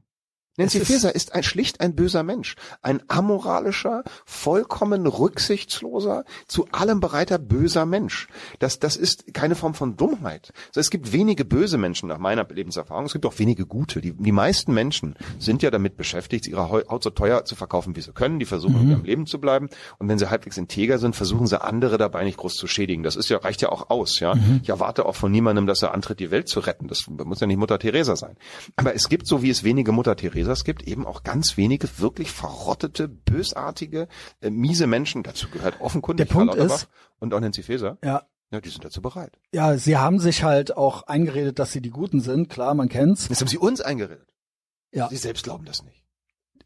[0.59, 2.57] Nancy Faeser ist ein, schlicht ein böser Mensch.
[2.81, 8.27] Ein amoralischer, vollkommen rücksichtsloser, zu allem bereiter böser Mensch.
[8.59, 10.51] Das, das ist keine Form von Dummheit.
[10.67, 13.05] Also es gibt wenige böse Menschen nach meiner Lebenserfahrung.
[13.05, 14.01] Es gibt auch wenige gute.
[14.01, 18.01] Die, die meisten Menschen sind ja damit beschäftigt, ihre Haut so teuer zu verkaufen, wie
[18.01, 18.37] sie können.
[18.39, 18.95] Die versuchen, mhm.
[18.95, 19.69] am Leben zu bleiben.
[19.97, 23.03] Und wenn sie halbwegs integer sind, versuchen sie andere dabei nicht groß zu schädigen.
[23.03, 24.35] Das ist ja, reicht ja auch aus, ja.
[24.35, 24.59] Mhm.
[24.61, 26.89] Ich erwarte auch von niemandem, dass er antritt, die Welt zu retten.
[26.89, 28.35] Das muss ja nicht Mutter Teresa sein.
[28.75, 31.99] Aber es gibt, so wie es wenige Mutter Teresa es gibt eben auch ganz wenige
[31.99, 34.07] wirklich verrottete, bösartige,
[34.41, 35.23] äh, miese Menschen.
[35.23, 36.87] Dazu gehört offenkundig Der Punkt ist,
[37.19, 37.97] und auch Nancy Faeser.
[38.03, 38.23] Ja.
[38.51, 39.37] Ja, die sind dazu bereit.
[39.51, 42.49] Ja, sie haben sich halt auch eingeredet, dass sie die Guten sind.
[42.49, 43.27] Klar, man kennt's.
[43.27, 44.33] Das haben sie uns eingeredet.
[44.91, 45.07] Ja.
[45.09, 46.03] Sie selbst glauben das nicht.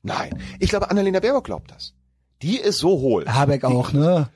[0.01, 0.41] Nein.
[0.59, 1.93] Ich glaube, Annalena Baerbock glaubt das.
[2.41, 3.25] Die ist so hohl.
[3.27, 4.29] Habeck auch, ne?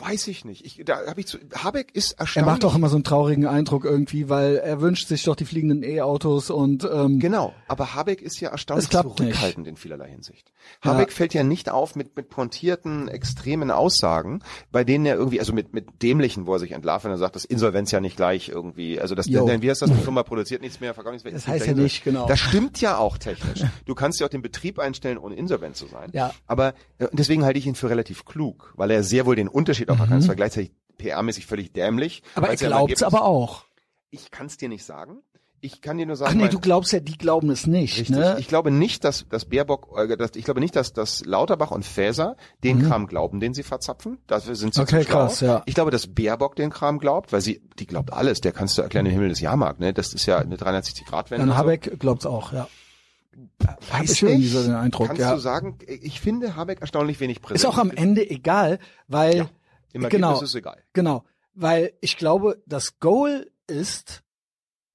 [0.00, 0.64] Weiß ich nicht.
[0.64, 2.36] Ich, da hab ich zu, Habeck ist erstaunlich.
[2.36, 5.44] Er macht doch immer so einen traurigen Eindruck irgendwie, weil er wünscht sich doch die
[5.44, 7.54] fliegenden E-Autos und ähm, genau.
[7.68, 9.68] Aber Habeck ist ja erstaunlich zurückhaltend nicht.
[9.68, 10.52] in vielerlei Hinsicht.
[10.82, 11.14] Habeck ja.
[11.14, 15.74] fällt ja nicht auf mit mit pointierten, extremen Aussagen, bei denen er irgendwie, also mit
[15.74, 19.00] mit dämlichen, wo er sich entlarvt, wenn er sagt, dass Insolvenz ja nicht gleich irgendwie,
[19.00, 19.90] also das, denn, wie heißt das?
[19.90, 21.32] Die Firma produziert nichts mehr, verkauft nichts mehr.
[21.32, 22.26] Das heißt ja nicht, genau.
[22.26, 23.64] Das stimmt ja auch technisch.
[23.86, 26.10] Du kannst ja auch den Betrieb einstellen, ohne insolvent zu sein.
[26.12, 26.32] Ja.
[26.46, 29.90] Aber äh, deswegen halte ich ihn für relativ klug, weil er sehr wohl den Unterschied
[29.90, 30.02] auch mhm.
[30.02, 32.22] erkannt, zwar gleichzeitig PR-mäßig völlig dämlich.
[32.34, 33.64] Aber er glaubt aber auch.
[34.10, 35.22] Ich kann es dir nicht sagen.
[35.62, 36.32] Ich kann dir nur sagen.
[36.32, 37.98] Ach nee, du glaubst ja, die glauben es nicht.
[37.98, 38.16] Richtig.
[38.16, 38.36] Ne?
[38.38, 41.84] Ich glaube nicht, dass, dass Baerbock, äh, dass, ich glaube nicht, dass, dass Lauterbach und
[41.84, 42.88] Faeser den mhm.
[42.88, 44.18] Kram glauben, den sie verzapfen.
[44.26, 45.62] Dafür sind sie okay, krass, ja.
[45.66, 48.40] Ich glaube, dass Baerbock den Kram glaubt, weil sie, die glaubt alles.
[48.40, 49.92] Der kannst du erklären im Himmel des Jahrmarkt, ne?
[49.92, 51.46] Das ist ja eine 360 Grad Wende.
[51.46, 51.96] Dann Habeck so.
[51.98, 52.66] glaubt's auch, ja.
[53.90, 55.08] Weiß ich irgendwie so den Eindruck.
[55.08, 55.34] Kannst ja.
[55.34, 57.60] du sagen, ich finde Habeck erstaunlich wenig präsent.
[57.60, 59.50] Ist auch am Ende egal, weil ja,
[59.92, 60.78] im genau, ist egal.
[60.92, 64.22] Genau, weil ich glaube, das Goal ist,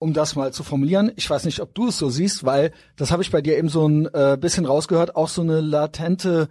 [0.05, 3.09] um das mal zu formulieren, ich weiß nicht, ob du es so siehst, weil das
[3.09, 6.47] habe ich bei dir eben so ein äh, bisschen rausgehört, auch so eine latente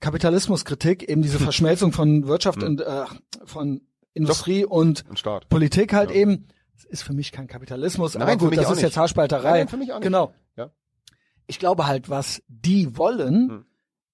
[0.00, 2.68] Kapitalismuskritik, eben diese Verschmelzung von Wirtschaft hm.
[2.68, 3.04] und äh,
[3.44, 3.80] von
[4.12, 4.70] Industrie Doch.
[4.70, 6.16] und, und Politik halt ja.
[6.16, 6.48] eben.
[6.74, 8.82] Das ist für mich kein Kapitalismus, Nein, aber gut, das ist nicht.
[8.82, 9.58] jetzt Haarspalterei.
[9.60, 10.04] Nein, für mich auch nicht.
[10.04, 10.34] Genau.
[10.56, 10.72] Ja.
[11.46, 13.64] Ich glaube halt, was die wollen, hm.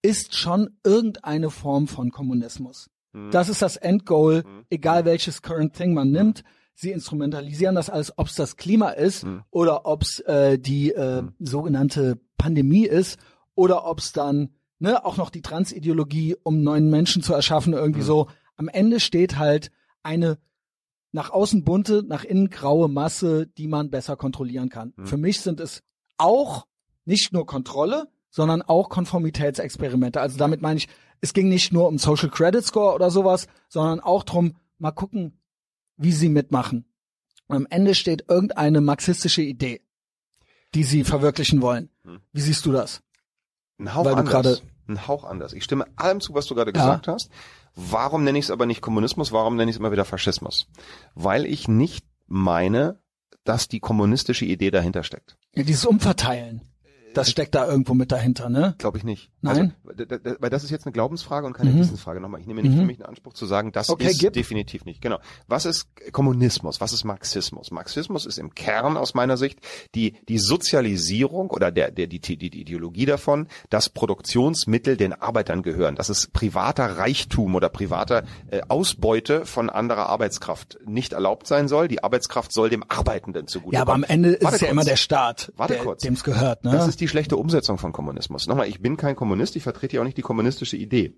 [0.03, 2.91] ist schon irgendeine Form von Kommunismus.
[3.15, 3.31] Hm.
[3.31, 4.67] Das ist das Endgoal, hm.
[4.69, 6.45] egal welches Current Thing man nimmt.
[6.83, 6.89] Hm.
[6.89, 9.43] Sie instrumentalisieren das als, ob es das Klima ist hm.
[9.51, 11.35] oder ob es äh, die äh, hm.
[11.39, 13.19] sogenannte Pandemie ist
[13.55, 18.01] oder ob es dann ne, auch noch die Transideologie, um neuen Menschen zu erschaffen, irgendwie
[18.01, 18.07] hm.
[18.07, 18.29] so.
[18.57, 19.71] Am Ende steht halt
[20.03, 20.39] eine
[21.13, 24.95] nach außen bunte, nach innen graue Masse, die man besser kontrollieren kann.
[25.05, 25.83] Für mich sind es
[26.17, 26.67] auch
[27.05, 30.21] nicht nur Kontrolle, sondern auch Konformitätsexperimente.
[30.21, 30.89] Also damit meine ich,
[31.21, 35.39] es ging nicht nur um Social Credit Score oder sowas, sondern auch drum, mal gucken,
[35.97, 36.85] wie sie mitmachen.
[37.47, 39.83] Und am Ende steht irgendeine marxistische Idee,
[40.75, 41.91] die sie verwirklichen wollen.
[42.05, 42.21] Hm.
[42.33, 43.03] Wie siehst du das?
[43.79, 44.63] Ein Hauch anders.
[44.89, 45.53] Ein Hauch anders.
[45.53, 46.81] Ich stimme allem zu, was du gerade ja.
[46.81, 47.31] gesagt hast.
[47.75, 49.33] Warum nenne ich es aber nicht Kommunismus?
[49.33, 50.69] Warum nenne ich es immer wieder Faschismus?
[51.15, 53.01] Weil ich nicht meine,
[53.45, 55.37] dass die kommunistische Idee dahinter steckt.
[55.55, 56.63] Ja, dieses Umverteilen.
[57.15, 58.75] Das steckt da irgendwo mit dahinter, ne?
[58.79, 59.32] Glaube ich nicht.
[59.43, 59.75] Nein.
[59.87, 61.81] Also, weil das ist jetzt eine Glaubensfrage und keine mhm.
[61.81, 62.21] Wissensfrage.
[62.21, 62.79] Nochmal, ich nehme nicht mhm.
[62.79, 64.33] für mich den Anspruch zu sagen, das okay, ist gib.
[64.33, 65.03] definitiv nicht.
[65.03, 65.19] Genau.
[65.49, 66.81] Was ist Kommunismus?
[66.81, 67.71] Was ist Marxismus?
[67.73, 69.59] Marxismus ist im Kern aus meiner Sicht
[69.95, 75.63] die, die Sozialisierung oder der, der, die, die, die Ideologie davon, dass Produktionsmittel den Arbeitern
[75.63, 75.97] gehören.
[75.97, 81.89] Dass es privater Reichtum oder privater äh, Ausbeute von anderer Arbeitskraft nicht erlaubt sein soll.
[81.89, 84.97] Die Arbeitskraft soll dem Arbeitenden zugute Ja, aber am Ende ist es ja immer der
[84.97, 85.53] Staat,
[86.05, 86.65] dem es gehört.
[86.65, 86.71] Ne?
[86.71, 88.47] Das ist die schlechte Umsetzung von Kommunismus.
[88.47, 91.17] Nochmal, ich bin kein Kommunist, ich vertrete ja auch nicht die kommunistische Idee.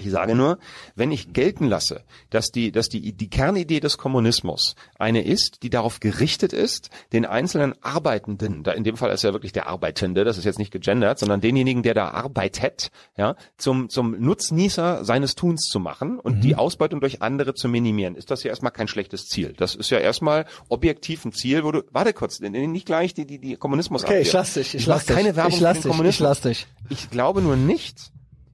[0.00, 0.58] Ich sage nur,
[0.94, 5.70] wenn ich gelten lasse, dass die, dass die, die Kernidee des Kommunismus eine ist, die
[5.70, 10.24] darauf gerichtet ist, den einzelnen Arbeitenden, da in dem Fall ist ja wirklich der Arbeitende,
[10.24, 15.34] das ist jetzt nicht gegendert, sondern denjenigen, der da arbeitet, ja, zum, zum Nutznießer seines
[15.34, 16.40] Tuns zu machen und mhm.
[16.40, 19.52] die Ausbeutung durch andere zu minimieren, ist das ja erstmal kein schlechtes Ziel.
[19.56, 23.38] Das ist ja erstmal objektiv ein Ziel, wo du, warte kurz, nicht gleich die, die,
[23.38, 25.16] die Kommunismus Okay, ich lass dich, ich, ich lass dich.
[25.16, 26.14] keine Werbung ich lass Kommunismus.
[26.14, 26.66] Ich lass dich.
[26.88, 28.12] Ich glaube nur nicht,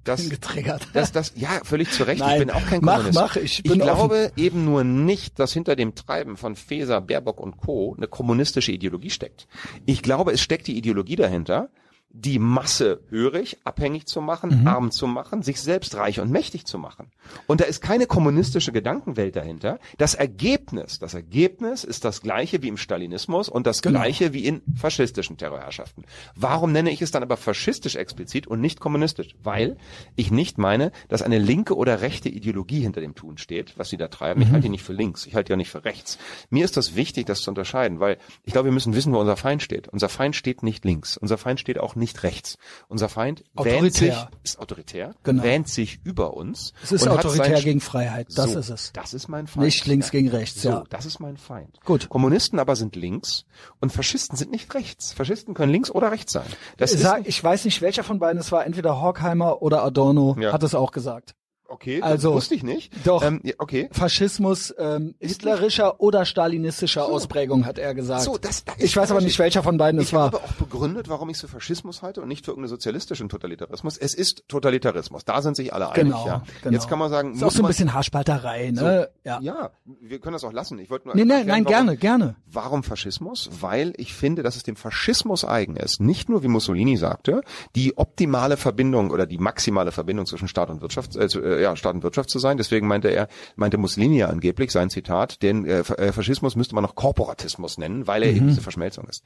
[0.09, 0.88] das, getriggert.
[0.92, 2.20] Das, das, ja, völlig zu Recht.
[2.20, 3.18] Nein, ich bin auch kein mach, Kommunist.
[3.18, 4.42] Mach, ich ich glaube offen.
[4.42, 7.94] eben nur nicht, dass hinter dem Treiben von Feser, Baerbock und Co.
[7.96, 9.46] eine kommunistische Ideologie steckt.
[9.84, 11.70] Ich glaube, es steckt die Ideologie dahinter,
[12.18, 14.66] die Masse hörig, abhängig zu machen, mhm.
[14.66, 17.10] arm zu machen, sich selbst reich und mächtig zu machen.
[17.46, 19.78] Und da ist keine kommunistische Gedankenwelt dahinter.
[19.98, 24.00] Das Ergebnis, das Ergebnis ist das gleiche wie im Stalinismus und das genau.
[24.00, 26.04] gleiche wie in faschistischen Terrorherrschaften.
[26.34, 29.34] Warum nenne ich es dann aber faschistisch explizit und nicht kommunistisch?
[29.42, 29.76] Weil
[30.14, 33.98] ich nicht meine, dass eine linke oder rechte Ideologie hinter dem Tun steht, was sie
[33.98, 34.40] da treiben.
[34.40, 34.46] Mhm.
[34.46, 36.18] Ich halte die nicht für links, ich halte die auch nicht für rechts.
[36.48, 39.36] Mir ist das wichtig, das zu unterscheiden, weil ich glaube, wir müssen wissen, wo unser
[39.36, 39.88] Feind steht.
[39.88, 41.18] Unser Feind steht nicht links.
[41.18, 42.57] Unser Feind steht auch nicht rechts.
[42.88, 45.42] Unser Feind wähnt sich, ist autoritär, genau.
[45.42, 46.72] wähnt sich über uns.
[46.82, 48.92] Es ist autoritär gegen Freiheit, das so, ist es.
[48.92, 49.64] Das ist mein Feind.
[49.64, 50.12] Nicht links ja.
[50.12, 50.84] gegen rechts, so, ja.
[50.90, 51.78] Das ist mein Feind.
[51.84, 52.09] Gut.
[52.09, 53.44] Kommunisten aber sind links
[53.80, 55.12] und Faschisten sind nicht rechts.
[55.12, 56.46] Faschisten können links oder rechts sein.
[56.76, 60.36] Das ich, sag, ich weiß nicht, welcher von beiden es war, entweder Horkheimer oder Adorno
[60.38, 60.52] ja.
[60.52, 61.34] hat es auch gesagt.
[61.68, 62.92] Okay, also, wusste ich nicht.
[63.04, 63.22] Doch.
[63.22, 63.88] Ähm, okay.
[63.92, 67.12] Faschismus ähm, hitlerischer oder stalinistischer so.
[67.12, 68.22] Ausprägung, hat er gesagt.
[68.22, 70.28] So, das, das ich weiß aber nicht, welcher von beiden es war.
[70.28, 73.97] Ich habe auch begründet, warum ich für Faschismus halte und nicht für irgendeinen sozialistischen Totalitarismus.
[73.98, 75.24] Es ist Totalitarismus.
[75.24, 76.26] Da sind sich alle genau, einig.
[76.26, 76.43] Ja.
[76.62, 76.72] Genau.
[76.74, 79.09] Jetzt kann man sagen, ist auch so ein bisschen Haarspalterei, ne?
[79.24, 79.40] So, ja.
[79.40, 80.78] ja, wir können das auch lassen.
[80.78, 82.36] Ich wollte nur nee, nein, nein, warum, gerne, gerne.
[82.47, 83.51] Warum Faschismus?
[83.60, 86.01] Weil ich finde, dass es dem Faschismus eigen ist.
[86.01, 87.43] Nicht nur, wie Mussolini sagte,
[87.74, 91.95] die optimale Verbindung oder die maximale Verbindung zwischen Staat und Wirtschaft, äh, äh, ja, Staat
[91.95, 92.57] und Wirtschaft zu sein.
[92.57, 96.83] Deswegen meinte er, meinte Mussolini ja angeblich, sein Zitat, den äh, äh Faschismus müsste man
[96.83, 98.37] noch Korporatismus nennen, weil er mhm.
[98.37, 99.23] eben diese Verschmelzung ist.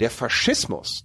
[0.00, 1.04] Der Faschismus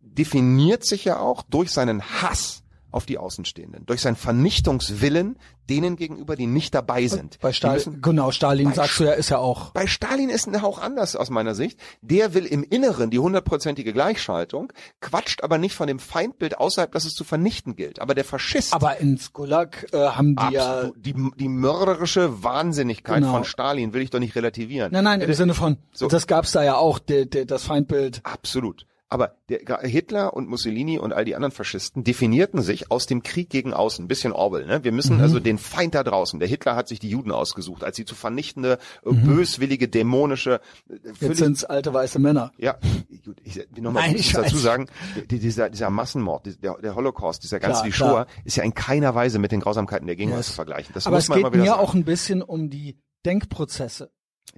[0.00, 2.63] definiert sich ja auch durch seinen Hass
[2.94, 5.36] auf die Außenstehenden, durch seinen Vernichtungswillen
[5.68, 7.38] denen gegenüber, die nicht dabei sind.
[7.40, 9.70] Bei Stalin, genau, Stalin sagst du ja, ist ja auch.
[9.70, 11.80] Bei Stalin ist es auch anders aus meiner Sicht.
[12.02, 17.04] Der will im Inneren die hundertprozentige Gleichschaltung, quatscht aber nicht von dem Feindbild außerhalb, dass
[17.04, 18.00] es zu vernichten gilt.
[18.00, 18.72] Aber der Faschist.
[18.72, 23.32] Aber ins Gulag äh, haben die ja die, die mörderische Wahnsinnigkeit genau.
[23.32, 24.92] von Stalin will ich doch nicht relativieren.
[24.92, 26.08] Nein, nein, im der, Sinne von, so.
[26.08, 28.20] das gab's da ja auch, de, de, das Feindbild.
[28.22, 28.86] Absolut.
[29.08, 33.50] Aber der, Hitler und Mussolini und all die anderen Faschisten definierten sich aus dem Krieg
[33.50, 34.04] gegen Außen.
[34.04, 34.82] Ein bisschen Orwell, ne?
[34.82, 35.22] Wir müssen mhm.
[35.22, 36.40] also den Feind da draußen.
[36.40, 39.22] Der Hitler hat sich die Juden ausgesucht, als sie zu vernichtende, äh, mhm.
[39.22, 40.60] böswillige, dämonische.
[40.88, 42.52] Äh, Jetzt sind's alte weiße Männer.
[42.56, 42.78] Ja,
[43.24, 44.88] gut, ich will nochmal dazu sagen,
[45.30, 49.52] dieser, dieser Massenmord, der, der Holocaust, dieser ganze Shoah, ist ja in keiner Weise mit
[49.52, 50.48] den Grausamkeiten der Gegenwart yes.
[50.48, 50.92] zu vergleichen.
[50.94, 54.10] Das Aber muss man es geht mir auch ein bisschen um die Denkprozesse.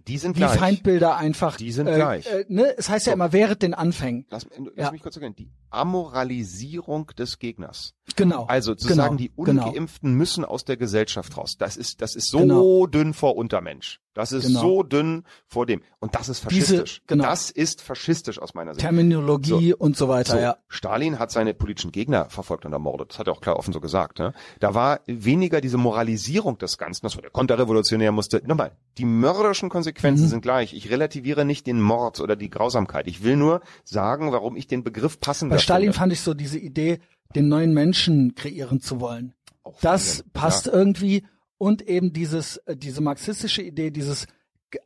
[0.07, 0.59] Die sind die gleich.
[0.59, 1.57] Feindbilder einfach.
[1.57, 2.27] Die sind äh, gleich.
[2.27, 2.75] Äh, ne?
[2.77, 3.11] Es heißt so.
[3.11, 4.27] ja immer während den Anfängen.
[4.31, 4.91] Lass, lass ja.
[4.93, 5.35] mich kurz erklären.
[5.37, 7.95] Die Amoralisierung des Gegners.
[8.15, 8.47] Genau.
[8.47, 9.03] Also zu genau.
[9.03, 9.67] sagen, die genau.
[9.67, 10.19] Ungeimpften genau.
[10.19, 11.57] müssen aus der Gesellschaft raus.
[11.59, 12.87] Das ist, das ist so genau.
[12.87, 14.01] dünn vor Untermensch.
[14.15, 14.61] Das ist genau.
[14.61, 15.83] so dünn vor dem.
[15.99, 17.03] Und das ist faschistisch.
[17.03, 17.25] Diese, genau.
[17.25, 18.81] Das ist faschistisch aus meiner Sicht.
[18.81, 19.77] Terminologie so.
[19.77, 20.39] und so weiter, so.
[20.39, 20.57] ja.
[20.69, 23.11] Stalin hat seine politischen Gegner verfolgt und ermordet.
[23.11, 24.19] Das hat er auch klar offen so gesagt.
[24.19, 24.33] Ne?
[24.59, 27.05] Da war weniger diese Moralisierung des Ganzen.
[27.05, 30.29] Das war der Konterrevolutionär musste, nochmal, die mörderischen Konsequenzen mhm.
[30.31, 30.73] sind gleich.
[30.73, 33.09] Ich relativiere nicht den Mord oder die Grausamkeit.
[33.09, 36.59] Ich will nur sagen, warum ich den Begriff passend Bei Stalin fand ich so diese
[36.59, 37.01] Idee,
[37.35, 39.35] den neuen Menschen kreieren zu wollen.
[39.63, 40.73] Auch das passt ja.
[40.73, 41.25] irgendwie
[41.59, 44.27] und eben dieses äh, diese marxistische Idee, dieses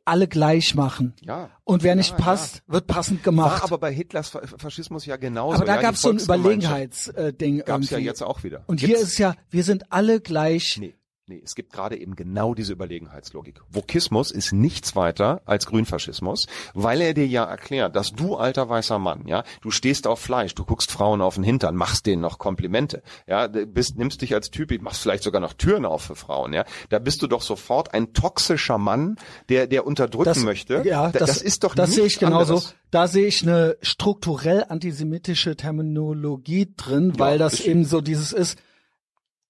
[0.04, 1.14] alle gleich machen.
[1.20, 1.50] Ja.
[1.64, 2.74] Und wer nicht ja, passt, ja.
[2.74, 3.62] wird passend gemacht.
[3.62, 5.56] War aber bei Hitlers Faschismus ja genauso.
[5.56, 7.60] Aber da ja, gab es so ein Überlegenheitsding.
[7.60, 8.62] Äh, Gab es ja jetzt auch wieder.
[8.66, 8.86] Und Gibt's?
[8.86, 10.78] hier ist es ja, wir sind alle gleich.
[10.78, 10.94] Nee.
[11.30, 13.60] Nee, es gibt gerade eben genau diese Überlegenheitslogik.
[13.70, 18.98] Vokismus ist nichts weiter als Grünfaschismus, weil er dir ja erklärt, dass du alter weißer
[18.98, 22.38] Mann, ja, du stehst auf Fleisch, du guckst Frauen auf den Hintern, machst denen noch
[22.38, 26.52] Komplimente, ja, bist, nimmst dich als Typ, machst vielleicht sogar noch Türen auf für Frauen,
[26.52, 29.14] ja, da bist du doch sofort ein toxischer Mann,
[29.50, 30.82] der, der unterdrücken das, möchte.
[30.84, 32.54] Ja, das, das ist doch Das sehe ich genauso.
[32.54, 32.74] Anderes.
[32.90, 38.58] Da sehe ich eine strukturell antisemitische Terminologie drin, weil ja, das eben so dieses ist,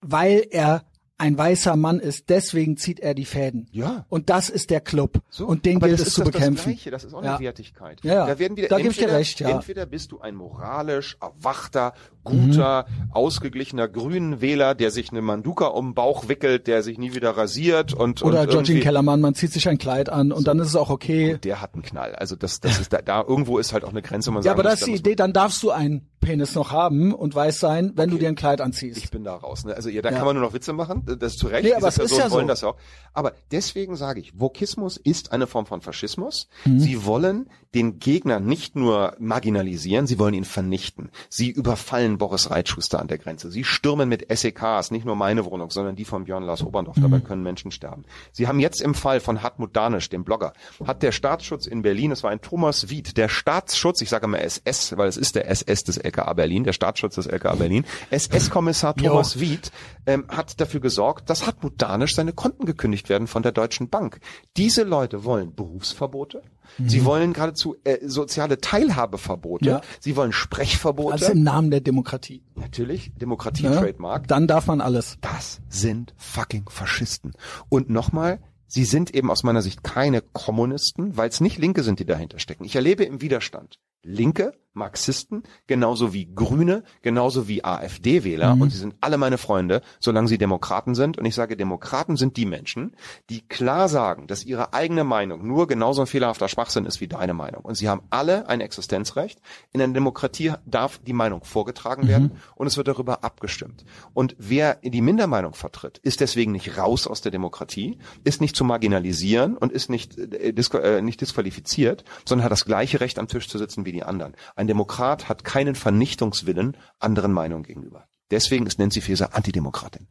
[0.03, 0.85] weil er
[1.21, 3.69] ein weißer Mann ist, deswegen zieht er die Fäden.
[3.73, 4.07] Ja.
[4.09, 5.21] Und das ist der Club.
[5.29, 6.55] So, und den gilt es zu bekämpfen.
[6.55, 7.41] Das, Gleiche, das ist auch eine ja.
[7.41, 8.01] Wertigkeit.
[8.03, 8.27] Ja, ja.
[8.27, 9.51] Da, werden wieder, da ich dir recht, ja.
[9.51, 11.93] Entweder bist du ein moralisch erwachter,
[12.25, 13.13] guter, mhm.
[13.13, 17.31] ausgeglichener grünen Wähler, der sich eine Manduka um den Bauch wickelt, der sich nie wieder
[17.37, 20.45] rasiert und Oder und Georgine Kellermann, man zieht sich ein Kleid an und so.
[20.45, 21.35] dann ist es auch okay.
[21.35, 22.15] Und der hat einen Knall.
[22.15, 24.31] Also das, das ist da, da irgendwo ist halt auch eine Grenze.
[24.31, 27.35] Man ja, aber das ist die Idee, dann darfst du einen Penis noch haben und
[27.35, 28.11] weiß sein, wenn okay.
[28.11, 28.99] du dir ein Kleid anziehst.
[28.99, 29.65] Ich bin da raus.
[29.65, 29.75] Ne?
[29.75, 30.17] Also ja, da ja.
[30.17, 31.65] kann man nur noch Witze machen, das ist zu Recht.
[31.65, 32.49] Nee, aber Diese Personen ja wollen so.
[32.49, 32.77] das auch.
[33.13, 36.49] Aber deswegen sage ich, Vokismus ist eine Form von Faschismus.
[36.65, 36.81] Mhm.
[36.81, 41.11] Sie wollen den Gegner nicht nur marginalisieren, sie wollen ihn vernichten.
[41.29, 43.51] Sie überfallen Boris Reitschuster an der Grenze.
[43.51, 46.97] Sie stürmen mit SEKs, nicht nur meine Wohnung, sondern die von Björn Lars Oberndorf.
[46.97, 47.03] Mhm.
[47.03, 48.05] Dabei können Menschen sterben.
[48.33, 50.53] Sie haben jetzt im Fall von Hartmut Danisch, dem Blogger,
[50.85, 54.39] hat der Staatsschutz in Berlin, es war ein Thomas Wied, der Staatsschutz, ich sage mal
[54.39, 58.95] SS, weil es ist der SS des LKA Berlin, der Staatsschutz des LKA Berlin, SS-Kommissar
[58.95, 59.71] Thomas Wied
[60.07, 64.21] ähm, hat dafür gesorgt, dass Hartmut Danisch seine Konten gekündigt werden von der Deutschen Bank.
[64.57, 66.43] Diese Leute wollen Berufsverbote,
[66.79, 66.89] Mhm.
[66.89, 69.65] Sie wollen geradezu äh, soziale Teilhabeverbote.
[69.65, 69.81] Ja.
[70.01, 71.15] Sie wollen Sprechverbote.
[71.15, 72.43] Alles im Namen der Demokratie.
[72.55, 74.23] Natürlich, Demokratie-Trademark.
[74.23, 75.19] Ja, dann darf man alles.
[75.21, 77.33] Das sind fucking Faschisten.
[77.69, 81.99] Und nochmal, sie sind eben aus meiner Sicht keine Kommunisten, weil es nicht Linke sind,
[81.99, 82.65] die dahinter stecken.
[82.65, 88.63] Ich erlebe im Widerstand Linke, Marxisten, genauso wie Grüne, genauso wie AfD-Wähler mhm.
[88.63, 91.19] und sie sind alle meine Freunde, solange sie Demokraten sind.
[91.19, 92.95] Und ich sage, Demokraten sind die Menschen,
[93.31, 97.35] die klar sagen, dass ihre eigene Meinung nur genauso ein fehlerhafter Schwachsinn ist wie deine
[97.35, 97.65] Meinung.
[97.65, 99.41] Und sie haben alle ein Existenzrecht.
[99.73, 102.41] In einer Demokratie darf die Meinung vorgetragen werden mhm.
[102.55, 103.85] und es wird darüber abgestimmt.
[104.15, 108.65] Und wer die Mindermeinung vertritt, ist deswegen nicht raus aus der Demokratie, ist nicht zu
[108.65, 113.49] marginalisieren und ist nicht, äh, äh nicht disqualifiziert, sondern hat das gleiche Recht am Tisch
[113.49, 114.35] zu sitzen wie die anderen.
[114.61, 118.05] Ein Demokrat hat keinen Vernichtungswillen anderen Meinungen gegenüber.
[118.31, 120.07] Deswegen ist Nancy Faeser Antidemokratin.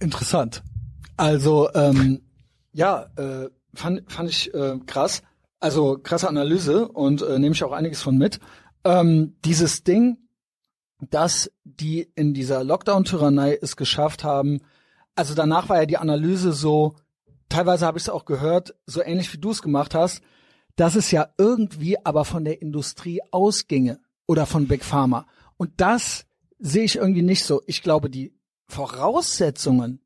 [0.00, 0.62] Interessant.
[1.18, 2.22] Also ähm,
[2.72, 5.22] ja, äh, fand, fand ich äh, krass.
[5.60, 8.40] Also krasse Analyse und äh, nehme ich auch einiges von mit.
[8.84, 10.16] Ähm, dieses Ding,
[10.98, 14.62] dass die in dieser Lockdown-Tyrannei es geschafft haben,
[15.14, 16.94] also danach war ja die Analyse so,
[17.50, 20.22] teilweise habe ich es auch gehört, so ähnlich wie du es gemacht hast,
[20.76, 25.26] dass es ja irgendwie aber von der Industrie ausginge oder von Big Pharma.
[25.56, 26.26] Und das
[26.58, 27.62] sehe ich irgendwie nicht so.
[27.66, 28.34] Ich glaube, die
[28.66, 30.00] Voraussetzungen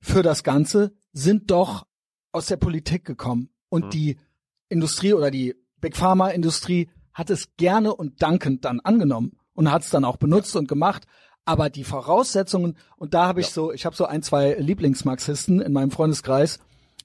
[0.00, 1.86] für das Ganze sind doch
[2.32, 3.50] aus der Politik gekommen.
[3.68, 3.90] Und mhm.
[3.90, 4.16] die
[4.68, 9.82] Industrie oder die Big Pharma Industrie hat es gerne und dankend dann angenommen und hat
[9.82, 10.60] es dann auch benutzt ja.
[10.60, 11.06] und gemacht.
[11.44, 13.52] Aber die Voraussetzungen, und da habe ich ja.
[13.52, 16.58] so, ich habe so ein, zwei Lieblingsmarxisten in meinem Freundeskreis,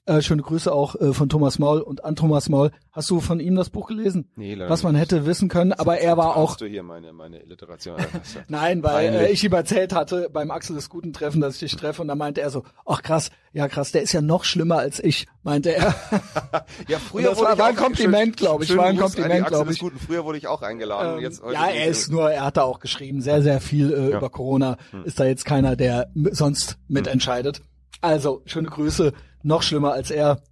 [0.04, 2.72] äh, schöne Grüße auch äh, von Thomas Maul und an Thomas Maul.
[2.90, 4.28] Hast du von ihm das Buch gelesen?
[4.36, 6.56] Nee, leider Was man hätte wissen können, aber er war auch.
[6.56, 7.96] du hier meine, meine Literation?
[8.48, 11.76] Nein, weil äh, ich ihm erzählt hatte beim Axel des Guten Treffen, dass ich dich
[11.76, 14.78] treffe und da meinte er so, ach krass, ja krass, der ist ja noch schlimmer
[14.78, 15.94] als ich, meinte er.
[16.88, 18.76] ja, früher das war, war ein Kompliment, glaube ich.
[18.76, 19.78] War ein Kompliment, glaube ich.
[19.78, 19.98] Guten.
[19.98, 21.18] Früher wurde ich auch eingeladen.
[21.18, 24.10] Ähm, jetzt, ja, er ist nur, er hat da auch geschrieben, sehr, sehr viel äh,
[24.10, 24.16] ja.
[24.18, 24.78] über Corona.
[24.90, 25.04] Hm.
[25.04, 27.58] Ist da jetzt keiner, der sonst mitentscheidet.
[27.58, 27.64] Hm.
[28.00, 29.12] Also, schöne Grüße,
[29.42, 30.42] noch schlimmer als er.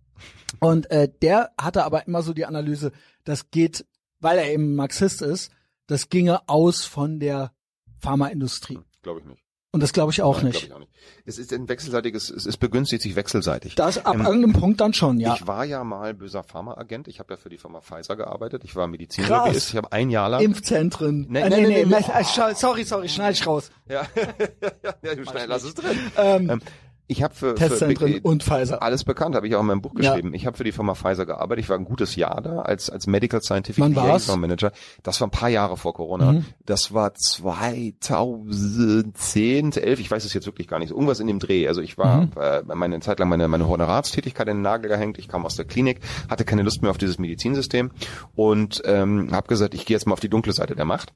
[0.59, 2.93] Und äh, der hatte aber immer so die Analyse,
[3.25, 3.87] das geht,
[4.21, 5.53] weil er eben Marxist ist,
[5.87, 7.53] das ginge aus von der
[8.01, 8.79] Pharmaindustrie.
[9.03, 9.43] Glaube ich nicht.
[9.73, 10.65] Und das glaube ich auch Nein, nicht.
[10.65, 10.91] Ich auch nicht.
[11.25, 13.77] Es ist ein wechselseitiges, es ist begünstigt sich wechselseitig.
[13.77, 15.35] Das ab ähm, irgendeinem Punkt dann schon, ja.
[15.35, 17.07] Ich war ja mal böser Pharmaagent.
[17.07, 18.65] Ich habe ja für die Firma Pfizer gearbeitet.
[18.65, 19.71] Ich war Medizinlobbyist.
[19.71, 21.27] Ich habe ein Jahr lang Impfzentren.
[21.29, 22.55] Nee, äh, nee, nee, nee, nee, nee.
[22.55, 23.71] Sorry, sorry, schneid ich raus.
[23.89, 24.09] Ja,
[25.03, 25.97] ja, du schneid, lass es drin.
[26.17, 26.63] Ähm, ähm,
[27.11, 28.81] ich habe für, Testzentren für und Pfizer.
[28.83, 30.29] Alles bekannt, habe ich auch in meinem Buch geschrieben.
[30.29, 30.35] Ja.
[30.35, 31.65] Ich habe für die Firma Pfizer gearbeitet.
[31.65, 34.71] Ich war ein gutes Jahr da als als Medical Scientific Liaison Manager.
[35.03, 36.31] Das war ein paar Jahre vor Corona.
[36.33, 36.45] Mhm.
[36.65, 40.93] Das war 2010, 11, ich weiß es jetzt wirklich gar nicht.
[40.93, 41.67] Irgendwas in dem Dreh.
[41.67, 42.31] Also ich war mhm.
[42.41, 45.19] äh, meine Zeit lang meine meine Honoratstätigkeit in den Nagel gehängt.
[45.19, 47.91] Ich kam aus der Klinik, hatte keine Lust mehr auf dieses Medizinsystem
[48.37, 51.13] und ähm, habe gesagt, ich gehe jetzt mal auf die dunkle Seite der Macht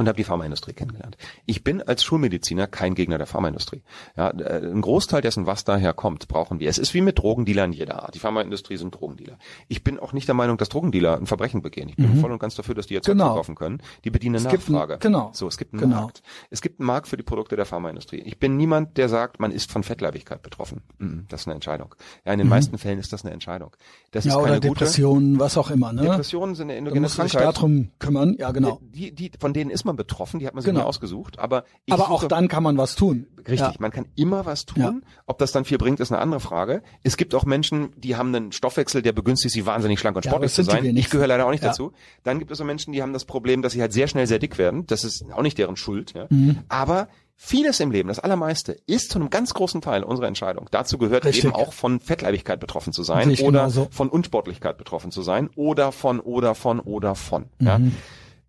[0.00, 1.18] und habe die Pharmaindustrie kennengelernt.
[1.44, 3.82] Ich bin als Schulmediziner kein Gegner der Pharmaindustrie.
[4.16, 6.70] Ja, äh, ein Großteil dessen, was daher kommt, brauchen wir.
[6.70, 8.14] Es ist wie mit Drogendealern jeder Art.
[8.14, 9.38] Die Pharmaindustrie sind Drogendealer.
[9.68, 11.90] Ich bin auch nicht der Meinung, dass Drogendealer ein Verbrechen begehen.
[11.90, 12.20] Ich bin mhm.
[12.20, 13.26] voll und ganz dafür, dass die jetzt genau.
[13.26, 13.82] verkaufen können.
[14.04, 14.94] Die bedienen es Nachfrage.
[14.94, 15.30] Ein, genau.
[15.34, 15.96] So, es gibt einen genau.
[15.96, 16.22] Markt.
[16.48, 18.20] Es gibt einen Markt für die Produkte der Pharmaindustrie.
[18.20, 20.80] Ich bin niemand, der sagt, man ist von Fettleibigkeit betroffen.
[20.98, 21.94] Mhm, das ist eine Entscheidung.
[22.24, 22.50] Ja, in den mhm.
[22.50, 23.76] meisten Fällen ist das eine Entscheidung.
[24.12, 25.92] Das ja, ist keine oder Depressionen, gute, was auch immer.
[25.92, 26.02] Ne?
[26.02, 27.30] Depressionen sind eine endogene Krankheit.
[27.30, 28.34] Sich darum kümmern.
[28.38, 28.80] Ja, genau.
[28.82, 30.40] Die, die, von denen ist man betroffen.
[30.40, 30.80] Die hat man sich genau.
[30.80, 31.38] nie ausgesucht.
[31.38, 33.26] Aber aber auch dann kann man was tun.
[33.38, 33.74] Richtig, ja.
[33.78, 34.82] man kann immer was tun.
[34.82, 34.94] Ja.
[35.26, 36.82] Ob das dann viel bringt, ist eine andere Frage.
[37.02, 40.52] Es gibt auch Menschen, die haben einen Stoffwechsel, der begünstigt sie wahnsinnig schlank und sportlich
[40.52, 40.84] zu sein.
[40.96, 41.92] Ich gehöre leider auch nicht dazu.
[42.22, 44.38] Dann gibt es auch Menschen, die haben das Problem, dass sie halt sehr schnell sehr
[44.38, 44.86] dick werden.
[44.86, 46.14] Das ist auch nicht deren Schuld.
[46.30, 46.58] Mhm.
[46.68, 47.08] Aber
[47.42, 50.68] Vieles im Leben, das Allermeiste, ist zu einem ganz großen Teil unsere Entscheidung.
[50.70, 51.46] Dazu gehört Richtig.
[51.46, 53.88] eben auch von Fettleibigkeit betroffen zu sein oder genauso.
[53.90, 57.46] von Unsportlichkeit betroffen zu sein oder von oder von oder von.
[57.58, 57.66] Mhm.
[57.66, 57.80] Ja?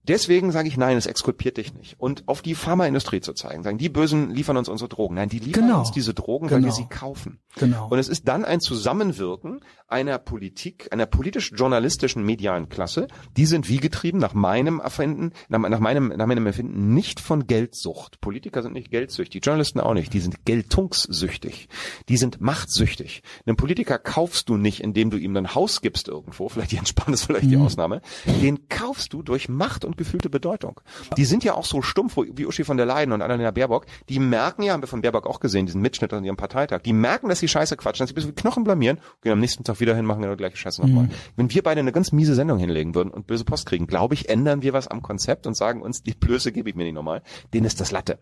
[0.07, 1.99] Deswegen sage ich nein, es exkulpiert dich nicht.
[1.99, 5.15] Und auf die Pharmaindustrie zu zeigen, sagen, die Bösen liefern uns unsere Drogen.
[5.15, 5.80] Nein, die liefern genau.
[5.80, 6.73] uns diese Drogen, weil wir genau.
[6.73, 7.40] sie kaufen.
[7.57, 7.88] Genau.
[7.88, 9.61] Und es ist dann ein Zusammenwirken
[9.91, 13.07] einer Politik, einer politisch-journalistischen medialen Klasse.
[13.38, 17.47] Die sind wie getrieben nach meinem Erfinden, nach, nach meinem, nach meinem Erfinden nicht von
[17.47, 18.22] Geldsucht.
[18.22, 20.13] Politiker sind nicht geldsüchtig, Journalisten auch nicht.
[20.13, 21.68] Die sind geltungssüchtig.
[22.09, 23.22] Die sind machtsüchtig.
[23.45, 26.49] Einen Politiker kaufst du nicht, indem du ihm ein Haus gibst irgendwo.
[26.49, 27.49] Vielleicht die Entspann ist vielleicht mhm.
[27.49, 28.01] die Ausnahme.
[28.41, 30.80] Den kaufst du durch Macht und gefühlte Bedeutung.
[31.18, 33.85] Die sind ja auch so stumpf wie Uschi von der Leyen und Annalena Baerbock.
[34.09, 36.81] Die merken ja, haben wir von Baerbock auch gesehen, diesen Mitschnitt an ihrem Parteitag.
[36.84, 39.63] Die merken, dass sie Scheiße quatschen, dass sie bis wie Knochen blamieren, gehen am nächsten
[39.63, 41.06] Tag wieder hin, machen genau gleiche Scheiße nochmal.
[41.06, 41.12] Mhm.
[41.36, 44.30] Wenn wir beide eine ganz miese Sendung hinlegen würden und böse Post kriegen, glaube ich,
[44.30, 47.22] ändern wir was am Konzept und sagen uns, die Blöße gebe ich mir nicht nochmal.
[47.53, 48.20] Denen ist das Latte.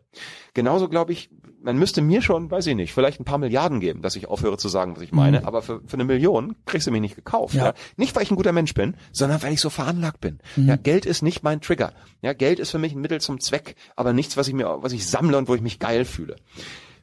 [0.53, 1.29] Genauso glaube ich,
[1.61, 4.57] man müsste mir schon, weiß ich nicht, vielleicht ein paar Milliarden geben, dass ich aufhöre
[4.57, 5.45] zu sagen, was ich meine, mhm.
[5.45, 7.53] aber für, für eine Million kriegst du mich nicht gekauft.
[7.53, 7.67] Ja.
[7.67, 7.73] ja.
[7.97, 10.39] Nicht, weil ich ein guter Mensch bin, sondern weil ich so veranlagt bin.
[10.55, 10.67] Mhm.
[10.67, 11.93] Ja, Geld ist nicht mein Trigger.
[12.21, 14.93] Ja, Geld ist für mich ein Mittel zum Zweck, aber nichts, was ich mir, was
[14.93, 16.35] ich sammle und wo ich mich geil fühle.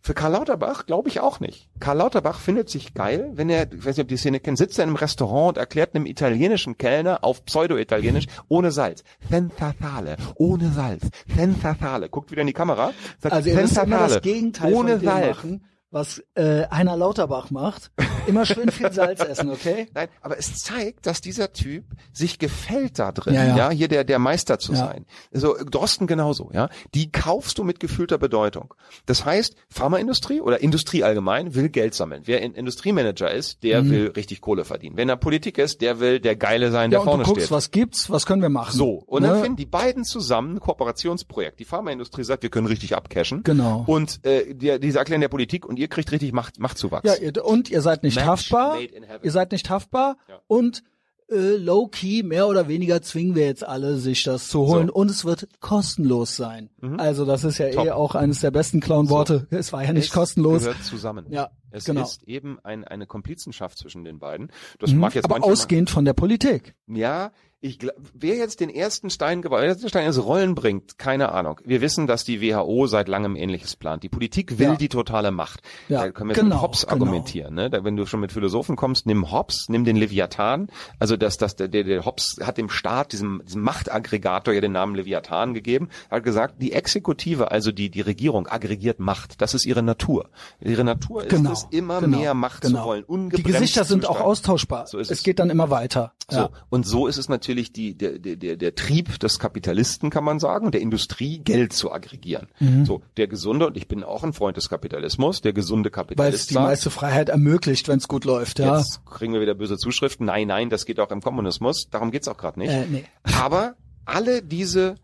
[0.06, 1.68] Für Karl Lauterbach glaube ich auch nicht.
[1.80, 4.78] Karl Lauterbach findet sich geil, wenn er, ich weiß nicht, ob die Szene kennt, sitzt
[4.78, 9.02] er in einem Restaurant und erklärt einem italienischen Kellner auf Pseudo-Italienisch ohne Salz.
[9.28, 12.08] Sensatale, ohne Salz, sensatale.
[12.08, 12.92] Guckt wieder in die Kamera.
[13.18, 15.36] Sagt, also müsst immer das Gegenteil ohne von Salz.
[15.38, 17.90] machen was äh, Heiner Lauterbach macht.
[18.26, 19.86] Immer schön viel Salz essen, okay?
[19.94, 23.56] Nein, aber es zeigt, dass dieser Typ sich gefällt da drin, ja, ja.
[23.56, 24.78] ja hier der der Meister zu ja.
[24.78, 25.06] sein.
[25.32, 26.68] So Drosten genauso, ja.
[26.94, 28.74] Die kaufst du mit gefühlter Bedeutung.
[29.06, 32.22] Das heißt, Pharmaindustrie oder Industrie allgemein will Geld sammeln.
[32.24, 33.90] Wer ein Industriemanager ist, der mhm.
[33.90, 34.96] will richtig Kohle verdienen.
[34.96, 37.46] Wenn er Politik ist, der will der geile sein, der ja, und vorne du guckst,
[37.46, 37.56] steht.
[37.56, 38.76] was gibt's, was können wir machen?
[38.76, 39.28] So, und ne?
[39.28, 41.60] dann finden die beiden zusammen ein Kooperationsprojekt.
[41.60, 43.42] Die Pharmaindustrie sagt, wir können richtig abcashen.
[43.44, 43.84] Genau.
[43.86, 47.08] Und äh, die, diese erklären der Politik und ihr kriegt richtig Macht, Machtzuwachs.
[47.08, 48.78] Ja, ihr, und ihr seid nicht Match haftbar.
[49.22, 50.40] Ihr seid nicht haftbar ja.
[50.46, 50.82] und
[51.28, 54.94] äh, low key mehr oder weniger zwingen wir jetzt alle, sich das zu holen so.
[54.94, 56.70] und es wird kostenlos sein.
[56.80, 57.00] Mhm.
[57.00, 57.86] Also das ist ja eh Top.
[57.86, 59.48] eh auch eines der besten Clown-Worte.
[59.50, 59.56] So.
[59.56, 60.62] Es war ja nicht es kostenlos.
[60.62, 61.26] Gehört zusammen.
[61.30, 62.02] Ja, es genau.
[62.02, 64.50] ist eben ein, eine Komplizenschaft zwischen den beiden.
[64.78, 65.00] Das mhm.
[65.00, 66.74] mag jetzt aber ausgehend von der Politik.
[66.86, 67.32] Ja,
[67.66, 71.58] Ich glaub, wer jetzt den ersten Stein den Stein ins Rollen bringt, keine Ahnung.
[71.64, 74.02] Wir wissen, dass die WHO seit langem Ähnliches plant.
[74.02, 74.76] Die Politik will ja.
[74.76, 75.62] die totale Macht.
[75.88, 76.92] Ja, da können wir genau, mit Hobbes genau.
[76.92, 77.54] argumentieren.
[77.54, 77.70] Ne?
[77.70, 80.68] Da, wenn du schon mit Philosophen kommst, nimm Hobbes, nimm den Leviathan.
[80.98, 84.94] Also das, das, der, der Hobbes hat dem Staat, diesem, diesem Machtaggregator ja den Namen
[84.94, 89.40] Leviathan gegeben, hat gesagt, die Exekutive, also die, die Regierung, aggregiert Macht.
[89.40, 90.28] Das ist ihre Natur.
[90.60, 92.86] Ihre Natur ist genau, es, immer genau, mehr Macht zu genau.
[92.86, 93.30] wollen.
[93.30, 94.86] Die Gesichter sind auch austauschbar.
[94.86, 95.18] So ist es.
[95.18, 96.12] es geht dann immer weiter.
[96.28, 96.38] So.
[96.38, 96.50] Ja.
[96.70, 100.70] Und so ist es natürlich die, der, der, der Trieb des Kapitalisten, kann man sagen,
[100.70, 102.48] der Industrie, Geld zu aggregieren.
[102.58, 102.84] Mhm.
[102.84, 106.18] So, der gesunde, und ich bin auch ein Freund des Kapitalismus, der gesunde Kapitalist.
[106.18, 108.78] Weil es die meiste Freiheit ermöglicht, wenn es gut läuft, ja.
[108.78, 110.26] Jetzt kriegen wir wieder böse Zuschriften.
[110.26, 111.88] Nein, nein, das geht auch im Kommunismus.
[111.90, 112.70] Darum geht's auch gerade nicht.
[112.70, 113.04] Äh, nee.
[113.22, 114.96] Aber alle diese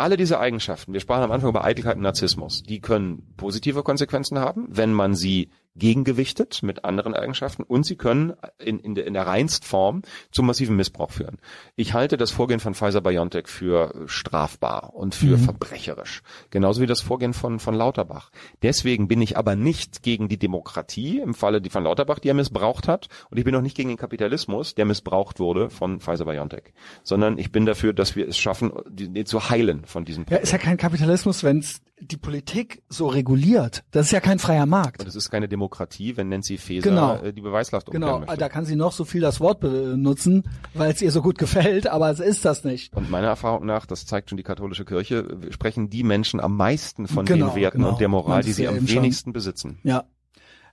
[0.00, 4.38] alle diese Eigenschaften, wir sprachen am Anfang über Eitelkeit und Narzissmus, die können positive Konsequenzen
[4.38, 5.50] haben, wenn man sie
[5.80, 10.44] gegengewichtet mit anderen Eigenschaften und sie können in, in, der, in der reinst Form zu
[10.44, 11.38] massiven Missbrauch führen.
[11.74, 15.40] Ich halte das Vorgehen von Pfizer-BioNTech für strafbar und für mhm.
[15.40, 16.22] verbrecherisch.
[16.50, 18.30] Genauso wie das Vorgehen von, von Lauterbach.
[18.62, 22.34] Deswegen bin ich aber nicht gegen die Demokratie im Falle die von Lauterbach, die er
[22.34, 23.08] missbraucht hat.
[23.30, 26.72] Und ich bin auch nicht gegen den Kapitalismus, der missbraucht wurde von Pfizer-BioNTech.
[27.02, 30.38] Sondern ich bin dafür, dass wir es schaffen, die, die zu heilen von diesem Problem.
[30.38, 33.84] Ja, ist ja kein Kapitalismus, wenn es die Politik so reguliert.
[33.90, 35.02] Das ist ja kein freier Markt.
[35.02, 37.16] Und es ist keine Demokratie, wenn Nancy Faeser genau.
[37.16, 38.36] Äh, die Beweislast Genau, möchte.
[38.36, 40.44] da kann sie noch so viel das Wort benutzen,
[40.74, 42.94] weil es ihr so gut gefällt, aber es ist das nicht.
[42.96, 47.06] Und meiner Erfahrung nach, das zeigt schon die katholische Kirche, sprechen die Menschen am meisten
[47.06, 47.90] von genau, den Werten genau.
[47.90, 49.32] und der Moral, die sie am wenigsten schon.
[49.32, 49.78] besitzen.
[49.82, 50.04] Ja.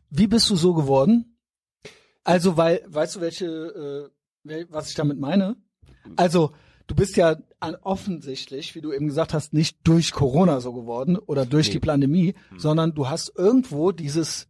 [0.10, 1.38] Wie bist du so geworden?
[2.24, 4.12] Also, weil, weißt du, welche,
[4.44, 5.56] äh, was ich damit meine?
[6.16, 6.52] Also,
[6.88, 7.36] du bist ja
[7.82, 11.74] offensichtlich, wie du eben gesagt hast, nicht durch Corona so geworden oder durch nee.
[11.74, 12.60] die Pandemie, hm.
[12.60, 14.48] sondern du hast irgendwo dieses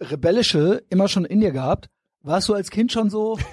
[0.00, 1.90] rebellische immer schon in dir gehabt.
[2.22, 3.38] Warst du als Kind schon so?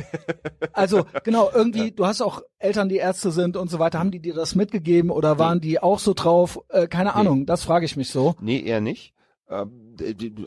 [0.74, 1.90] Also genau, irgendwie, ja.
[1.90, 4.00] du hast auch Eltern, die Ärzte sind und so weiter.
[4.00, 5.68] Haben die dir das mitgegeben oder waren nee.
[5.68, 6.60] die auch so drauf?
[6.70, 7.16] Äh, keine nee.
[7.16, 8.36] Ahnung, das frage ich mich so.
[8.40, 9.14] Nee, eher nicht.
[9.50, 9.91] Ähm,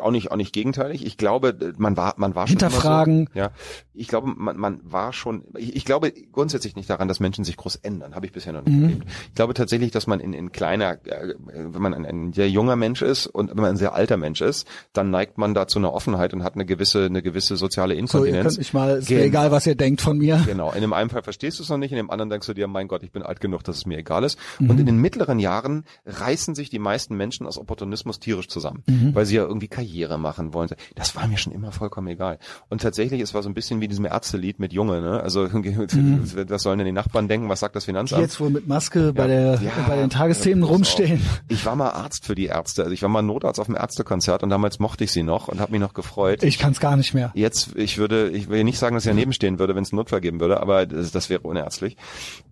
[0.00, 1.04] auch nicht auch nicht gegenteilig.
[1.04, 3.28] Ich glaube, man war man war schon hinterfragen.
[3.32, 3.50] So, ja,
[3.94, 5.44] ich glaube, man, man war schon.
[5.56, 8.14] Ich, ich, glaube grundsätzlich nicht daran, dass Menschen sich groß ändern.
[8.14, 8.82] Habe ich bisher noch nicht mhm.
[8.82, 9.04] erlebt.
[9.28, 12.76] Ich glaube tatsächlich, dass man in, in kleiner, äh, wenn man ein, ein sehr junger
[12.76, 15.78] Mensch ist und wenn man ein sehr alter Mensch ist, dann neigt man da zu
[15.78, 18.32] einer Offenheit und hat eine gewisse eine gewisse soziale Inkontinenz.
[18.32, 18.98] So, ihr könnt nicht mal.
[18.98, 20.42] Ist mir egal, was ihr denkt von mir.
[20.44, 20.72] Genau.
[20.72, 22.66] In dem einen Fall verstehst du es noch nicht, in dem anderen denkst du dir,
[22.66, 24.38] mein Gott, ich bin alt genug, dass es mir egal ist.
[24.58, 24.70] Mhm.
[24.70, 29.14] Und in den mittleren Jahren reißen sich die meisten Menschen aus Opportunismus tierisch zusammen, mhm.
[29.14, 30.70] weil sie ja irgendwie Karriere machen wollen.
[30.94, 32.38] Das war mir schon immer vollkommen egal.
[32.68, 35.20] Und tatsächlich, es war so ein bisschen wie diesem Ärztelied mit Junge, ne?
[35.20, 36.22] Also mhm.
[36.48, 37.48] was sollen denn die Nachbarn denken?
[37.48, 38.20] Was sagt das Finanzamt?
[38.20, 41.20] Die jetzt wohl mit Maske bei der ja, bei den Tagesthemen ja, rumstehen.
[41.48, 42.82] Ich war mal Arzt für die Ärzte.
[42.82, 45.60] Also ich war mal Notarzt auf dem Ärztekonzert und damals mochte ich sie noch und
[45.60, 46.42] habe mich noch gefreut.
[46.42, 47.32] Ich kann es gar nicht mehr.
[47.34, 49.98] Jetzt, ich würde, ich will nicht sagen, dass ich daneben stehen würde, wenn es einen
[49.98, 51.96] Notfall geben würde, aber das, das wäre unerztlich.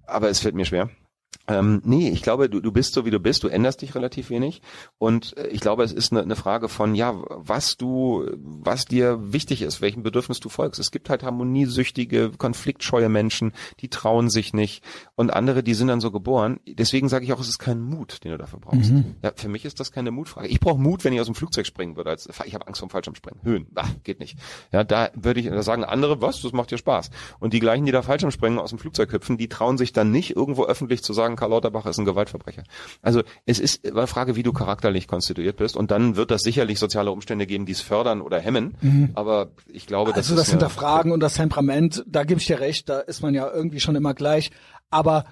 [0.06, 0.90] Aber es fällt mir schwer.
[1.48, 4.30] Ähm, nee, ich glaube, du, du bist so wie du bist, du änderst dich relativ
[4.30, 4.62] wenig
[4.98, 9.18] und äh, ich glaube, es ist eine, eine Frage von, ja, was du, was dir
[9.32, 10.78] wichtig ist, welchem Bedürfnis du folgst.
[10.78, 14.84] Es gibt halt harmoniesüchtige, konfliktscheue Menschen, die trauen sich nicht
[15.16, 16.60] und andere, die sind dann so geboren.
[16.66, 18.92] Deswegen sage ich auch, es ist kein Mut, den du dafür brauchst.
[18.92, 19.16] Mhm.
[19.22, 20.46] Ja, für mich ist das keine Mutfrage.
[20.46, 22.10] Ich brauche Mut, wenn ich aus dem Flugzeug springen würde.
[22.10, 23.42] Als, ich habe Angst vor dem Fallschirmspringen.
[23.42, 24.38] Höhen, bah, geht nicht.
[24.70, 27.10] Ja, da würde ich, da sagen andere, was, das macht dir Spaß.
[27.40, 30.36] Und die gleichen, die da Fallschirmspringen aus dem Flugzeug hüpfen, die trauen sich dann nicht
[30.36, 32.62] irgendwo öffentlich zu sagen, sagen, Karl Lauterbach ist ein Gewaltverbrecher.
[33.00, 36.78] Also es ist eine Frage, wie du charakterlich konstituiert bist und dann wird das sicherlich
[36.78, 38.74] soziale Umstände geben, die es fördern oder hemmen.
[38.80, 39.10] Mhm.
[39.14, 42.88] Aber ich glaube, also das, das Hinterfragen und das Temperament, da gebe ich dir recht,
[42.88, 44.50] da ist man ja irgendwie schon immer gleich.
[44.90, 45.24] Aber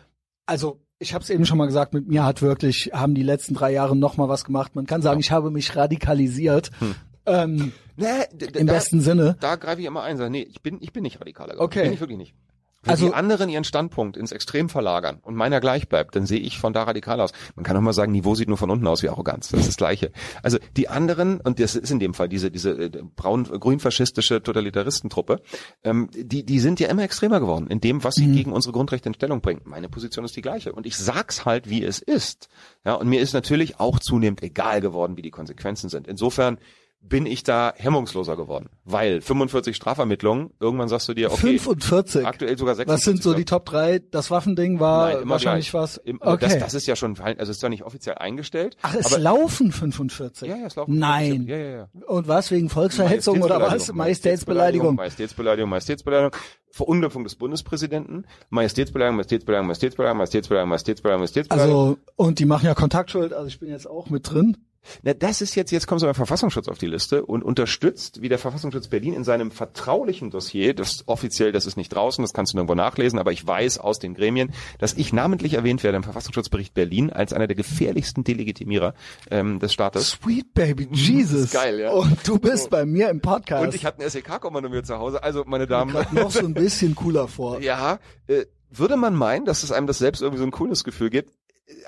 [0.47, 3.55] also ich habe es eben schon mal gesagt, mit mir hat wirklich, haben die letzten
[3.55, 4.77] drei Jahre noch mal was gemacht.
[4.77, 6.71] Man kann sagen, ich habe mich radikalisiert.
[6.79, 6.95] Hm.
[7.27, 8.07] Ähm, nee,
[8.55, 9.37] Im da, besten Sinne.
[9.41, 11.59] Da greife ich immer ein, sage, nee, ich bin, ich bin nicht radikaler.
[11.59, 11.85] Okay.
[11.85, 12.35] Bin ich wirklich nicht.
[12.83, 16.39] Wenn also, die anderen ihren Standpunkt ins Extrem verlagern und meiner gleich bleibt, dann sehe
[16.39, 17.33] ich von da radikal aus.
[17.55, 19.49] Man kann auch mal sagen, Niveau sieht nur von unten aus wie Arroganz.
[19.49, 20.13] Das ist das Gleiche.
[20.43, 25.43] Also die anderen, und das ist in dem Fall diese, diese äh, braun-grün-faschistische Totalitaristentruppe,
[25.85, 28.37] ähm, die, die sind ja immer extremer geworden in dem, was sie mhm.
[28.37, 29.61] gegen unsere Grundrechte in Stellung bringen.
[29.65, 30.73] Meine Position ist die gleiche.
[30.73, 32.49] Und ich sag's halt, wie es ist.
[32.87, 36.09] Ja, und mir ist natürlich auch zunehmend egal geworden, wie die Konsequenzen sind.
[36.09, 36.59] Insofern
[37.03, 38.69] bin ich da hemmungsloser geworden.
[38.85, 41.59] Weil 45 Strafvermittlungen, irgendwann sagst du dir, okay.
[41.59, 42.27] 45?
[42.27, 42.87] Aktuell sogar 46.
[42.95, 44.01] Was sind so die Top 3?
[44.11, 45.83] Das Waffending war Nein, wahrscheinlich gleich.
[45.83, 46.01] was?
[46.21, 46.39] Okay.
[46.41, 48.77] Das, das ist ja schon, also es ist zwar nicht offiziell eingestellt.
[48.83, 50.49] Ach, es laufen 45?
[50.49, 51.47] Ja, ja, es laufen Nein.
[51.49, 51.89] Ja, ja, ja.
[52.07, 53.93] Und was, wegen Volksverhetzung oder was?
[53.93, 54.95] Majestätsbeleidigung.
[54.95, 56.37] Majestätsbeleidigung, Majestätsbeleidigung.
[56.73, 61.81] Verunglimpfung des Bundespräsidenten, Majestätsbeleidigung, Majestätsbeleidigung, Majestätsbeleidigung, Majestätsbeleidigung, Majestätsbeleidigung, Majestätsbeleidigung.
[61.81, 64.57] Also, und die machen ja Kontaktschuld, also ich bin jetzt auch mit drin.
[65.03, 68.29] Na, das ist jetzt, jetzt kommt so ein Verfassungsschutz auf die Liste und unterstützt, wie
[68.29, 72.53] der Verfassungsschutz Berlin in seinem vertraulichen Dossier, das offiziell, das ist nicht draußen, das kannst
[72.53, 76.03] du nirgendwo nachlesen, aber ich weiß aus den Gremien, dass ich namentlich erwähnt werde im
[76.03, 78.95] Verfassungsschutzbericht Berlin als einer der gefährlichsten Delegitimierer
[79.31, 80.11] ähm, des Staates.
[80.11, 81.51] Sweet Baby Jesus.
[81.51, 81.91] geil, ja.
[81.91, 82.71] Und du bist oh.
[82.71, 83.65] bei mir im Podcast.
[83.65, 85.23] Und ich hatte ein SEK-Kommando mir zu Hause.
[85.23, 85.95] Also, meine Damen.
[86.13, 87.61] noch so ein bisschen cooler vor.
[87.71, 91.11] Ja, äh, würde man meinen, dass es einem das selbst irgendwie so ein cooles Gefühl
[91.11, 91.35] gibt?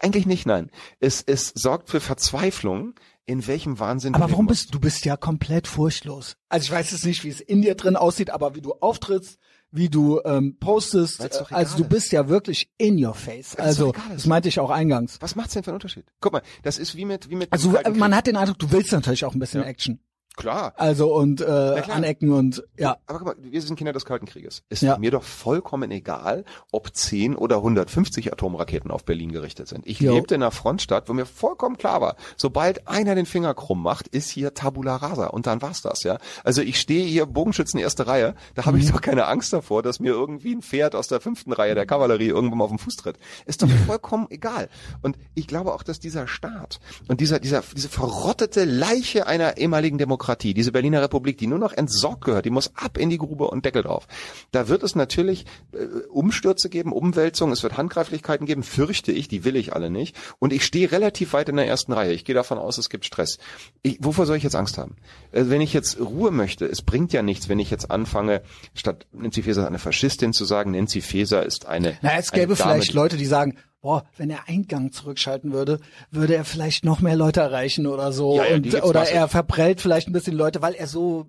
[0.01, 0.71] Eigentlich nicht, nein.
[1.01, 2.95] Es, es sorgt für Verzweiflung,
[3.27, 4.15] in welchem Wahnsinn.
[4.15, 6.37] Aber warum bist du bist ja komplett furchtlos.
[6.49, 9.39] Also ich weiß jetzt nicht, wie es in dir drin aussieht, aber wie du auftrittst,
[9.71, 11.21] wie du ähm, postest,
[11.53, 13.57] also du bist ja wirklich in your face.
[13.57, 15.19] Also das meinte ich auch eingangs.
[15.21, 16.05] Was macht's denn für einen Unterschied?
[16.21, 17.53] Guck mal, das ist wie mit wie mit.
[17.53, 19.67] Also man hat den Eindruck, du willst natürlich auch ein bisschen ja.
[19.67, 20.01] Action.
[20.37, 20.73] Klar.
[20.77, 22.97] Also und äh, anecken und ja.
[23.07, 24.63] Aber guck mal, wir sind Kinder des Kalten Krieges.
[24.71, 24.97] Ist ja.
[24.97, 29.87] mir doch vollkommen egal, ob 10 oder 150 Atomraketen auf Berlin gerichtet sind.
[29.87, 30.15] Ich jo.
[30.15, 34.09] lebte in einer Frontstadt, wo mir vollkommen klar war, sobald einer den Finger krumm macht,
[34.09, 36.19] ist hier Tabula Rasa und dann war's das, ja.
[36.45, 38.85] Also ich stehe hier Bogenschützen erste Reihe, da habe mhm.
[38.85, 41.85] ich doch keine Angst davor, dass mir irgendwie ein Pferd aus der fünften Reihe der
[41.85, 43.19] Kavallerie irgendwann mal auf den Fuß tritt.
[43.45, 44.71] Ist doch vollkommen egal.
[45.03, 49.99] Und ich glaube auch, dass dieser Staat und dieser dieser diese verrottete Leiche einer ehemaligen
[49.99, 53.19] Demokratie Demokratie, diese Berliner Republik, die nur noch entsorgt gehört, die muss ab in die
[53.19, 54.07] Grube und Deckel drauf.
[54.53, 55.79] Da wird es natürlich äh,
[56.11, 60.17] Umstürze geben, Umwälzungen, es wird Handgreiflichkeiten geben, fürchte ich, die will ich alle nicht.
[60.39, 62.13] Und ich stehe relativ weit in der ersten Reihe.
[62.13, 63.39] Ich gehe davon aus, es gibt Stress.
[63.83, 64.95] Ich, wovor soll ich jetzt Angst haben?
[65.33, 68.43] Also wenn ich jetzt Ruhe möchte, es bringt ja nichts, wenn ich jetzt anfange,
[68.75, 71.99] statt Nancy Faeser eine Faschistin zu sagen, Nancy Faeser ist eine.
[72.01, 75.81] Na, es gäbe vielleicht Leute, die sagen, boah, wenn er Eingang zurückschalten würde,
[76.11, 78.37] würde er vielleicht noch mehr Leute erreichen oder so.
[78.37, 81.27] Ja, ja, und, oder er verprellt vielleicht ein bisschen Leute, weil er so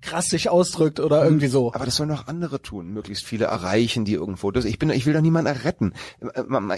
[0.00, 1.72] krass sich ausdrückt oder irgendwie so.
[1.72, 4.50] Aber das sollen auch andere tun, möglichst viele erreichen, die irgendwo.
[4.50, 5.92] Das, ich bin, ich will doch niemanden erretten.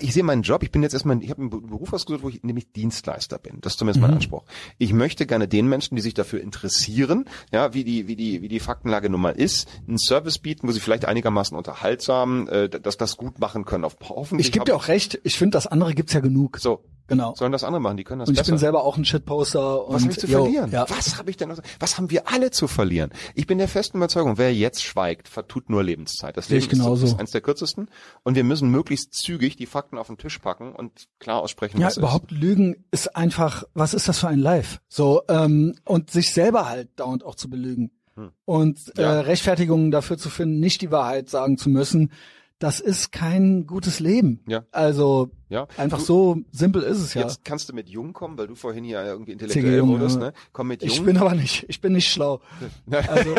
[0.00, 0.62] Ich sehe meinen Job.
[0.62, 3.60] Ich bin jetzt erstmal, ich habe einen Beruf ausgesucht, wo ich nämlich Dienstleister bin.
[3.60, 4.08] Das ist zumindest mhm.
[4.08, 4.44] mein Anspruch.
[4.78, 8.48] Ich möchte gerne den Menschen, die sich dafür interessieren, ja, wie die, wie die, wie
[8.48, 12.96] die Faktenlage nun mal ist, einen Service bieten, wo sie vielleicht einigermaßen unterhaltsam, äh, dass
[12.96, 13.84] das gut machen können.
[13.84, 14.48] Auf hoffentlich.
[14.48, 15.20] Ich gebe dir auch recht.
[15.24, 16.58] Ich finde, das andere gibt's ja genug.
[16.58, 17.34] So, Genau.
[17.34, 18.52] Sollen das andere machen, die können das und ich besser.
[18.52, 19.84] bin selber auch ein Shitposter.
[19.84, 20.70] Und was habe ich zu yo, verlieren?
[20.70, 20.88] Ja.
[20.88, 21.52] Was habe ich denn?
[21.80, 23.10] Was haben wir alle zu verlieren?
[23.34, 26.36] Ich bin der festen Überzeugung, wer jetzt schweigt, vertut nur Lebenszeit.
[26.36, 27.90] Das Leben ist, ist eines der kürzesten
[28.22, 31.88] und wir müssen möglichst zügig die Fakten auf den Tisch packen und klar aussprechen, ja,
[31.88, 32.38] was überhaupt ist.
[32.38, 34.80] Lügen ist einfach, was ist das für ein Live?
[34.88, 37.90] So ähm, und sich selber halt dauernd auch zu belügen.
[38.14, 38.30] Hm.
[38.44, 39.20] Und äh, ja.
[39.20, 42.12] Rechtfertigungen dafür zu finden, nicht die Wahrheit sagen zu müssen,
[42.60, 44.40] das ist kein gutes Leben.
[44.46, 44.64] Ja.
[44.70, 45.66] Also ja.
[45.78, 47.22] einfach du, so simpel ist es ja.
[47.22, 50.34] Jetzt kannst du mit Jung kommen, weil du vorhin hier irgendwie intellektuell wurdest, ne?
[50.52, 50.92] Komm mit Jung.
[50.92, 52.42] Ich bin aber nicht, ich bin nicht schlau.
[52.90, 53.34] also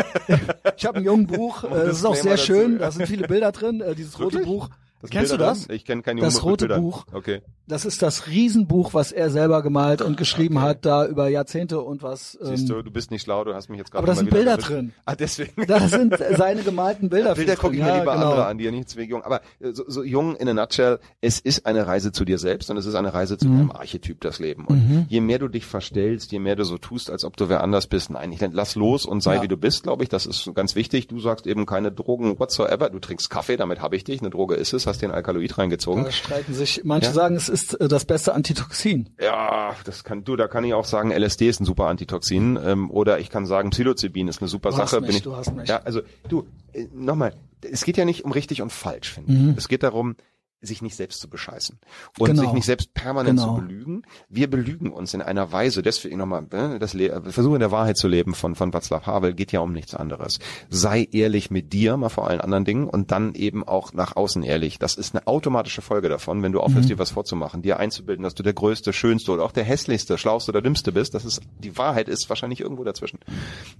[0.75, 3.79] ich habe ein jungen Buch, das ist auch sehr schön, da sind viele Bilder drin,
[3.81, 4.69] äh, dieses rote Buch.
[5.01, 5.67] Das Kennst Bilder du das?
[5.67, 5.75] Drin?
[5.75, 7.05] Ich kenne kein Junge Das rote Buch.
[7.11, 7.41] Okay.
[7.67, 10.65] Das ist das Riesenbuch, was er selber gemalt und geschrieben okay.
[10.65, 12.37] hat, da über Jahrzehnte und was.
[12.41, 14.29] Ähm, Siehst du, du bist nicht schlau, du hast mich jetzt gerade Aber da sind
[14.29, 14.93] Bilder drin.
[15.05, 15.65] Ah, deswegen.
[15.67, 17.33] Da sind seine gemalten Bilder.
[17.35, 18.29] Bilder gucke ich mir lieber genau.
[18.29, 19.23] andere an, die ja nicht zwingend jung.
[19.23, 22.69] Aber äh, so, so jung in a nutshell, es ist eine Reise zu dir selbst
[22.69, 23.57] und es ist eine Reise zu mhm.
[23.57, 24.65] deinem Archetyp, das Leben.
[24.65, 25.05] Und mhm.
[25.07, 27.87] je mehr du dich verstellst, je mehr du so tust, als ob du wer anders
[27.87, 29.43] bist, nein, ich lass los und sei ja.
[29.43, 31.07] wie du bist, glaube ich, das ist ganz wichtig.
[31.07, 34.55] Du sagst eben keine Drogen whatsoever, du trinkst Kaffee, damit habe ich dich, eine Droge
[34.55, 36.03] ist es, hast den Alkaloid rein reingezogen.
[36.03, 37.13] Da streiten sich, manche ja?
[37.13, 39.09] sagen, es ist äh, das beste Antitoxin.
[39.19, 42.91] Ja, das kann du, da kann ich auch sagen, LSD ist ein super Antitoxin ähm,
[42.91, 44.97] oder ich kann sagen, Psilocybin ist eine super du Sache.
[44.97, 45.69] Hast mich, ich, du hast mich.
[45.69, 49.49] Ja, also du, äh, nochmal, es geht ja nicht um richtig und falsch, finde mhm.
[49.51, 49.57] ich.
[49.57, 50.15] Es geht darum,
[50.61, 51.79] sich nicht selbst zu bescheißen
[52.19, 52.41] und genau.
[52.43, 53.55] sich nicht selbst permanent genau.
[53.55, 54.03] zu belügen.
[54.29, 58.07] Wir belügen uns in einer Weise, deswegen nochmal, ne, das Le Versuche der Wahrheit zu
[58.07, 60.39] leben von, von Václav Havel geht ja um nichts anderes.
[60.69, 64.43] Sei ehrlich mit dir, mal vor allen anderen Dingen und dann eben auch nach außen
[64.43, 64.77] ehrlich.
[64.77, 66.93] Das ist eine automatische Folge davon, wenn du aufhörst, mhm.
[66.93, 70.51] dir was vorzumachen, dir einzubilden, dass du der größte, schönste oder auch der hässlichste, schlauste
[70.51, 71.15] oder dümmste bist.
[71.15, 73.19] Das ist, die Wahrheit ist wahrscheinlich irgendwo dazwischen.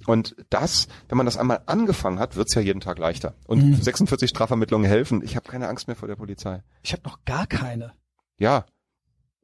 [0.07, 3.35] Und das, wenn man das einmal angefangen hat, wird's ja jeden Tag leichter.
[3.45, 3.75] Und mhm.
[3.75, 5.21] 46 Strafvermittlungen helfen.
[5.23, 6.63] Ich habe keine Angst mehr vor der Polizei.
[6.83, 7.93] Ich habe noch gar keine.
[8.37, 8.65] Ja.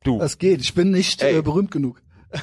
[0.04, 0.20] Du.
[0.20, 0.62] Das geht.
[0.62, 2.02] Ich bin nicht äh, berühmt genug.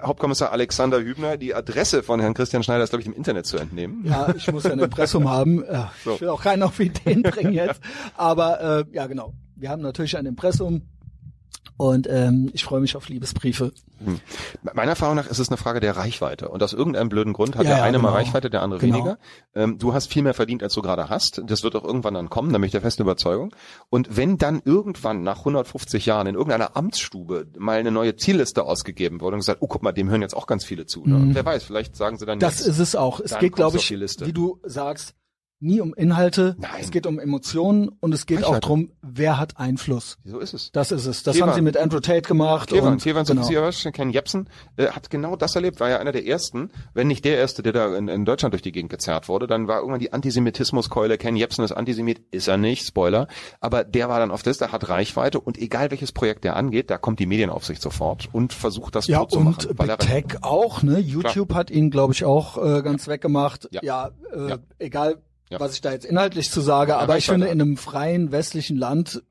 [0.00, 3.58] Hauptkommissar Alexander Hübner, die Adresse von Herrn Christian Schneider ist, glaube ich, im Internet zu
[3.58, 4.06] entnehmen.
[4.06, 5.62] Ja, ich muss ja ein Impressum haben.
[6.06, 7.80] Ich will auch keinen auf Ideen bringen jetzt.
[8.16, 9.34] Aber äh, ja, genau.
[9.56, 10.88] Wir haben natürlich ein Impressum.
[11.80, 13.72] Und ähm, ich freue mich auf Liebesbriefe.
[14.04, 14.20] Hm.
[14.74, 16.50] Meiner Erfahrung nach ist es eine Frage der Reichweite.
[16.50, 18.10] Und aus irgendeinem blöden Grund hat ja, der eine genau.
[18.10, 18.96] mal Reichweite, der andere genau.
[18.96, 19.18] weniger.
[19.54, 21.40] Ähm, du hast viel mehr verdient, als du gerade hast.
[21.46, 23.54] Das wird auch irgendwann dann kommen, da bin ich der festen Überzeugung.
[23.88, 29.22] Und wenn dann irgendwann nach 150 Jahren in irgendeiner Amtsstube mal eine neue Zielliste ausgegeben
[29.22, 31.06] wurde und gesagt, oh guck mal, dem hören jetzt auch ganz viele zu.
[31.06, 31.14] Ne?
[31.14, 31.34] Mhm.
[31.34, 33.20] wer weiß, vielleicht sagen sie dann Das jetzt, ist es auch.
[33.20, 35.14] Es geht, glaube ich, wie du sagst,
[35.60, 36.70] nie um Inhalte, Nein.
[36.80, 40.18] es geht um Emotionen und es geht auch drum, wer hat Einfluss.
[40.24, 40.72] So ist es.
[40.72, 41.22] Das ist es.
[41.22, 41.50] Das Tevan.
[41.50, 42.70] haben sie mit Andrew Tate gemacht.
[42.70, 43.70] Tevan, und, Tevan genau.
[43.92, 47.36] Ken Jebsen äh, hat genau das erlebt, war ja einer der ersten, wenn nicht der
[47.36, 50.12] erste, der da in, in Deutschland durch die Gegend gezerrt wurde, dann war irgendwann die
[50.12, 53.28] Antisemitismuskeule, Ken Jebsen ist Antisemit, ist er nicht, Spoiler,
[53.60, 56.90] aber der war dann auf das, der hat Reichweite und egal welches Projekt der angeht,
[56.90, 59.76] da kommt die Medienaufsicht sofort und versucht das ja, zu machen.
[59.78, 60.98] Ja, und Tech auch, ne?
[60.98, 61.60] YouTube Klar.
[61.60, 63.68] hat ihn, glaube ich, auch äh, ganz weggemacht.
[63.72, 64.58] Ja, ja, äh, ja.
[64.78, 65.16] egal
[65.50, 65.60] ja.
[65.60, 69.22] was ich da jetzt inhaltlich zu sage, aber ich finde, in einem freien westlichen Land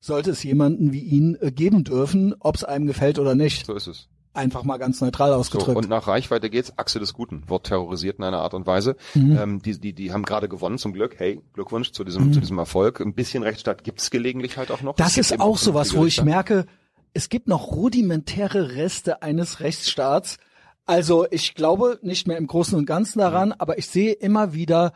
[0.00, 3.64] sollte es jemanden wie ihn äh, geben dürfen, ob es einem gefällt oder nicht.
[3.66, 4.08] So ist es.
[4.34, 5.72] Einfach mal ganz neutral ausgedrückt.
[5.72, 8.96] So, und nach Reichweite geht's, Achse des Guten, wird terrorisiert in einer Art und Weise.
[9.14, 9.38] Mhm.
[9.38, 11.16] Ähm, die, die, die haben gerade gewonnen zum Glück.
[11.18, 12.32] Hey, Glückwunsch zu diesem, mhm.
[12.32, 13.00] zu diesem Erfolg.
[13.00, 14.96] Ein bisschen Rechtsstaat gibt's gelegentlich halt auch noch.
[14.96, 16.66] Das ist auch sowas, wo ich merke,
[17.12, 20.38] es gibt noch rudimentäre Reste eines Rechtsstaats.
[20.86, 23.54] Also ich glaube nicht mehr im Großen und Ganzen daran, mhm.
[23.58, 24.94] aber ich sehe immer wieder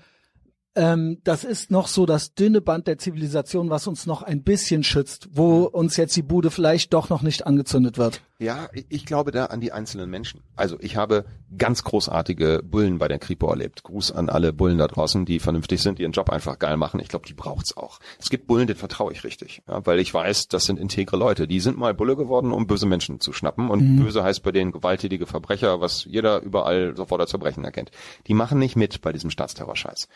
[0.77, 4.85] ähm, das ist noch so das dünne Band der Zivilisation, was uns noch ein bisschen
[4.85, 8.21] schützt, wo uns jetzt die Bude vielleicht doch noch nicht angezündet wird.
[8.39, 10.43] Ja, ich glaube da an die einzelnen Menschen.
[10.57, 11.25] Also ich habe
[11.57, 13.83] ganz großartige Bullen bei der Kripo erlebt.
[13.83, 17.01] Gruß an alle Bullen da draußen, die vernünftig sind, die ihren Job einfach geil machen.
[17.01, 17.99] Ich glaube, die braucht's auch.
[18.19, 21.49] Es gibt Bullen, denen vertraue ich richtig, ja, weil ich weiß, das sind integre Leute.
[21.49, 23.71] Die sind mal Bulle geworden, um böse Menschen zu schnappen.
[23.71, 24.03] Und mhm.
[24.05, 27.91] böse heißt bei denen gewalttätige Verbrecher, was jeder überall sofort als Verbrechen erkennt.
[28.27, 30.09] Die machen nicht mit bei diesem Staatsterrorscheiß.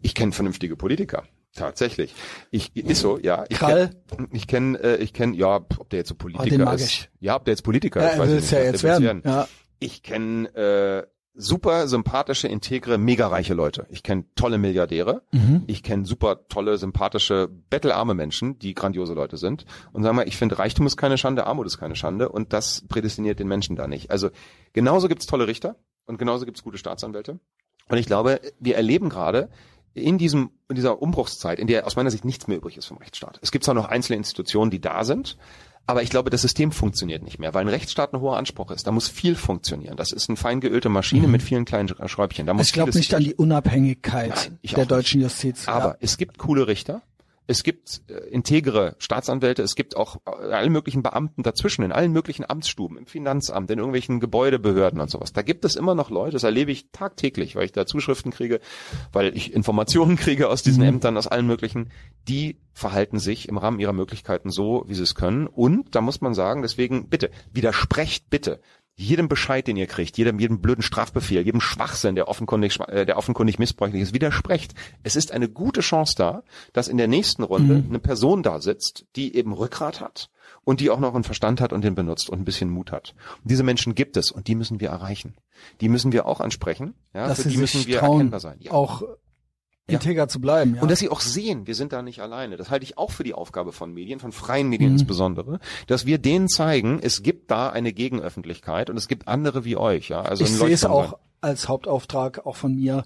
[0.00, 1.24] Ich kenne vernünftige Politiker.
[1.54, 2.14] Tatsächlich.
[2.50, 3.44] Ich ist so, ja.
[3.48, 3.90] Ich Krall.
[4.08, 6.74] Kenn, ich kenne, äh, ich kenne, ja, ob der jetzt so Politiker oh, den mag
[6.74, 7.08] ist.
[7.20, 8.50] Ja, ob der jetzt Politiker ja, ist, weiß ich nicht.
[8.50, 9.04] Ja jetzt werden.
[9.04, 9.22] werden.
[9.24, 9.48] Ja.
[9.78, 13.86] Ich kenne äh, super sympathische, integre, mega reiche Leute.
[13.88, 15.22] Ich kenne tolle Milliardäre.
[15.32, 15.64] Mhm.
[15.66, 19.64] Ich kenne super tolle, sympathische, bettelarme Menschen, die grandiose Leute sind.
[19.92, 22.28] Und sag mal, ich finde, Reichtum ist keine Schande, Armut ist keine Schande.
[22.28, 24.10] Und das prädestiniert den Menschen da nicht.
[24.10, 24.30] Also
[24.72, 25.76] genauso gibt's tolle Richter
[26.06, 27.40] und genauso gibt's gute Staatsanwälte.
[27.88, 29.50] Und ich glaube, wir erleben gerade,
[29.94, 32.98] in diesem in dieser Umbruchszeit, in der aus meiner Sicht nichts mehr übrig ist vom
[32.98, 33.38] Rechtsstaat.
[33.42, 35.36] Es gibt zwar noch einzelne Institutionen, die da sind,
[35.86, 38.86] aber ich glaube, das System funktioniert nicht mehr, weil ein Rechtsstaat ein hoher Anspruch ist.
[38.86, 39.96] Da muss viel funktionieren.
[39.96, 41.32] Das ist eine fein geölte Maschine mhm.
[41.32, 42.46] mit vielen kleinen Schräubchen.
[42.46, 45.68] Da muss ich glaube nicht an die Unabhängigkeit Nein, der deutschen Justiz.
[45.68, 45.96] Aber ja.
[46.00, 47.02] es gibt coole Richter
[47.46, 52.12] es gibt äh, integere Staatsanwälte, es gibt auch äh, alle möglichen Beamten dazwischen, in allen
[52.12, 55.32] möglichen Amtsstuben, im Finanzamt, in irgendwelchen Gebäudebehörden und sowas.
[55.32, 58.60] Da gibt es immer noch Leute, das erlebe ich tagtäglich, weil ich da Zuschriften kriege,
[59.12, 60.88] weil ich Informationen kriege aus diesen mhm.
[60.88, 61.90] Ämtern, aus allen möglichen,
[62.28, 65.46] die verhalten sich im Rahmen ihrer Möglichkeiten so, wie sie es können.
[65.46, 68.60] Und da muss man sagen, deswegen bitte, widersprecht bitte
[68.96, 73.16] jedem Bescheid, den ihr kriegt, jedem, jedem blöden Strafbefehl, jedem Schwachsinn, der offenkundig, äh, der
[73.16, 74.74] offenkundig missbräuchlich ist, widersprecht.
[75.02, 76.42] Es ist eine gute Chance da,
[76.72, 77.88] dass in der nächsten Runde mhm.
[77.88, 80.30] eine Person da sitzt, die eben Rückgrat hat
[80.62, 83.14] und die auch noch einen Verstand hat und den benutzt und ein bisschen Mut hat.
[83.42, 85.34] Und diese Menschen gibt es und die müssen wir erreichen.
[85.80, 86.94] Die müssen wir auch ansprechen.
[87.14, 88.56] Ja, dass für die müssen wir erkennbar sein.
[88.60, 88.72] Ja.
[88.72, 89.02] Auch
[89.86, 90.28] integer ja.
[90.28, 90.76] zu bleiben.
[90.76, 90.82] Ja.
[90.82, 92.56] Und dass sie auch sehen, wir sind da nicht alleine.
[92.56, 94.98] Das halte ich auch für die Aufgabe von Medien, von freien Medien mhm.
[94.98, 99.76] insbesondere, dass wir denen zeigen, es gibt da eine Gegenöffentlichkeit und es gibt andere wie
[99.76, 100.08] euch.
[100.08, 103.04] Ja, also ich sehe es auch als Hauptauftrag auch von mir,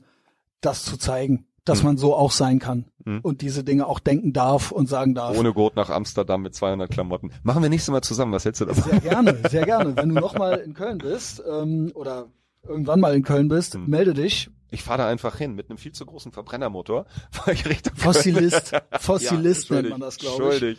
[0.61, 1.87] das zu zeigen, dass mhm.
[1.87, 3.21] man so auch sein kann mhm.
[3.23, 5.37] und diese Dinge auch denken darf und sagen darf.
[5.37, 7.31] Ohne Gurt nach Amsterdam mit 200 Klamotten.
[7.43, 8.33] Machen wir nächstes Mal zusammen.
[8.33, 8.91] Was hältst du davon?
[8.91, 9.97] Sehr gerne, sehr gerne.
[9.97, 12.27] Wenn du nochmal in Köln bist ähm, oder
[12.67, 13.87] irgendwann mal in Köln bist, mhm.
[13.89, 17.66] melde dich ich fahre da einfach hin mit einem viel zu großen Verbrennermotor, fahre ich
[17.66, 18.73] Richtung Fossilist.
[19.01, 20.59] Fossilist ja, nennt man das, glaube ich.
[20.59, 20.78] Schuldig.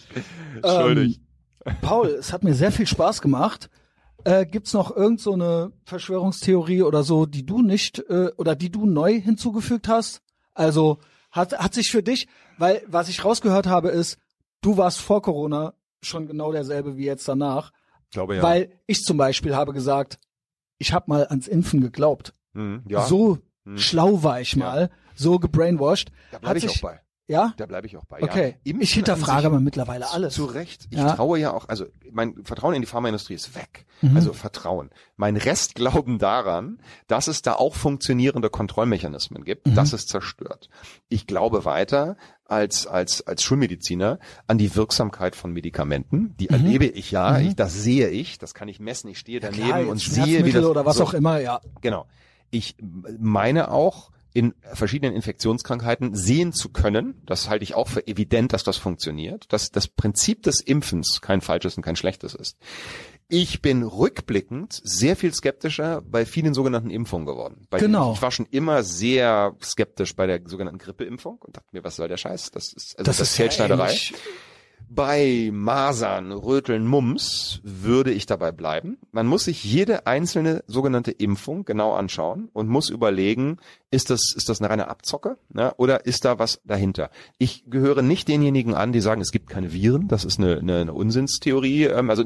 [0.63, 1.19] Schuldig.
[1.65, 3.69] Ähm, Paul, es hat mir sehr viel Spaß gemacht.
[4.23, 8.71] Äh, gibt's noch irgend so eine Verschwörungstheorie oder so, die du nicht äh, oder die
[8.71, 10.21] du neu hinzugefügt hast?
[10.53, 10.99] Also
[11.31, 14.17] hat hat sich für dich, weil was ich rausgehört habe ist,
[14.61, 17.71] du warst vor Corona schon genau derselbe wie jetzt danach.
[18.05, 18.43] Ich glaube ja.
[18.43, 20.19] Weil ich zum Beispiel habe gesagt,
[20.77, 22.33] ich habe mal ans Impfen geglaubt.
[22.53, 23.05] Mhm, ja.
[23.05, 23.37] So
[23.69, 23.77] hm.
[23.77, 24.89] schlau war ich mal, ja.
[25.15, 26.11] so gebrainwashed.
[26.31, 26.99] Da bleibe ich auch bei.
[27.29, 27.53] Ja?
[27.57, 28.23] Da bleibe ich auch bei.
[28.23, 28.55] Okay.
[28.63, 28.75] Ja.
[28.79, 30.33] Ich hinterfrage aber mittlerweile alles.
[30.33, 30.87] Zu Recht.
[30.89, 31.13] Ich ja.
[31.13, 33.85] traue ja auch, also mein Vertrauen in die Pharmaindustrie ist weg.
[34.01, 34.15] Mhm.
[34.15, 34.89] Also Vertrauen.
[35.15, 39.75] Mein Restglauben daran, dass es da auch funktionierende Kontrollmechanismen gibt, mhm.
[39.75, 40.69] das ist zerstört.
[41.07, 44.17] Ich glaube weiter als als als Schulmediziner
[44.47, 46.35] an die Wirksamkeit von Medikamenten.
[46.37, 46.55] Die mhm.
[46.55, 47.33] erlebe ich ja.
[47.33, 47.49] Mhm.
[47.49, 48.39] Ich, das sehe ich.
[48.39, 49.07] Das kann ich messen.
[49.07, 51.39] Ich stehe daneben ja, klar, und sehe, wie das oder was so, auch immer.
[51.39, 51.61] Ja.
[51.81, 52.07] Genau.
[52.51, 52.75] Ich
[53.17, 58.63] meine auch, in verschiedenen Infektionskrankheiten sehen zu können, das halte ich auch für evident, dass
[58.63, 62.57] das funktioniert, dass das Prinzip des Impfens kein falsches und kein schlechtes ist.
[63.27, 67.67] Ich bin rückblickend sehr viel skeptischer bei vielen sogenannten Impfungen geworden.
[67.69, 68.13] Bei genau.
[68.13, 72.07] Ich war schon immer sehr skeptisch bei der sogenannten Grippeimpfung und dachte mir, was soll
[72.07, 72.51] der Scheiß?
[72.51, 73.93] Das ist, also das, das ist Feldschneiderei.
[73.93, 74.17] Ja
[74.91, 78.97] Bei Masern, Röteln, Mumps würde ich dabei bleiben.
[79.11, 83.57] Man muss sich jede einzelne sogenannte Impfung genau anschauen und muss überlegen,
[83.91, 87.11] ist das, ist das eine reine Abzocke ne, oder ist da was dahinter?
[87.37, 90.07] Ich gehöre nicht denjenigen an, die sagen, es gibt keine Viren.
[90.07, 91.83] Das ist eine, eine, eine Unsinnstheorie.
[91.83, 92.23] Ähm, also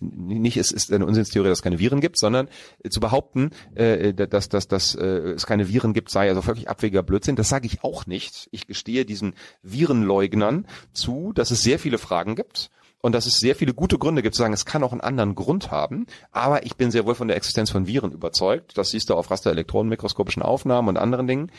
[0.00, 2.48] nicht es ist eine Unsinnstheorie, dass es keine Viren gibt, sondern
[2.88, 7.02] zu behaupten, äh, dass, dass, dass äh, es keine Viren gibt, sei also völlig abwegiger
[7.02, 7.36] Blödsinn.
[7.36, 8.48] Das sage ich auch nicht.
[8.52, 12.70] Ich gestehe diesen Virenleugnern zu, dass es sehr viele Fragen gibt
[13.00, 15.34] und dass es sehr viele gute Gründe gibt zu sagen, es kann auch einen anderen
[15.34, 16.06] Grund haben.
[16.32, 18.76] Aber ich bin sehr wohl von der Existenz von Viren überzeugt.
[18.76, 21.52] Das siehst du auf Rasterelektronenmikroskopischen Aufnahmen und anderen Dingen.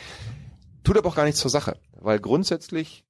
[0.84, 3.04] Tut aber auch gar nichts zur Sache, weil grundsätzlich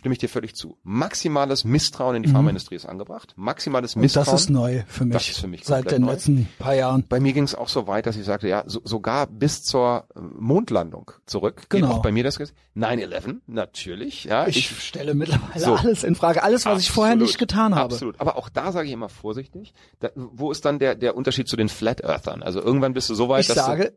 [0.00, 0.78] stimme ich dir völlig zu.
[0.82, 2.32] Maximales Misstrauen in die mhm.
[2.32, 3.34] Pharmaindustrie ist angebracht.
[3.36, 4.26] Maximales Misstrauen.
[4.26, 5.12] Und das ist neu für mich.
[5.12, 6.12] Das ist für mich seit den neu.
[6.12, 7.04] letzten paar Jahren.
[7.06, 10.06] Bei mir ging es auch so weit, dass ich sagte, ja, so, sogar bis zur
[10.16, 11.64] äh, Mondlandung zurück.
[11.68, 11.88] Genau.
[11.88, 14.24] Geht auch bei mir das 9/11 natürlich.
[14.24, 15.74] Ja, ich, ich stelle mittlerweile so.
[15.74, 17.92] alles in Frage, alles, was absolut, ich vorher nicht getan habe.
[17.92, 18.18] Absolut.
[18.18, 19.74] Aber auch da sage ich immer vorsichtig.
[19.98, 22.42] Da, wo ist dann der der Unterschied zu den Flat Earthern?
[22.42, 23.92] Also irgendwann bist du so weit, ich dass sage,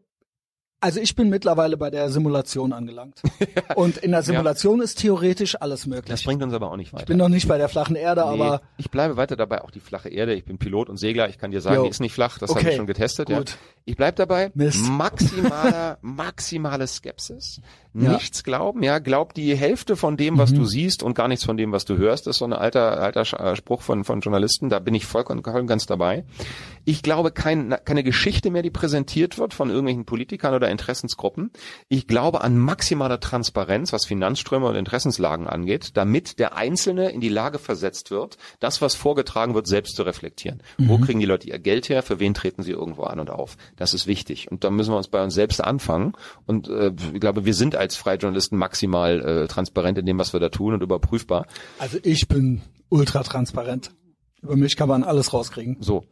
[0.83, 3.21] also ich bin mittlerweile bei der Simulation angelangt.
[3.75, 4.83] Und in der Simulation ja.
[4.83, 6.09] ist theoretisch alles möglich.
[6.09, 7.03] Das bringt uns aber auch nicht weiter.
[7.03, 8.61] Ich bin noch nicht bei der flachen Erde, nee, aber.
[8.75, 10.33] Ich bleibe weiter dabei, auch die flache Erde.
[10.33, 11.29] Ich bin Pilot und Segler.
[11.29, 11.83] Ich kann dir sagen, jo.
[11.83, 12.37] die ist nicht flach.
[12.37, 12.59] Das okay.
[12.59, 13.29] habe ich schon getestet.
[13.29, 13.51] Gut.
[13.51, 13.55] Ja.
[13.85, 14.51] Ich bleib dabei.
[14.55, 14.85] Mist.
[14.89, 17.61] Maximaler, maximale Skepsis.
[17.93, 18.43] Nichts ja.
[18.43, 18.97] glauben, ja.
[18.97, 20.57] Glaub die Hälfte von dem, was mhm.
[20.57, 22.25] du siehst und gar nichts von dem, was du hörst.
[22.25, 24.69] Das ist so ein alter, alter äh, Spruch von, von Journalisten.
[24.69, 26.23] Da bin ich vollkommen ganz dabei.
[26.85, 31.51] Ich glaube kein, keine Geschichte mehr, die präsentiert wird von irgendwelchen Politikern oder Interessensgruppen.
[31.87, 37.29] Ich glaube an maximaler Transparenz, was Finanzströme und Interessenslagen angeht, damit der Einzelne in die
[37.29, 40.63] Lage versetzt wird, das, was vorgetragen wird, selbst zu reflektieren.
[40.77, 40.89] Mhm.
[40.89, 42.01] Wo kriegen die Leute ihr Geld her?
[42.01, 43.55] Für wen treten sie irgendwo an und auf?
[43.75, 44.51] Das ist wichtig.
[44.51, 46.13] Und da müssen wir uns bei uns selbst anfangen.
[46.47, 50.33] Und äh, ich glaube, wir sind als freie Journalisten maximal äh, transparent in dem, was
[50.33, 51.45] wir da tun und überprüfbar.
[51.79, 53.91] Also ich bin ultra transparent.
[54.41, 55.77] Über mich kann man alles rauskriegen.
[55.79, 56.05] So.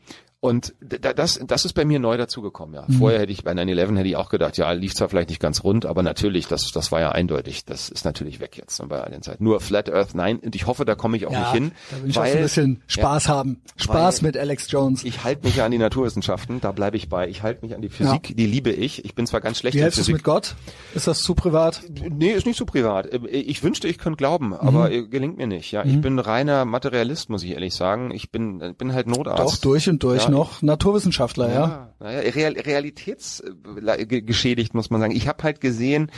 [0.44, 2.84] Und das, das ist bei mir neu dazugekommen, ja.
[2.88, 2.94] Mhm.
[2.94, 5.64] Vorher hätte ich bei 9-11 hätte ich auch gedacht, ja, lief zwar vielleicht nicht ganz
[5.64, 7.64] rund, aber natürlich, das, das war ja eindeutig.
[7.64, 9.44] Das ist natürlich weg jetzt ne, bei all den Zeiten.
[9.44, 11.72] Nur Flat Earth, nein, und ich hoffe, da komme ich auch ja, nicht hin.
[11.92, 13.62] Da will ich weil, ein bisschen Spaß ja, haben.
[13.76, 15.04] Spaß mit Alex Jones.
[15.04, 17.30] Ich halte mich ja an die Naturwissenschaften, da bleibe ich bei.
[17.30, 18.36] Ich halte mich an die Physik, ja.
[18.36, 19.06] die liebe ich.
[19.06, 20.16] Ich bin zwar ganz schlecht Wie in Physik.
[20.16, 20.56] mit Gott?
[20.96, 21.84] Ist das zu privat?
[21.88, 23.14] Nee, ist nicht zu privat.
[23.30, 25.12] Ich wünschte, ich könnte glauben, aber mhm.
[25.12, 25.72] gelingt mir nicht.
[25.72, 26.02] Ja, ich mhm.
[26.02, 28.10] bin reiner Materialist, muss ich ehrlich sagen.
[28.10, 29.40] Ich bin, bin halt Notarzt.
[29.40, 31.50] Doch, durch und durch noch Naturwissenschaftler.
[31.50, 31.68] Wissenschaftler, ja.
[31.68, 31.94] ja.
[32.00, 35.16] Naja, Real, realitätsgeschädigt muss man sagen.
[35.16, 36.10] Ich habe halt gesehen,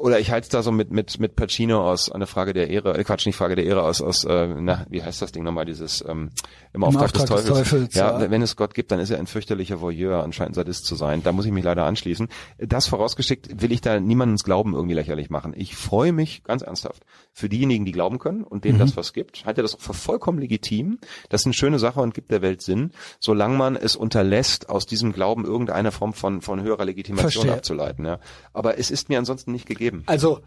[0.00, 2.96] oder ich halte es da so mit mit mit Pacino aus eine Frage der Ehre,
[2.96, 5.66] äh, Quatsch, nicht Frage der Ehre aus aus äh, na, wie heißt das Ding nochmal
[5.66, 6.30] dieses ähm,
[6.72, 7.46] im, Im Auftrag, Auftrag des, Teufels.
[7.46, 7.94] des, Teufels.
[7.94, 10.94] ja, ja, wenn es Gott gibt, dann ist er ein fürchterlicher Voyeur, anscheinend Sadist zu
[10.94, 11.22] sein.
[11.22, 12.28] Da muss ich mich leider anschließen.
[12.58, 15.52] Das vorausgeschickt will ich da niemandens Glauben irgendwie lächerlich machen.
[15.56, 18.82] Ich freue mich ganz ernsthaft für diejenigen, die glauben können und denen mhm.
[18.82, 19.44] das was gibt.
[19.46, 20.98] Halte das für vollkommen legitim.
[21.28, 24.86] Das ist eine schöne Sache und gibt der Welt Sinn, solange man es unterlässt, aus
[24.86, 27.52] diesem Glauben irgendeine Form von von höherer Legitimation Verstehe.
[27.52, 28.04] abzuleiten.
[28.04, 28.20] Ja.
[28.52, 30.02] Aber es ist mir ansonsten nicht gegeben geben.
[30.06, 30.40] Also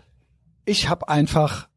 [0.65, 1.67] ich habe einfach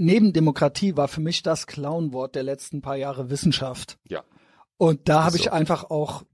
[0.00, 3.98] neben Demokratie war für mich das Clownwort der letzten paar Jahre Wissenschaft.
[4.08, 4.24] Ja.
[4.78, 5.42] Und da habe so.
[5.42, 6.24] ich einfach auch,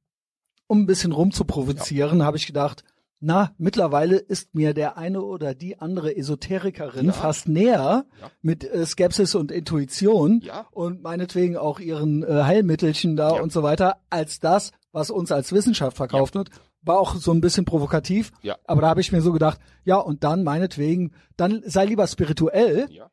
[0.69, 2.25] um ein bisschen rumzuprovozieren, ja.
[2.25, 2.85] habe ich gedacht,
[3.19, 7.13] na, mittlerweile ist mir der eine oder die andere Esoterikerin ja.
[7.13, 8.31] fast näher ja.
[8.41, 10.67] mit äh, Skepsis und Intuition ja.
[10.71, 15.51] und meinetwegen auch ihren äh, Heilmittelchen da und so weiter, als das, was uns als
[15.53, 16.51] Wissenschaft verkauft wird
[16.87, 18.33] war auch so ein bisschen provokativ.
[18.43, 18.57] Ja.
[18.65, 22.87] Aber da habe ich mir so gedacht, ja, und dann meinetwegen, dann sei lieber spirituell.
[22.91, 23.11] Ja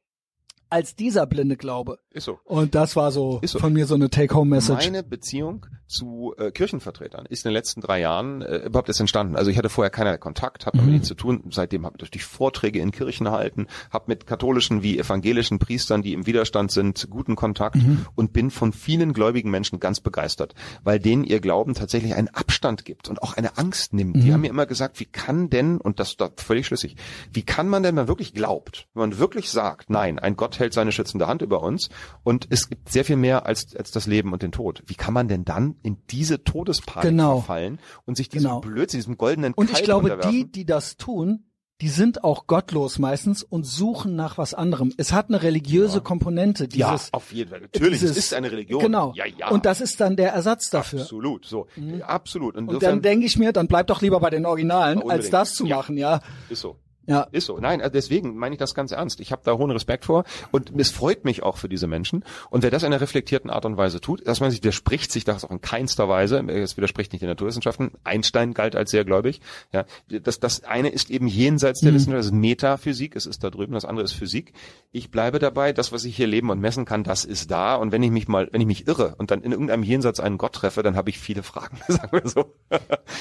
[0.73, 1.99] als dieser blinde Glaube.
[2.09, 2.39] Ist so.
[2.45, 3.59] Und das war so, so.
[3.59, 4.85] von mir so eine Take-Home-Message.
[4.85, 9.35] Meine Beziehung zu äh, Kirchenvertretern ist in den letzten drei Jahren äh, überhaupt erst entstanden.
[9.35, 10.81] Also ich hatte vorher keinerlei Kontakt, habe mhm.
[10.81, 11.43] damit nichts zu tun.
[11.51, 16.13] Seitdem habe ich durch Vorträge in Kirchen erhalten, habe mit katholischen wie evangelischen Priestern, die
[16.13, 18.05] im Widerstand sind, guten Kontakt mhm.
[18.15, 22.85] und bin von vielen gläubigen Menschen ganz begeistert, weil denen ihr Glauben tatsächlich einen Abstand
[22.85, 24.15] gibt und auch eine Angst nimmt.
[24.15, 24.21] Mhm.
[24.21, 26.95] Die haben mir immer gesagt, wie kann denn, und das ist völlig schlüssig,
[27.31, 30.59] wie kann man denn, wenn man wirklich glaubt, wenn man wirklich sagt, nein, ein Gott
[30.59, 31.89] hält seine schützende Hand über uns
[32.23, 34.83] und es gibt sehr viel mehr als, als das Leben und den Tod.
[34.87, 37.39] Wie kann man denn dann in diese Todespanik genau.
[37.39, 38.61] verfallen und sich diesem genau.
[38.61, 41.45] Blödsinn, diesem goldenen Und ich glaube, die, die das tun,
[41.81, 44.93] die sind auch gottlos meistens und suchen nach was anderem.
[44.97, 45.99] Es hat eine religiöse ja.
[45.99, 46.67] Komponente.
[46.67, 47.61] Dieses, ja, auf jeden Fall.
[47.61, 48.81] Natürlich, dieses, es ist eine Religion.
[48.81, 49.11] Genau.
[49.15, 49.49] Ja, ja.
[49.49, 51.01] Und das ist dann der Ersatz dafür.
[51.01, 51.67] Absolut, so.
[51.75, 52.01] Mhm.
[52.03, 52.55] Absolut.
[52.55, 55.55] Insofern, und dann denke ich mir, dann bleib doch lieber bei den Originalen, als das
[55.55, 56.21] zu machen, ja.
[56.49, 56.77] Ist so.
[57.05, 57.27] Ja.
[57.31, 57.57] Ist so.
[57.57, 59.19] Nein, also deswegen meine ich das ganz ernst.
[59.19, 62.23] Ich habe da hohen Respekt vor und es freut mich auch für diese Menschen.
[62.49, 65.25] Und wer das in einer reflektierten Art und Weise tut, dass man sich widerspricht sich
[65.25, 67.91] das auch in keinster Weise, es widerspricht nicht den Naturwissenschaften.
[68.03, 69.41] Einstein galt als sehr gläubig.
[69.71, 71.95] Ja, das, das eine ist eben jenseits der mhm.
[71.95, 74.53] Wissenschaft, das ist Metaphysik, es ist da drüben, das andere ist Physik.
[74.91, 77.75] Ich bleibe dabei, das, was ich hier leben und messen kann, das ist da.
[77.75, 80.37] Und wenn ich mich mal, wenn ich mich irre und dann in irgendeinem Jenseits einen
[80.37, 82.53] Gott treffe, dann habe ich viele Fragen, sagen wir so.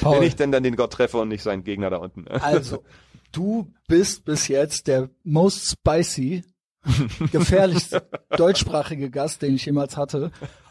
[0.00, 0.16] Paul.
[0.16, 2.28] Wenn ich denn dann den Gott treffe und nicht seinen Gegner da unten.
[2.28, 2.84] Also,
[3.32, 6.44] du bist bis jetzt der most spicy,
[7.32, 8.06] gefährlichste
[8.36, 10.30] deutschsprachige Gast, den ich jemals hatte.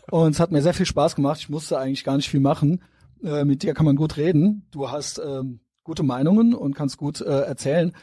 [0.10, 1.40] Und es hat mir sehr viel Spaß gemacht.
[1.40, 2.84] Ich musste eigentlich gar nicht viel machen.
[3.24, 4.68] Äh, mit dir kann man gut reden.
[4.72, 7.94] Du hast ähm, gute Meinungen und kannst gut äh, erzählen.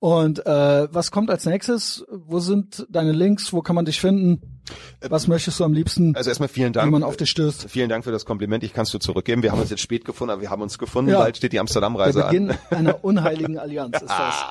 [0.00, 2.04] Und äh, was kommt als nächstes?
[2.08, 3.52] Wo sind deine Links?
[3.52, 4.60] Wo kann man dich finden?
[5.00, 6.14] Was möchtest du am liebsten?
[6.14, 6.86] Also erstmal vielen Dank.
[6.86, 7.68] Wenn man auf dich stößt.
[7.68, 8.62] Vielen Dank für das Kompliment.
[8.62, 9.42] Ich kann es dir zurückgeben.
[9.42, 11.10] Wir haben uns jetzt spät gefunden, aber wir haben uns gefunden.
[11.10, 11.18] Ja.
[11.18, 12.30] Bald steht die Amsterdam-Reise an.
[12.30, 14.44] Beginn einer unheiligen Allianz ist das.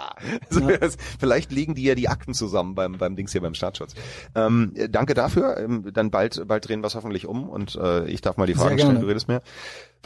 [0.49, 0.77] also ja.
[1.19, 3.93] Vielleicht liegen die ja die Akten zusammen beim, beim Dings hier beim Staatsschutz.
[4.35, 5.57] Ähm, danke dafür.
[5.57, 8.55] Ähm, dann bald, bald drehen wir es hoffentlich um und äh, ich darf mal die
[8.55, 8.99] Fragen stellen.
[8.99, 9.41] Du redest mehr.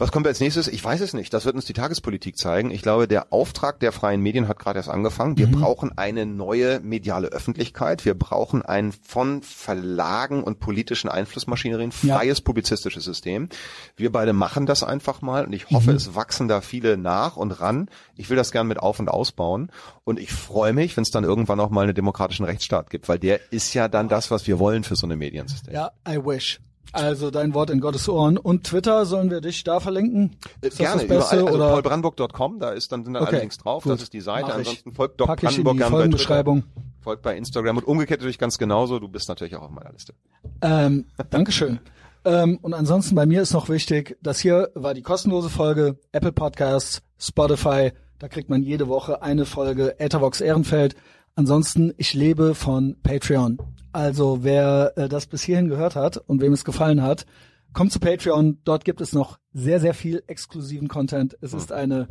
[0.02, 0.66] Was kommt als nächstes?
[0.66, 1.32] Ich weiß es nicht.
[1.32, 2.72] Das wird uns die Tagespolitik zeigen.
[2.72, 5.38] Ich glaube, der Auftrag der freien Medien hat gerade erst angefangen.
[5.38, 5.60] Wir mhm.
[5.60, 8.04] brauchen eine neue mediale Öffentlichkeit.
[8.04, 12.44] Wir brauchen ein von Verlagen und politischen Einflussmaschinerien freies ja.
[12.44, 13.48] publizistisches System.
[13.94, 15.96] Wir beide machen das einfach mal und ich hoffe, mhm.
[15.98, 17.88] es wachsen da viele nach und ran.
[18.16, 19.70] Ich will das gern mit auf und ausbauen
[20.02, 23.20] und ich freue mich, wenn es dann irgendwann auch mal einen demokratischen Rechtsstaat gibt, weil
[23.20, 25.72] der ist ja dann das, was wir wollen für so eine Mediensystem.
[25.72, 26.58] Ja, I wish.
[26.92, 28.36] Also dein Wort in Gottes Ohren.
[28.36, 30.36] Und Twitter, sollen wir dich da verlinken?
[30.60, 33.58] Äh, ist Gerne, Beste, überall, also paulbrandburg.com, da ist dann sind dann okay, alle Links
[33.58, 33.92] drauf, gut.
[33.92, 34.52] das ist die Seite.
[34.52, 36.62] Ansonsten folgt Doc Brandenburg gerne bei Twitter.
[37.00, 38.98] Folgt bei Instagram und umgekehrt natürlich ganz genauso.
[38.98, 40.14] Du bist natürlich auch auf meiner Liste.
[40.60, 41.80] Ähm, Dankeschön.
[42.24, 46.32] ähm, und ansonsten bei mir ist noch wichtig, das hier war die kostenlose Folge Apple
[46.32, 47.92] Podcasts, Spotify.
[48.18, 50.94] Da kriegt man jede Woche eine Folge Ethervox Ehrenfeld.
[51.34, 53.58] Ansonsten, ich lebe von Patreon.
[53.92, 57.26] Also wer äh, das bis hierhin gehört hat und wem es gefallen hat,
[57.72, 58.58] kommt zu Patreon.
[58.64, 61.36] Dort gibt es noch sehr, sehr viel exklusiven Content.
[61.40, 62.08] Es ist eine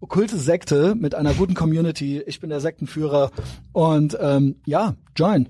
[0.00, 2.20] okkulte Sekte mit einer guten Community.
[2.26, 3.30] Ich bin der Sektenführer
[3.72, 5.48] und ähm, ja, join.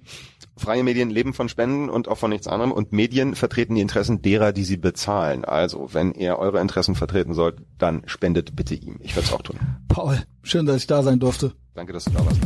[0.56, 4.22] Freie Medien leben von Spenden und auch von nichts anderem und Medien vertreten die Interessen
[4.22, 5.44] derer, die sie bezahlen.
[5.44, 8.98] Also, wenn ihr eure Interessen vertreten sollt, dann spendet bitte ihm.
[9.00, 9.58] Ich werde es auch tun.
[9.88, 11.52] Paul, schön, dass ich da sein durfte.
[11.74, 12.38] Danke, dass du da warst.